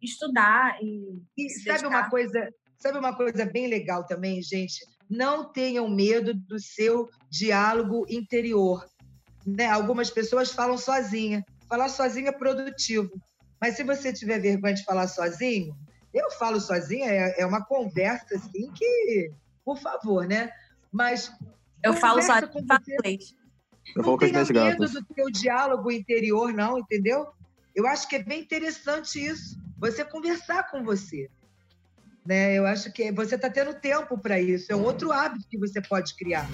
estudar 0.00 0.78
e. 0.80 1.20
E 1.36 1.50
sabe 1.50 1.86
uma 1.86 2.08
coisa, 2.08 2.54
sabe 2.78 2.98
uma 2.98 3.16
coisa 3.16 3.44
bem 3.44 3.66
legal 3.66 4.06
também, 4.06 4.40
gente? 4.42 4.86
Não 5.08 5.44
tenham 5.44 5.88
medo 5.88 6.34
do 6.34 6.58
seu 6.58 7.08
diálogo 7.30 8.06
interior. 8.08 8.86
Né? 9.46 9.66
Algumas 9.66 10.10
pessoas 10.10 10.50
falam 10.50 10.78
sozinha, 10.78 11.44
Falar 11.68 11.88
sozinho 11.88 12.28
é 12.28 12.32
produtivo. 12.32 13.10
Mas 13.60 13.76
se 13.76 13.82
você 13.82 14.12
tiver 14.12 14.38
vergonha 14.38 14.74
de 14.74 14.84
falar 14.84 15.08
sozinho, 15.08 15.76
eu 16.12 16.30
falo 16.30 16.60
sozinha, 16.60 17.10
é, 17.10 17.40
é 17.40 17.46
uma 17.46 17.64
conversa 17.64 18.36
assim 18.36 18.70
que, 18.72 19.32
por 19.64 19.78
favor, 19.78 20.26
né? 20.26 20.50
Mas. 20.92 21.32
Eu 21.82 21.94
falo 21.94 22.22
sozinho, 22.22 22.48
com 22.48 22.64
falo 22.66 22.82
inglês. 22.86 23.34
Eu 23.96 24.02
não 24.02 24.16
tenha 24.16 24.38
medo 24.38 24.52
gatas. 24.52 24.92
do 24.92 25.04
teu 25.04 25.30
diálogo 25.30 25.90
interior, 25.90 26.52
não, 26.52 26.78
entendeu? 26.78 27.26
Eu 27.74 27.86
acho 27.86 28.08
que 28.08 28.16
é 28.16 28.22
bem 28.22 28.40
interessante 28.40 29.18
isso. 29.18 29.58
Você 29.78 30.04
conversar 30.04 30.70
com 30.70 30.84
você. 30.84 31.28
Né? 32.26 32.54
Eu 32.54 32.66
acho 32.66 32.90
que 32.90 33.12
você 33.12 33.34
está 33.34 33.50
tendo 33.50 33.74
tempo 33.74 34.16
para 34.16 34.40
isso. 34.40 34.72
É 34.72 34.76
um 34.76 34.82
outro 34.82 35.12
hábito 35.12 35.46
que 35.48 35.58
você 35.58 35.80
pode 35.80 36.16
criar. 36.16 36.48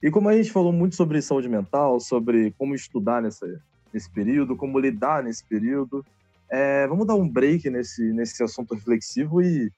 E 0.00 0.10
como 0.10 0.28
a 0.28 0.36
gente 0.36 0.52
falou 0.52 0.72
muito 0.72 0.94
sobre 0.94 1.20
saúde 1.20 1.48
mental, 1.48 1.98
sobre 1.98 2.54
como 2.56 2.76
estudar 2.76 3.20
nessa, 3.20 3.44
nesse 3.92 4.08
período, 4.08 4.54
como 4.54 4.78
lidar 4.78 5.24
nesse 5.24 5.42
período, 5.42 6.06
é, 6.48 6.86
vamos 6.86 7.08
dar 7.08 7.16
um 7.16 7.28
break 7.28 7.68
nesse, 7.70 8.12
nesse 8.12 8.40
assunto 8.40 8.74
reflexivo 8.74 9.42
e 9.42 9.72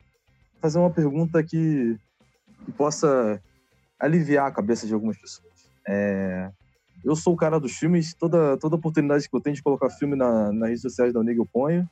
fazer 0.61 0.79
uma 0.79 0.91
pergunta 0.91 1.43
que, 1.43 1.97
que 2.67 2.73
possa 2.73 3.41
aliviar 3.99 4.47
a 4.47 4.53
cabeça 4.53 4.87
de 4.87 4.95
algumas 4.95 5.19
pessoas. 5.19 5.69
É, 5.87 6.51
eu 7.05 7.17
sou 7.17 7.35
o 7.35 7.37
cara 7.37 7.59
dos 7.59 7.73
filmes, 7.73 8.15
toda, 8.15 8.57
toda 8.57 8.77
oportunidade 8.77 9.29
que 9.29 9.37
eu 9.37 9.41
tenho 9.41 9.57
de 9.57 9.63
colocar 9.63 9.91
filme 9.91 10.17
na, 10.17 10.53
nas 10.53 10.69
redes 10.69 10.83
sociais 10.83 11.13
da 11.13 11.21
Unig 11.21 11.39
eu 11.39 11.47
ponho, 11.47 11.89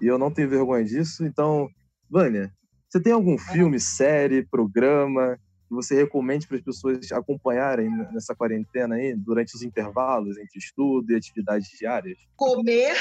e 0.00 0.06
eu 0.06 0.18
não 0.18 0.30
tenho 0.30 0.48
vergonha 0.48 0.84
disso. 0.84 1.24
Então, 1.24 1.68
Vânia, 2.08 2.52
você 2.88 3.00
tem 3.00 3.12
algum 3.12 3.38
filme, 3.38 3.78
série, 3.78 4.46
programa 4.46 5.38
que 5.68 5.74
você 5.74 5.94
recomende 5.94 6.48
para 6.48 6.56
as 6.56 6.62
pessoas 6.62 7.12
acompanharem 7.12 7.88
nessa 8.12 8.34
quarentena 8.34 8.96
aí, 8.96 9.14
durante 9.14 9.54
os 9.54 9.62
intervalos 9.62 10.36
entre 10.36 10.58
estudo 10.58 11.12
e 11.12 11.14
atividades 11.14 11.68
diárias? 11.78 12.18
Comer, 12.34 12.96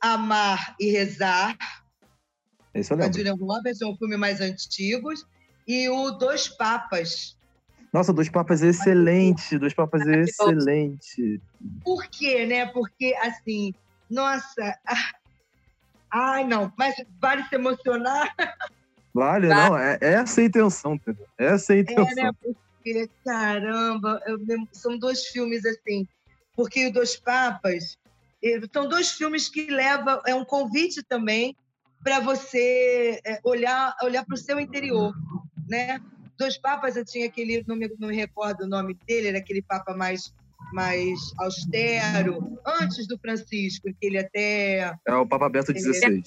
amar 0.00 0.74
e 0.80 0.90
rezar. 0.90 1.56
Esse 2.74 2.92
eu 2.92 2.96
lembro. 2.96 3.16
Julian 3.16 3.36
Roberts, 3.36 3.80
é 3.80 3.86
um 3.86 3.96
filme 3.96 4.16
mais 4.16 4.40
antigo. 4.40 5.10
E 5.70 5.88
o 5.88 6.10
Dois 6.10 6.48
Papas. 6.48 7.38
Nossa, 7.92 8.12
Dois 8.12 8.28
Papas 8.28 8.60
é 8.60 8.70
excelente. 8.70 9.56
Dois 9.56 9.72
Papas 9.72 10.04
é 10.04 10.22
excelente. 10.22 11.40
Por 11.84 12.08
quê, 12.08 12.44
né? 12.44 12.66
Porque, 12.66 13.14
assim, 13.22 13.72
nossa... 14.10 14.76
Ai, 16.10 16.42
não, 16.50 16.72
mas 16.76 16.96
vale 17.20 17.44
se 17.44 17.54
emocionar. 17.54 18.34
Vale, 19.14 19.46
não, 19.46 19.78
é, 19.78 19.96
é 20.00 20.14
essa 20.14 20.40
a 20.40 20.44
intenção, 20.44 20.94
entendeu? 20.94 21.26
Essa 21.38 21.72
é 21.72 21.76
a 21.76 21.80
intenção. 21.80 22.08
É, 22.08 22.14
né? 22.14 22.32
Porque, 22.42 23.08
caramba, 23.24 24.20
eu, 24.26 24.38
são 24.72 24.98
dois 24.98 25.26
filmes 25.26 25.64
assim. 25.64 26.04
Porque 26.56 26.88
o 26.88 26.92
Dois 26.92 27.14
Papas 27.14 27.96
são 28.72 28.88
dois 28.88 29.12
filmes 29.12 29.48
que 29.48 29.70
levam, 29.70 30.20
é 30.26 30.34
um 30.34 30.44
convite 30.44 31.00
também 31.00 31.56
para 32.02 32.20
você 32.20 33.20
é, 33.24 33.38
olhar 33.44 33.94
olhar 34.02 34.24
para 34.24 34.34
o 34.34 34.38
seu 34.38 34.58
interior, 34.58 35.12
né? 35.70 36.00
Dois 36.36 36.58
papas, 36.58 36.96
eu 36.96 37.04
tinha 37.04 37.26
aquele, 37.26 37.64
não 37.66 37.76
me, 37.76 37.88
não 37.98 38.08
me 38.08 38.16
recordo 38.16 38.64
o 38.64 38.68
nome 38.68 38.94
dele, 39.06 39.28
era 39.28 39.38
aquele 39.38 39.62
papa 39.62 39.94
mais 39.94 40.34
mais 40.72 41.32
austero, 41.38 42.58
antes 42.64 43.06
do 43.06 43.18
Francisco, 43.18 43.88
que 43.98 44.06
ele 44.06 44.18
até 44.18 44.94
é 45.06 45.14
o 45.14 45.26
Papa 45.26 45.48
Bento 45.48 45.72
XVI. 45.72 46.22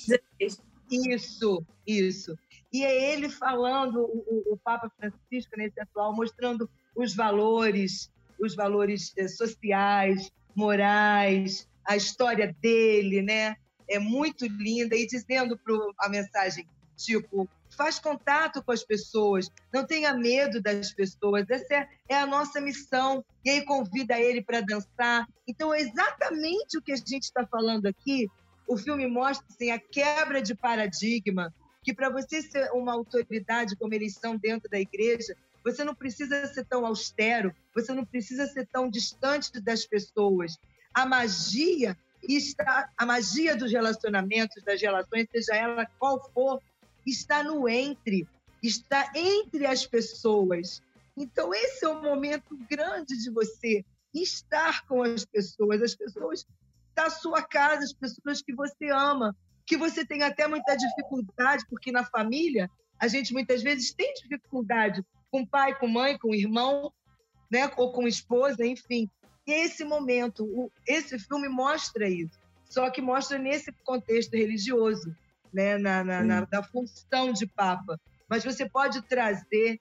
Isso, 0.89 1.65
isso. 1.87 2.37
E 2.71 2.83
é 2.83 3.13
ele 3.13 3.29
falando, 3.29 4.01
o, 4.01 4.53
o 4.53 4.57
Papa 4.57 4.91
Francisco 4.97 5.51
nesse 5.55 5.79
atual, 5.79 6.13
mostrando 6.15 6.69
os 6.95 7.15
valores, 7.15 8.11
os 8.39 8.55
valores 8.55 9.13
eh, 9.17 9.27
sociais, 9.27 10.31
morais, 10.55 11.67
a 11.85 11.95
história 11.95 12.53
dele, 12.61 13.21
né? 13.21 13.55
É 13.87 13.99
muito 13.99 14.45
linda 14.45 14.95
e 14.95 15.05
dizendo 15.05 15.57
pro, 15.57 15.93
a 15.99 16.09
mensagem 16.09 16.67
tipo 16.97 17.47
faz 17.74 17.99
contato 17.99 18.63
com 18.63 18.71
as 18.71 18.84
pessoas, 18.84 19.49
não 19.74 19.86
tenha 19.86 20.13
medo 20.13 20.61
das 20.61 20.93
pessoas, 20.93 21.49
essa 21.49 21.74
é, 21.74 21.88
é 22.09 22.15
a 22.15 22.26
nossa 22.26 22.61
missão. 22.61 23.24
E 23.43 23.49
aí 23.49 23.65
convida 23.65 24.19
ele 24.19 24.41
para 24.41 24.61
dançar. 24.61 25.28
Então 25.47 25.74
é 25.74 25.82
exatamente 25.82 26.78
o 26.78 26.82
que 26.82 26.91
a 26.91 26.95
gente 26.95 27.24
está 27.24 27.45
falando 27.45 27.86
aqui. 27.86 28.28
O 28.67 28.78
filme 28.78 29.05
mostra 29.07 29.45
assim, 29.49 29.71
a 29.71 29.80
quebra 29.80 30.41
de 30.41 30.55
paradigma, 30.55 31.53
que 31.84 31.93
para 31.93 32.09
você 32.09 32.41
ser 32.41 32.71
uma 32.71 32.93
autoridade 32.93 33.76
como 33.76 33.93
eles 33.93 34.13
são 34.13 34.38
dentro 34.38 34.69
da 34.69 34.80
igreja, 34.80 35.36
você 35.63 35.84
não 35.84 35.95
precisa 35.95 36.45
ser 36.47 36.65
tão 36.65 36.86
austero, 36.86 37.53
você 37.74 37.93
não 37.93 38.05
precisa 38.05 38.47
ser 38.47 38.67
tão 38.67 38.89
distante 38.89 39.59
das 39.61 39.86
pessoas 39.86 40.57
a 40.93 41.05
magia 41.05 41.97
está 42.21 42.89
a 42.97 43.05
magia 43.05 43.55
dos 43.55 43.71
relacionamentos, 43.71 44.63
das 44.63 44.82
relações, 44.82 45.28
seja 45.30 45.55
ela 45.55 45.86
qual 45.99 46.32
for, 46.32 46.61
está 47.06 47.43
no 47.43 47.68
entre, 47.68 48.28
está 48.62 49.12
entre 49.16 49.66
as 49.66 49.86
pessoas. 49.86 50.82
Então 51.16 51.54
esse 51.54 51.86
é 51.86 51.89
o 51.89 52.01
momento 52.01 52.58
grande 52.70 53.18
de 53.18 53.30
você 53.30 53.86
estar 54.14 54.86
com 54.88 55.04
as 55.04 55.26
pessoas, 55.26 55.82
as 55.82 55.95
pessoas 55.95 56.45
da 56.95 57.10
sua 57.10 57.41
casa, 57.41 57.84
as 57.84 57.93
pessoas 57.93 58.41
que 58.41 58.54
você 58.54 58.89
ama, 58.89 59.36
que 59.66 59.78
você 59.78 60.06
tem 60.06 60.22
até 60.24 60.47
muita 60.47 60.76
dificuldade, 60.76 61.66
porque 61.70 61.91
na 61.91 62.04
família 62.06 62.70
a 62.99 63.08
gente 63.08 63.34
muitas 63.34 63.62
vezes 63.64 63.93
tem 63.93 64.14
dificuldade 64.14 65.04
com 65.32 65.45
pai, 65.45 65.78
com 65.78 65.88
mãe, 65.88 66.18
com 66.18 66.34
irmão, 66.34 66.93
né, 67.51 67.72
ou 67.78 67.91
com 67.91 68.08
esposa, 68.08 68.66
enfim. 68.66 69.10
E 69.45 69.51
esse 69.51 69.84
momento, 69.84 70.72
esse 70.88 71.18
filme 71.20 71.49
mostra 71.49 72.08
isso, 72.08 72.39
só 72.70 72.89
que 72.89 73.01
mostra 73.01 73.38
nesse 73.38 73.72
contexto 73.84 74.34
religioso, 74.34 75.16
né, 75.54 75.78
na, 75.78 76.04
na, 76.04 76.24
na, 76.24 76.47
na 76.51 76.64
função 76.64 77.32
de 77.32 77.45
Papa. 77.45 77.99
Mas 78.28 78.43
você 78.43 78.68
pode 78.68 79.01
trazer 79.04 79.80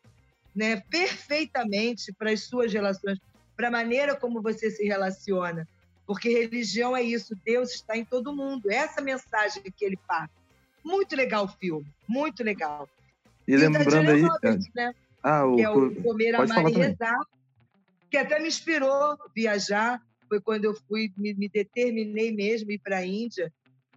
né, 0.54 0.82
perfeitamente 0.90 2.12
para 2.12 2.30
as 2.30 2.42
suas 2.44 2.72
relações, 2.72 3.18
para 3.56 3.68
a 3.68 3.70
maneira 3.70 4.14
como 4.14 4.42
você 4.42 4.70
se 4.70 4.84
relaciona. 4.84 5.66
Porque 6.06 6.28
religião 6.28 6.96
é 6.96 7.02
isso, 7.02 7.34
Deus 7.44 7.72
está 7.72 7.96
em 7.96 8.04
todo 8.04 8.34
mundo. 8.34 8.70
É 8.70 8.76
essa 8.76 9.00
mensagem 9.00 9.62
que 9.74 9.84
ele 9.84 9.98
passa. 10.06 10.30
Muito 10.84 11.14
legal 11.16 11.44
o 11.44 11.48
filme, 11.48 11.86
muito 12.08 12.42
legal. 12.42 12.88
E, 13.46 13.52
e 13.52 13.56
lembrando 13.56 14.10
aí. 14.10 14.20
Roberts, 14.20 14.68
né? 14.74 14.92
Ah, 15.22 15.46
o, 15.46 15.56
que 15.56 15.62
é 15.62 15.70
o 15.70 16.02
Comer, 16.02 16.34
Amar 16.34 16.68
e 16.68 16.72
Rezar, 16.72 17.20
que 18.10 18.16
até 18.16 18.40
me 18.40 18.48
inspirou 18.48 19.16
viajar. 19.34 20.02
Foi 20.28 20.40
quando 20.40 20.64
eu 20.64 20.74
fui, 20.74 21.12
me, 21.16 21.32
me 21.34 21.48
determinei 21.48 22.32
mesmo 22.32 22.70
ir 22.72 22.78
para 22.78 22.98
a 22.98 23.06
Índia. 23.06 23.52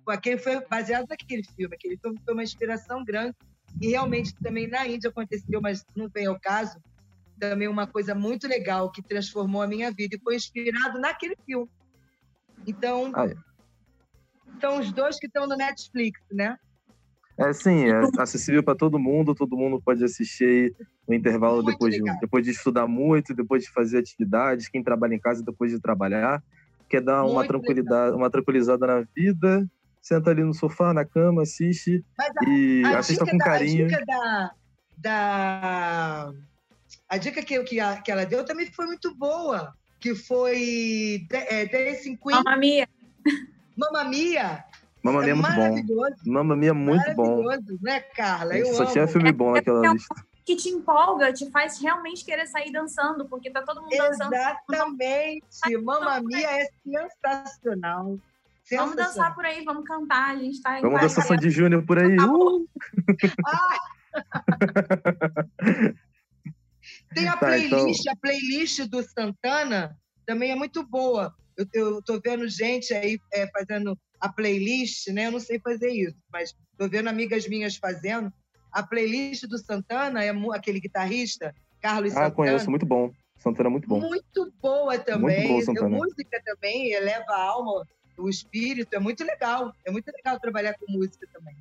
Aquele 0.07 0.37
foi 0.37 0.59
baseado 0.67 1.07
naquele 1.09 1.43
filme. 1.43 1.75
Aquele 1.75 1.97
filme 1.97 2.19
foi 2.23 2.33
uma 2.33 2.43
inspiração 2.43 3.03
grande. 3.03 3.35
E 3.81 3.89
realmente 3.89 4.33
também 4.41 4.67
na 4.67 4.87
Índia 4.87 5.09
aconteceu, 5.09 5.59
mas 5.61 5.85
não 5.95 6.07
vem 6.07 6.27
ao 6.27 6.39
caso, 6.39 6.79
também 7.37 7.67
uma 7.67 7.85
coisa 7.85 8.15
muito 8.15 8.47
legal 8.47 8.89
que 8.91 9.01
transformou 9.01 9.61
a 9.61 9.67
minha 9.67 9.91
vida 9.91 10.15
e 10.15 10.19
foi 10.19 10.35
inspirado 10.35 10.99
naquele 10.99 11.35
filme. 11.45 11.69
Então, 12.65 13.11
ah, 13.13 13.27
é. 13.27 13.35
são 14.61 14.79
os 14.79 14.91
dois 14.91 15.19
que 15.19 15.27
estão 15.27 15.45
no 15.45 15.57
Netflix, 15.57 16.21
né? 16.31 16.57
É 17.37 17.51
sim, 17.51 17.85
é 17.85 18.01
acessível 18.17 18.63
para 18.63 18.75
todo 18.75 18.97
mundo, 18.97 19.35
todo 19.35 19.57
mundo 19.57 19.81
pode 19.83 20.01
assistir 20.03 20.73
no 21.05 21.13
intervalo 21.13 21.61
depois 21.61 21.93
de, 21.93 22.01
depois 22.21 22.45
de 22.45 22.51
estudar 22.51 22.87
muito, 22.87 23.35
depois 23.35 23.63
de 23.63 23.69
fazer 23.71 23.97
atividades, 23.97 24.69
quem 24.69 24.81
trabalha 24.81 25.15
em 25.15 25.19
casa 25.19 25.43
depois 25.43 25.69
de 25.69 25.79
trabalhar, 25.79 26.41
quer 26.89 27.01
dar 27.01 27.23
muito 27.23 27.33
uma 27.33 27.45
tranquilidade, 27.45 28.05
legal. 28.05 28.17
uma 28.17 28.29
tranquilizada 28.29 28.87
na 28.87 29.05
vida, 29.13 29.67
senta 30.05 30.29
ali 30.29 30.43
no 30.43 30.53
sofá, 30.53 30.93
na 30.93 31.03
cama, 31.03 31.41
assiste 31.41 32.05
a, 32.19 32.47
e 32.47 32.83
a 32.85 32.99
assista 32.99 33.25
com 33.25 33.37
da, 33.37 33.43
carinho. 33.43 33.85
A 33.85 33.89
dica 33.89 34.05
da, 34.05 34.51
da 34.97 36.33
a 37.09 37.17
dica 37.17 37.41
que, 37.41 37.63
que, 37.63 37.79
a, 37.79 37.99
que 37.99 38.11
ela 38.11 38.23
deu 38.23 38.45
também 38.45 38.71
foi 38.71 38.85
muito 38.85 39.15
boa, 39.15 39.73
que 39.99 40.13
foi 40.13 41.25
é, 41.31 41.65
Dancing 41.65 42.17
Queen. 42.17 42.35
Mamma 42.35 42.55
Mia. 42.55 42.87
Mamma 43.75 44.03
Mia. 44.03 44.63
Mamma 45.01 45.21
Mia 45.21 45.31
é 45.31 45.33
muito 45.33 45.95
bom. 45.95 46.09
Mamma 46.27 46.55
Mia 46.55 46.69
é 46.69 46.73
muito 46.73 47.15
bom. 47.15 47.43
né, 47.81 47.99
Carla? 47.99 48.55
Eu 48.55 48.75
Só 48.75 48.83
amo. 48.83 48.91
tinha 48.91 49.07
filme 49.07 49.31
bom 49.31 49.53
naquela 49.53 49.87
é, 49.87 49.91
lista. 49.91 50.15
Que 50.45 50.55
te 50.55 50.69
empolga, 50.69 51.33
te 51.33 51.49
faz 51.49 51.81
realmente 51.81 52.23
querer 52.23 52.45
sair 52.45 52.71
dançando, 52.71 53.27
porque 53.27 53.49
tá 53.49 53.63
todo 53.63 53.81
mundo 53.81 53.97
dançando. 53.97 54.35
Exatamente. 54.35 55.43
Mamma 55.83 56.21
Mia 56.21 56.61
é 56.61 56.67
sensacional. 56.83 58.19
Vamos 58.71 58.95
dançar 58.95 59.35
por 59.35 59.45
aí, 59.45 59.63
vamos 59.63 59.85
cantar. 59.85 60.35
A 60.35 60.37
gente 60.37 60.61
tá 60.61 60.79
Vamos 60.81 61.01
dançar 61.01 61.25
Sandy 61.25 61.49
Júnior 61.49 61.85
por 61.85 61.99
aí. 61.99 62.17
Uh! 62.17 62.67
Tem 67.13 67.27
a 67.27 67.33
tá, 67.33 67.47
playlist, 67.47 68.01
então... 68.01 68.13
a 68.13 68.15
playlist 68.17 68.79
do 68.85 69.03
Santana 69.03 69.97
também 70.25 70.51
é 70.51 70.55
muito 70.55 70.85
boa. 70.85 71.33
Eu, 71.57 71.65
eu 71.73 72.01
tô 72.01 72.19
vendo 72.19 72.47
gente 72.47 72.93
aí 72.93 73.19
é, 73.31 73.47
fazendo 73.47 73.97
a 74.19 74.27
playlist, 74.29 75.07
né? 75.09 75.27
Eu 75.27 75.31
não 75.31 75.39
sei 75.39 75.59
fazer 75.59 75.91
isso, 75.91 76.17
mas 76.31 76.55
estou 76.71 76.89
vendo 76.89 77.07
amigas 77.07 77.47
minhas 77.47 77.75
fazendo. 77.77 78.31
A 78.71 78.83
playlist 78.83 79.45
do 79.45 79.57
Santana 79.57 80.23
é 80.23 80.31
aquele 80.53 80.79
guitarrista, 80.79 81.53
Carlos 81.81 82.11
ah, 82.11 82.15
Santana. 82.15 82.27
Ah, 82.27 82.31
conheço, 82.31 82.69
muito 82.69 82.85
bom. 82.85 83.11
Santana 83.37 83.69
é 83.69 83.71
muito 83.71 83.87
bom. 83.87 83.99
Muito 83.99 84.53
boa 84.61 84.97
também. 84.99 85.47
Muito 85.47 85.73
boa, 85.73 85.89
música 85.89 86.41
também 86.43 86.91
eleva 86.91 87.31
a 87.31 87.41
alma, 87.41 87.85
o 88.17 88.29
espírito. 88.29 88.95
É 88.95 88.99
muito 88.99 89.23
legal. 89.23 89.73
É 89.85 89.91
muito 89.91 90.11
legal 90.11 90.39
trabalhar 90.39 90.73
com 90.73 90.91
música 90.91 91.27
também. 91.33 91.55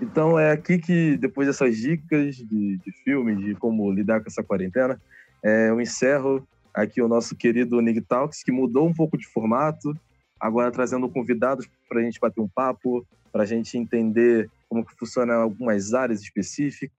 Então 0.00 0.38
é 0.38 0.52
aqui 0.52 0.78
que, 0.78 1.16
depois 1.16 1.46
dessas 1.46 1.76
dicas 1.76 2.36
de, 2.36 2.78
de 2.78 2.92
filme, 3.04 3.36
de 3.36 3.54
como 3.54 3.90
lidar 3.92 4.20
com 4.20 4.28
essa 4.28 4.42
quarentena, 4.42 5.00
é, 5.42 5.70
eu 5.70 5.80
encerro 5.80 6.46
aqui 6.72 7.00
o 7.00 7.08
nosso 7.08 7.36
querido 7.36 7.80
Nig 7.80 8.00
Talks, 8.00 8.42
que 8.42 8.50
mudou 8.50 8.86
um 8.86 8.92
pouco 8.92 9.16
de 9.16 9.26
formato, 9.26 9.96
agora 10.38 10.72
trazendo 10.72 11.08
convidados 11.08 11.68
para 11.88 12.00
a 12.00 12.02
gente 12.02 12.18
bater 12.18 12.40
um 12.40 12.48
papo, 12.48 13.06
para 13.32 13.44
a 13.44 13.46
gente 13.46 13.78
entender 13.78 14.50
como 14.68 14.84
que 14.84 14.94
funciona 14.96 15.34
algumas 15.34 15.94
áreas 15.94 16.20
específicas, 16.20 16.92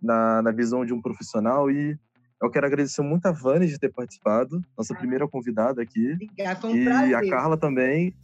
na, 0.00 0.42
na 0.42 0.50
visão 0.50 0.84
de 0.84 0.92
um 0.92 1.00
profissional. 1.00 1.70
E 1.70 1.98
eu 2.42 2.50
quero 2.50 2.66
agradecer 2.66 3.02
muito 3.02 3.26
a 3.26 3.32
Vânia 3.32 3.66
de 3.66 3.78
ter 3.78 3.92
participado, 3.92 4.62
nossa 4.76 4.94
ah. 4.94 4.96
primeira 4.96 5.26
convidada 5.26 5.82
aqui. 5.82 6.12
Obrigada, 6.12 6.60
foi 6.60 6.70
um 6.70 6.76
e 6.76 6.84
prazer. 6.84 7.14
a 7.14 7.30
Carla 7.30 7.56
também, 7.56 8.14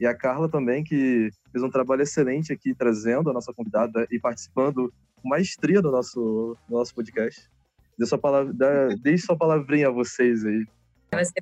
e 0.00 0.06
a 0.06 0.14
Carla 0.14 0.48
também, 0.48 0.82
que 0.82 1.30
fez 1.52 1.62
um 1.62 1.70
trabalho 1.70 2.02
excelente 2.02 2.52
aqui, 2.52 2.74
trazendo 2.74 3.30
a 3.30 3.32
nossa 3.32 3.52
convidada 3.52 4.06
e 4.10 4.18
participando 4.18 4.92
com 5.16 5.28
maestria 5.28 5.80
do 5.80 5.90
nosso, 5.90 6.56
do 6.68 6.76
nosso 6.76 6.94
podcast. 6.94 7.48
Dê 7.96 8.06
sua, 8.06 8.18
palavra, 8.18 8.52
dê, 8.54 8.96
deixe 8.96 9.26
sua 9.26 9.36
palavrinha 9.36 9.88
a 9.88 9.92
vocês 9.92 10.44
aí. 10.44 10.66
Você 11.14 11.32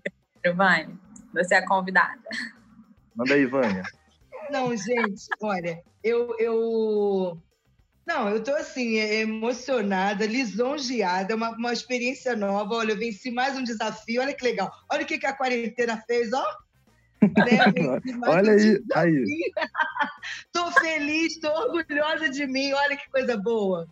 primeiro, 0.42 0.56
Vânia. 0.56 0.98
Você 1.32 1.54
é 1.54 1.58
a 1.58 1.66
convidada. 1.66 2.20
Manda 3.14 3.34
aí, 3.34 3.46
Vânia. 3.46 3.82
Não, 4.50 4.76
gente, 4.76 5.26
olha, 5.40 5.80
eu, 6.02 6.34
eu 6.38 7.40
não, 8.06 8.28
eu 8.28 8.38
estou 8.38 8.56
assim, 8.56 8.96
emocionada, 8.96 10.26
lisonjeada, 10.26 11.36
uma, 11.36 11.50
uma 11.50 11.72
experiência 11.72 12.34
nova. 12.34 12.74
Olha, 12.74 12.92
eu 12.92 12.98
venci 12.98 13.30
mais 13.30 13.56
um 13.56 13.62
desafio, 13.62 14.20
olha 14.20 14.34
que 14.34 14.44
legal. 14.44 14.70
Olha 14.90 15.02
o 15.02 15.06
que, 15.06 15.18
que 15.18 15.26
a 15.26 15.36
quarentena 15.36 16.02
fez, 16.06 16.32
ó. 16.32 16.44
Né? 17.22 17.60
olha 18.26 18.52
aí, 18.52 18.82
aí. 18.94 19.52
tô 20.52 20.70
feliz, 20.72 21.38
tô 21.38 21.48
orgulhosa 21.48 22.28
de 22.28 22.46
mim, 22.46 22.72
olha 22.72 22.96
que 22.96 23.08
coisa 23.10 23.36
boa. 23.36 23.86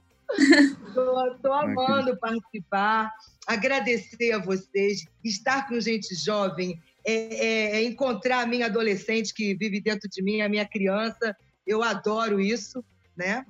tô, 0.94 1.34
tô 1.42 1.52
amando 1.52 2.18
participar, 2.18 3.12
agradecer 3.46 4.32
a 4.32 4.38
vocês, 4.38 5.04
estar 5.24 5.68
com 5.68 5.80
gente 5.80 6.14
jovem, 6.14 6.82
é, 7.06 7.12
é, 7.12 7.76
é 7.76 7.84
encontrar 7.84 8.42
a 8.42 8.46
minha 8.46 8.66
adolescente 8.66 9.32
que 9.32 9.54
vive 9.54 9.80
dentro 9.80 10.08
de 10.08 10.22
mim, 10.22 10.40
a 10.40 10.48
minha 10.48 10.66
criança. 10.66 11.36
Eu 11.66 11.82
adoro 11.82 12.40
isso, 12.40 12.84
né? 13.16 13.46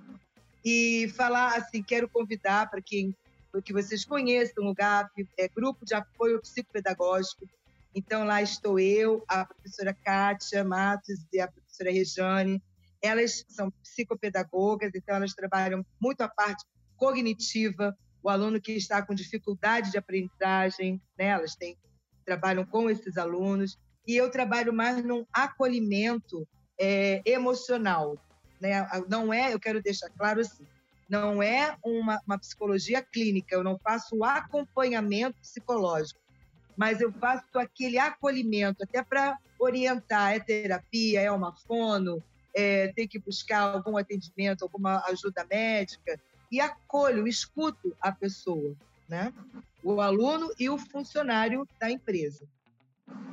E 0.68 1.08
falar 1.08 1.56
assim, 1.56 1.82
quero 1.82 2.06
convidar 2.08 2.68
para 2.68 2.82
quem 2.82 3.16
que 3.64 3.72
vocês 3.72 4.04
conheçam 4.04 4.66
o 4.66 4.74
GAP, 4.74 5.26
é 5.36 5.48
Grupo 5.48 5.84
de 5.84 5.94
Apoio 5.94 6.40
Psicopedagógico. 6.40 7.48
Então, 7.92 8.22
lá 8.22 8.40
estou 8.40 8.78
eu, 8.78 9.24
a 9.26 9.44
professora 9.44 9.92
Kátia 9.92 10.62
Matos 10.62 11.26
e 11.32 11.40
a 11.40 11.48
professora 11.48 11.90
Rejane. 11.90 12.62
Elas 13.02 13.44
são 13.48 13.70
psicopedagogas, 13.82 14.92
então 14.94 15.16
elas 15.16 15.32
trabalham 15.32 15.84
muito 16.00 16.20
a 16.20 16.28
parte 16.28 16.64
cognitiva, 16.96 17.96
o 18.22 18.28
aluno 18.28 18.60
que 18.60 18.72
está 18.72 19.00
com 19.02 19.14
dificuldade 19.14 19.90
de 19.90 19.98
aprendizagem, 19.98 21.00
né? 21.18 21.28
elas 21.28 21.56
têm, 21.56 21.76
trabalham 22.24 22.64
com 22.64 22.88
esses 22.88 23.16
alunos. 23.16 23.76
E 24.06 24.14
eu 24.14 24.30
trabalho 24.30 24.72
mais 24.72 25.02
num 25.02 25.24
acolhimento 25.32 26.46
é, 26.78 27.22
emocional, 27.24 28.16
né? 28.60 28.86
Não 29.08 29.32
é, 29.32 29.52
eu 29.52 29.60
quero 29.60 29.82
deixar 29.82 30.10
claro 30.10 30.40
assim, 30.40 30.64
não 31.08 31.42
é 31.42 31.76
uma, 31.82 32.20
uma 32.26 32.38
psicologia 32.38 33.02
clínica, 33.02 33.54
eu 33.54 33.64
não 33.64 33.78
faço 33.78 34.22
acompanhamento 34.22 35.38
psicológico, 35.40 36.20
mas 36.76 37.00
eu 37.00 37.12
faço 37.12 37.58
aquele 37.58 37.98
acolhimento, 37.98 38.84
até 38.84 39.02
para 39.02 39.38
orientar, 39.58 40.34
é 40.34 40.40
terapia, 40.40 41.20
é 41.20 41.30
uma 41.30 41.52
fono, 41.52 42.22
é, 42.54 42.88
tem 42.88 43.08
que 43.08 43.18
buscar 43.18 43.60
algum 43.60 43.96
atendimento, 43.96 44.62
alguma 44.62 45.02
ajuda 45.06 45.46
médica, 45.50 46.20
e 46.50 46.60
acolho, 46.60 47.26
escuto 47.26 47.96
a 48.00 48.12
pessoa, 48.12 48.74
né? 49.08 49.32
o 49.82 50.00
aluno 50.00 50.52
e 50.58 50.68
o 50.68 50.78
funcionário 50.78 51.66
da 51.78 51.90
empresa. 51.90 52.46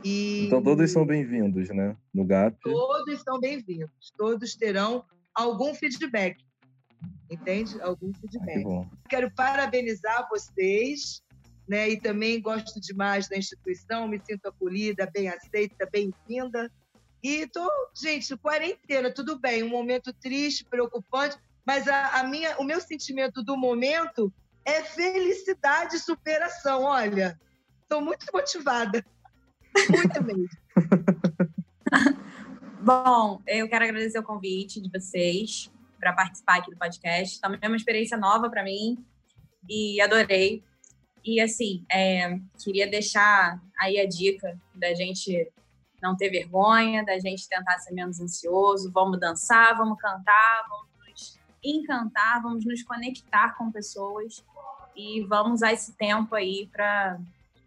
E... 0.03 0.45
Então 0.45 0.61
todos 0.61 0.91
são 0.91 1.05
bem-vindos, 1.05 1.69
né? 1.69 1.97
No 2.13 2.23
GAP. 2.23 2.57
Todos 2.61 3.21
são 3.21 3.39
bem-vindos. 3.39 4.13
Todos 4.17 4.55
terão 4.55 5.03
algum 5.33 5.73
feedback. 5.73 6.37
Entende? 7.29 7.81
Algum 7.81 8.13
feedback. 8.13 8.63
Ah, 8.65 8.85
que 9.03 9.09
Quero 9.09 9.31
parabenizar 9.31 10.27
vocês, 10.29 11.23
né? 11.67 11.89
E 11.89 11.99
também 11.99 12.41
gosto 12.41 12.79
demais 12.79 13.27
da 13.27 13.35
instituição, 13.35 14.07
me 14.07 14.21
sinto 14.23 14.47
acolhida, 14.47 15.09
bem 15.11 15.27
aceita, 15.27 15.87
bem-vinda. 15.91 16.71
E 17.23 17.47
tô, 17.47 17.67
gente, 17.99 18.37
quarentena, 18.37 19.11
tudo 19.11 19.39
bem, 19.39 19.63
um 19.63 19.69
momento 19.69 20.13
triste, 20.13 20.63
preocupante, 20.63 21.35
mas 21.65 21.87
a, 21.87 22.19
a 22.19 22.23
minha, 22.23 22.55
o 22.59 22.63
meu 22.63 22.79
sentimento 22.79 23.43
do 23.43 23.57
momento 23.57 24.31
é 24.63 24.83
felicidade 24.83 25.95
e 25.95 25.99
superação. 25.99 26.83
Olha, 26.83 27.39
estou 27.81 28.01
muito 28.01 28.27
motivada. 28.31 29.03
Muito 29.89 30.23
mesmo. 30.23 30.49
Bom, 32.81 33.41
eu 33.47 33.67
quero 33.67 33.83
agradecer 33.83 34.19
o 34.19 34.23
convite 34.23 34.79
de 34.81 34.89
vocês 34.89 35.71
para 35.99 36.13
participar 36.13 36.57
aqui 36.57 36.71
do 36.71 36.77
podcast. 36.77 37.41
Também 37.41 37.59
é 37.61 37.67
uma 37.67 37.77
experiência 37.77 38.17
nova 38.17 38.49
para 38.49 38.63
mim 38.63 39.03
e 39.69 39.99
adorei. 39.99 40.63
E 41.23 41.41
assim, 41.41 41.83
é, 41.91 42.39
queria 42.63 42.87
deixar 42.87 43.59
aí 43.79 43.99
a 43.99 44.07
dica 44.07 44.57
da 44.73 44.93
gente 44.93 45.51
não 46.01 46.15
ter 46.15 46.29
vergonha, 46.29 47.03
da 47.03 47.17
gente 47.17 47.49
tentar 47.49 47.79
ser 47.79 47.93
menos 47.93 48.19
ansioso. 48.19 48.91
Vamos 48.91 49.19
dançar, 49.19 49.75
vamos 49.75 49.97
cantar, 49.99 50.65
vamos 50.69 50.87
nos 51.07 51.39
encantar, 51.63 52.41
vamos 52.43 52.63
nos 52.65 52.83
conectar 52.83 53.57
com 53.57 53.71
pessoas 53.71 54.43
e 54.95 55.23
vamos 55.23 55.55
usar 55.55 55.73
esse 55.73 55.93
tempo 55.93 56.35
aí 56.35 56.69
para 56.71 57.19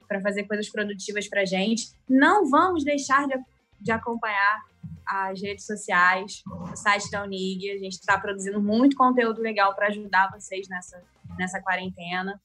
para 0.09 0.21
fazer 0.21 0.45
coisas 0.45 0.69
produtivas 0.71 1.29
para 1.29 1.45
gente. 1.45 1.93
Não 2.09 2.49
vamos 2.49 2.83
deixar 2.83 3.29
de, 3.29 3.35
de 3.81 3.93
acompanhar 3.93 4.65
as 5.07 5.41
redes 5.41 5.67
sociais, 5.67 6.43
o 6.47 6.77
site 6.77 7.11
da 7.11 7.23
Unig. 7.23 7.71
A 7.71 7.79
gente 7.79 7.93
está 7.93 8.19
produzindo 8.19 8.61
muito 8.61 8.97
conteúdo 8.97 9.41
legal 9.41 9.75
para 9.75 9.89
ajudar 9.89 10.31
vocês 10.33 10.67
nessa, 10.69 11.03
nessa 11.39 11.61
quarentena. 11.61 12.41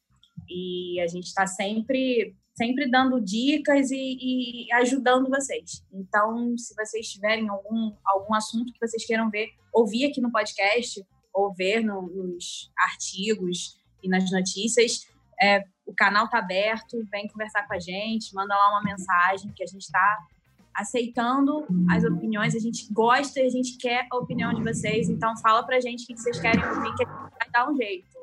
E 0.50 1.00
a 1.02 1.08
gente 1.08 1.26
está 1.26 1.48
sempre, 1.48 2.36
sempre 2.54 2.90
dando 2.90 3.22
dicas 3.22 3.92
e, 3.92 4.18
e, 4.20 4.74
ajudando 4.74 5.30
vocês. 5.30 5.86
Então, 5.92 6.58
se 6.58 6.76
vocês 6.76 7.08
tiverem 7.08 7.50
algum, 7.50 7.94
algum 8.06 8.34
assunto 8.34 8.74
que 8.74 8.80
vocês 8.80 9.06
queiram 9.06 9.30
ver, 9.30 9.50
ouvir 9.72 10.06
aqui 10.06 10.22
no 10.22 10.32
podcast, 10.32 11.04
ou 11.34 11.54
ver 11.54 11.82
no, 11.82 12.02
nos 12.04 12.72
artigos 12.78 13.78
e 14.04 14.10
nas 14.10 14.30
notícias, 14.32 15.08
é, 15.42 15.64
o 15.86 15.94
canal 15.94 16.26
está 16.26 16.40
aberto, 16.40 17.06
vem 17.12 17.28
conversar 17.28 17.68
com 17.68 17.74
a 17.74 17.80
gente, 17.80 18.34
manda 18.34 18.56
lá 18.56 18.72
uma 18.72 18.84
mensagem 18.84 19.52
que 19.52 19.64
a 19.64 19.68
gente 19.68 19.82
está 19.82 20.28
aceitando 20.74 21.68
as 21.90 22.04
opiniões, 22.04 22.56
a 22.56 22.60
gente 22.60 22.92
gosta 22.92 23.40
e 23.40 23.46
a 23.46 23.50
gente 23.50 23.78
quer 23.78 24.08
a 24.12 24.18
opinião 24.18 24.54
de 24.54 24.64
vocês, 24.64 25.10
então 25.10 25.38
fala 25.38 25.64
pra 25.64 25.80
gente 25.80 26.04
o 26.04 26.08
que 26.08 26.18
vocês 26.18 26.40
querem 26.40 26.66
ouvir, 26.66 26.96
que 26.96 27.04
a 27.04 27.08
gente 27.08 27.32
vai 27.32 27.50
dar 27.52 27.70
um 27.70 27.76
jeito. 27.76 28.18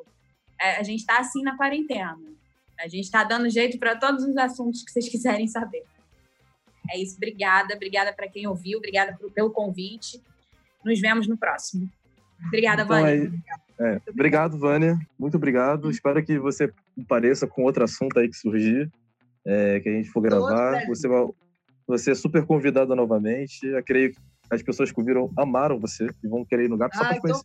É, 0.61 0.77
a 0.79 0.83
gente 0.83 1.07
tá 1.07 1.19
assim 1.19 1.43
na 1.43 1.57
quarentena. 1.57 2.19
A 2.79 2.89
gente 2.89 3.11
tá 3.11 3.23
dando 3.23 3.49
jeito 3.49 3.79
para 3.79 3.95
todos 3.95 4.25
os 4.25 4.37
assuntos 4.37 4.83
que 4.83 4.91
vocês 4.91 5.09
quiserem 5.09 5.47
saber. 5.47 5.85
É 6.91 6.99
isso, 6.99 7.17
obrigada, 7.17 7.75
obrigada 7.75 8.13
para 8.13 8.29
quem 8.29 8.47
ouviu, 8.47 8.79
obrigada 8.79 9.17
pelo 9.35 9.51
convite. 9.51 10.21
Nos 10.85 10.99
vemos 10.99 11.29
no 11.29 11.37
próximo. 11.37 11.91
Obrigada, 12.47 12.83
então, 12.83 13.01
Vânia. 13.01 13.33
É, 13.79 13.95
é, 13.95 14.01
obrigado, 14.09 14.59
Vânia. 14.59 14.99
Muito 15.19 15.37
obrigado. 15.37 15.91
Espero 15.91 16.23
que 16.25 16.39
você 16.39 16.73
apareça 17.03 17.47
com 17.47 17.63
outro 17.63 17.85
assunto 17.85 18.19
aí 18.19 18.29
que 18.29 18.37
surgir, 18.37 18.91
é, 19.45 19.81
que 19.81 19.89
a 19.89 19.93
gente 19.93 20.11
for 20.11 20.21
gravar. 20.21 20.87
Você 20.87 21.09
você 21.87 22.13
é 22.13 22.15
super 22.15 22.47
convidada 22.47 22.95
novamente. 22.95 23.67
Eu 23.67 23.83
creio 23.83 24.13
que 24.13 24.19
as 24.51 24.63
pessoas 24.63 24.93
que 24.93 25.01
ouviram 25.01 25.31
amaram 25.37 25.79
você 25.79 26.09
e 26.23 26.29
vão 26.29 26.45
querer 26.45 26.65
ir 26.65 26.69
no 26.69 26.77
GAP 26.77 26.97
só 26.97 27.05
para 27.05 27.21
conhecer. 27.21 27.43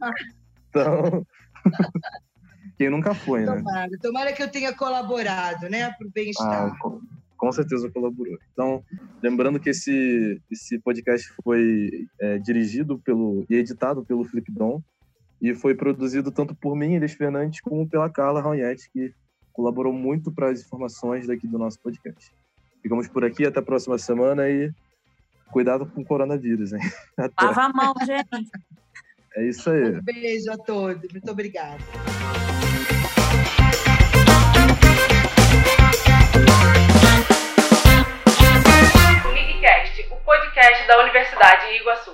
Então, 0.69 1.25
quem 2.77 2.89
nunca 2.89 3.13
foi, 3.13 3.41
né? 3.45 3.57
Tomara. 3.57 3.89
Tomara 4.01 4.33
que 4.33 4.43
eu 4.43 4.51
tenha 4.51 4.73
colaborado, 4.73 5.69
né, 5.69 5.91
para 5.97 6.07
o 6.07 6.11
bem-estar. 6.11 6.75
Ah, 6.75 6.89
com, 7.37 7.51
certeza 7.51 7.89
colaborou. 7.91 8.37
Então, 8.51 8.83
lembrando 9.21 9.59
que 9.59 9.69
esse, 9.69 10.41
esse 10.51 10.79
podcast 10.79 11.31
foi 11.43 12.07
é, 12.19 12.37
dirigido 12.37 12.99
pelo 12.99 13.45
e 13.49 13.55
editado 13.55 14.05
pelo 14.05 14.23
Felipe 14.23 14.51
Dom 14.51 14.81
e 15.41 15.53
foi 15.53 15.75
produzido 15.75 16.31
tanto 16.31 16.55
por 16.55 16.75
mim, 16.75 16.95
Elis 16.95 17.13
Fernandes, 17.13 17.61
como 17.61 17.87
pela 17.87 18.09
Carla 18.09 18.41
Raunhete, 18.41 18.89
que 18.91 19.13
colaborou 19.53 19.93
muito 19.93 20.31
para 20.31 20.49
as 20.49 20.61
informações 20.61 21.27
daqui 21.27 21.47
do 21.47 21.57
nosso 21.57 21.79
podcast. 21.79 22.31
Ficamos 22.81 23.07
por 23.07 23.23
aqui, 23.23 23.45
até 23.45 23.59
a 23.59 23.63
próxima 23.63 23.97
semana 23.97 24.49
e 24.49 24.71
cuidado 25.51 25.85
com 25.85 26.01
o 26.01 26.05
coronavírus, 26.05 26.73
hein? 26.73 26.81
Lava 27.41 27.61
a 27.63 27.69
mão, 27.69 27.93
gente. 28.05 28.49
É 29.35 29.47
isso 29.47 29.69
aí. 29.69 29.97
Um 29.97 30.01
beijo 30.01 30.51
a 30.51 30.57
todos. 30.57 31.11
Muito 31.11 31.31
obrigada. 31.31 31.83
Podcast 40.25 40.87
da 40.87 40.99
Universidade 41.01 41.67
de 41.67 41.77
Iguaçu. 41.77 42.11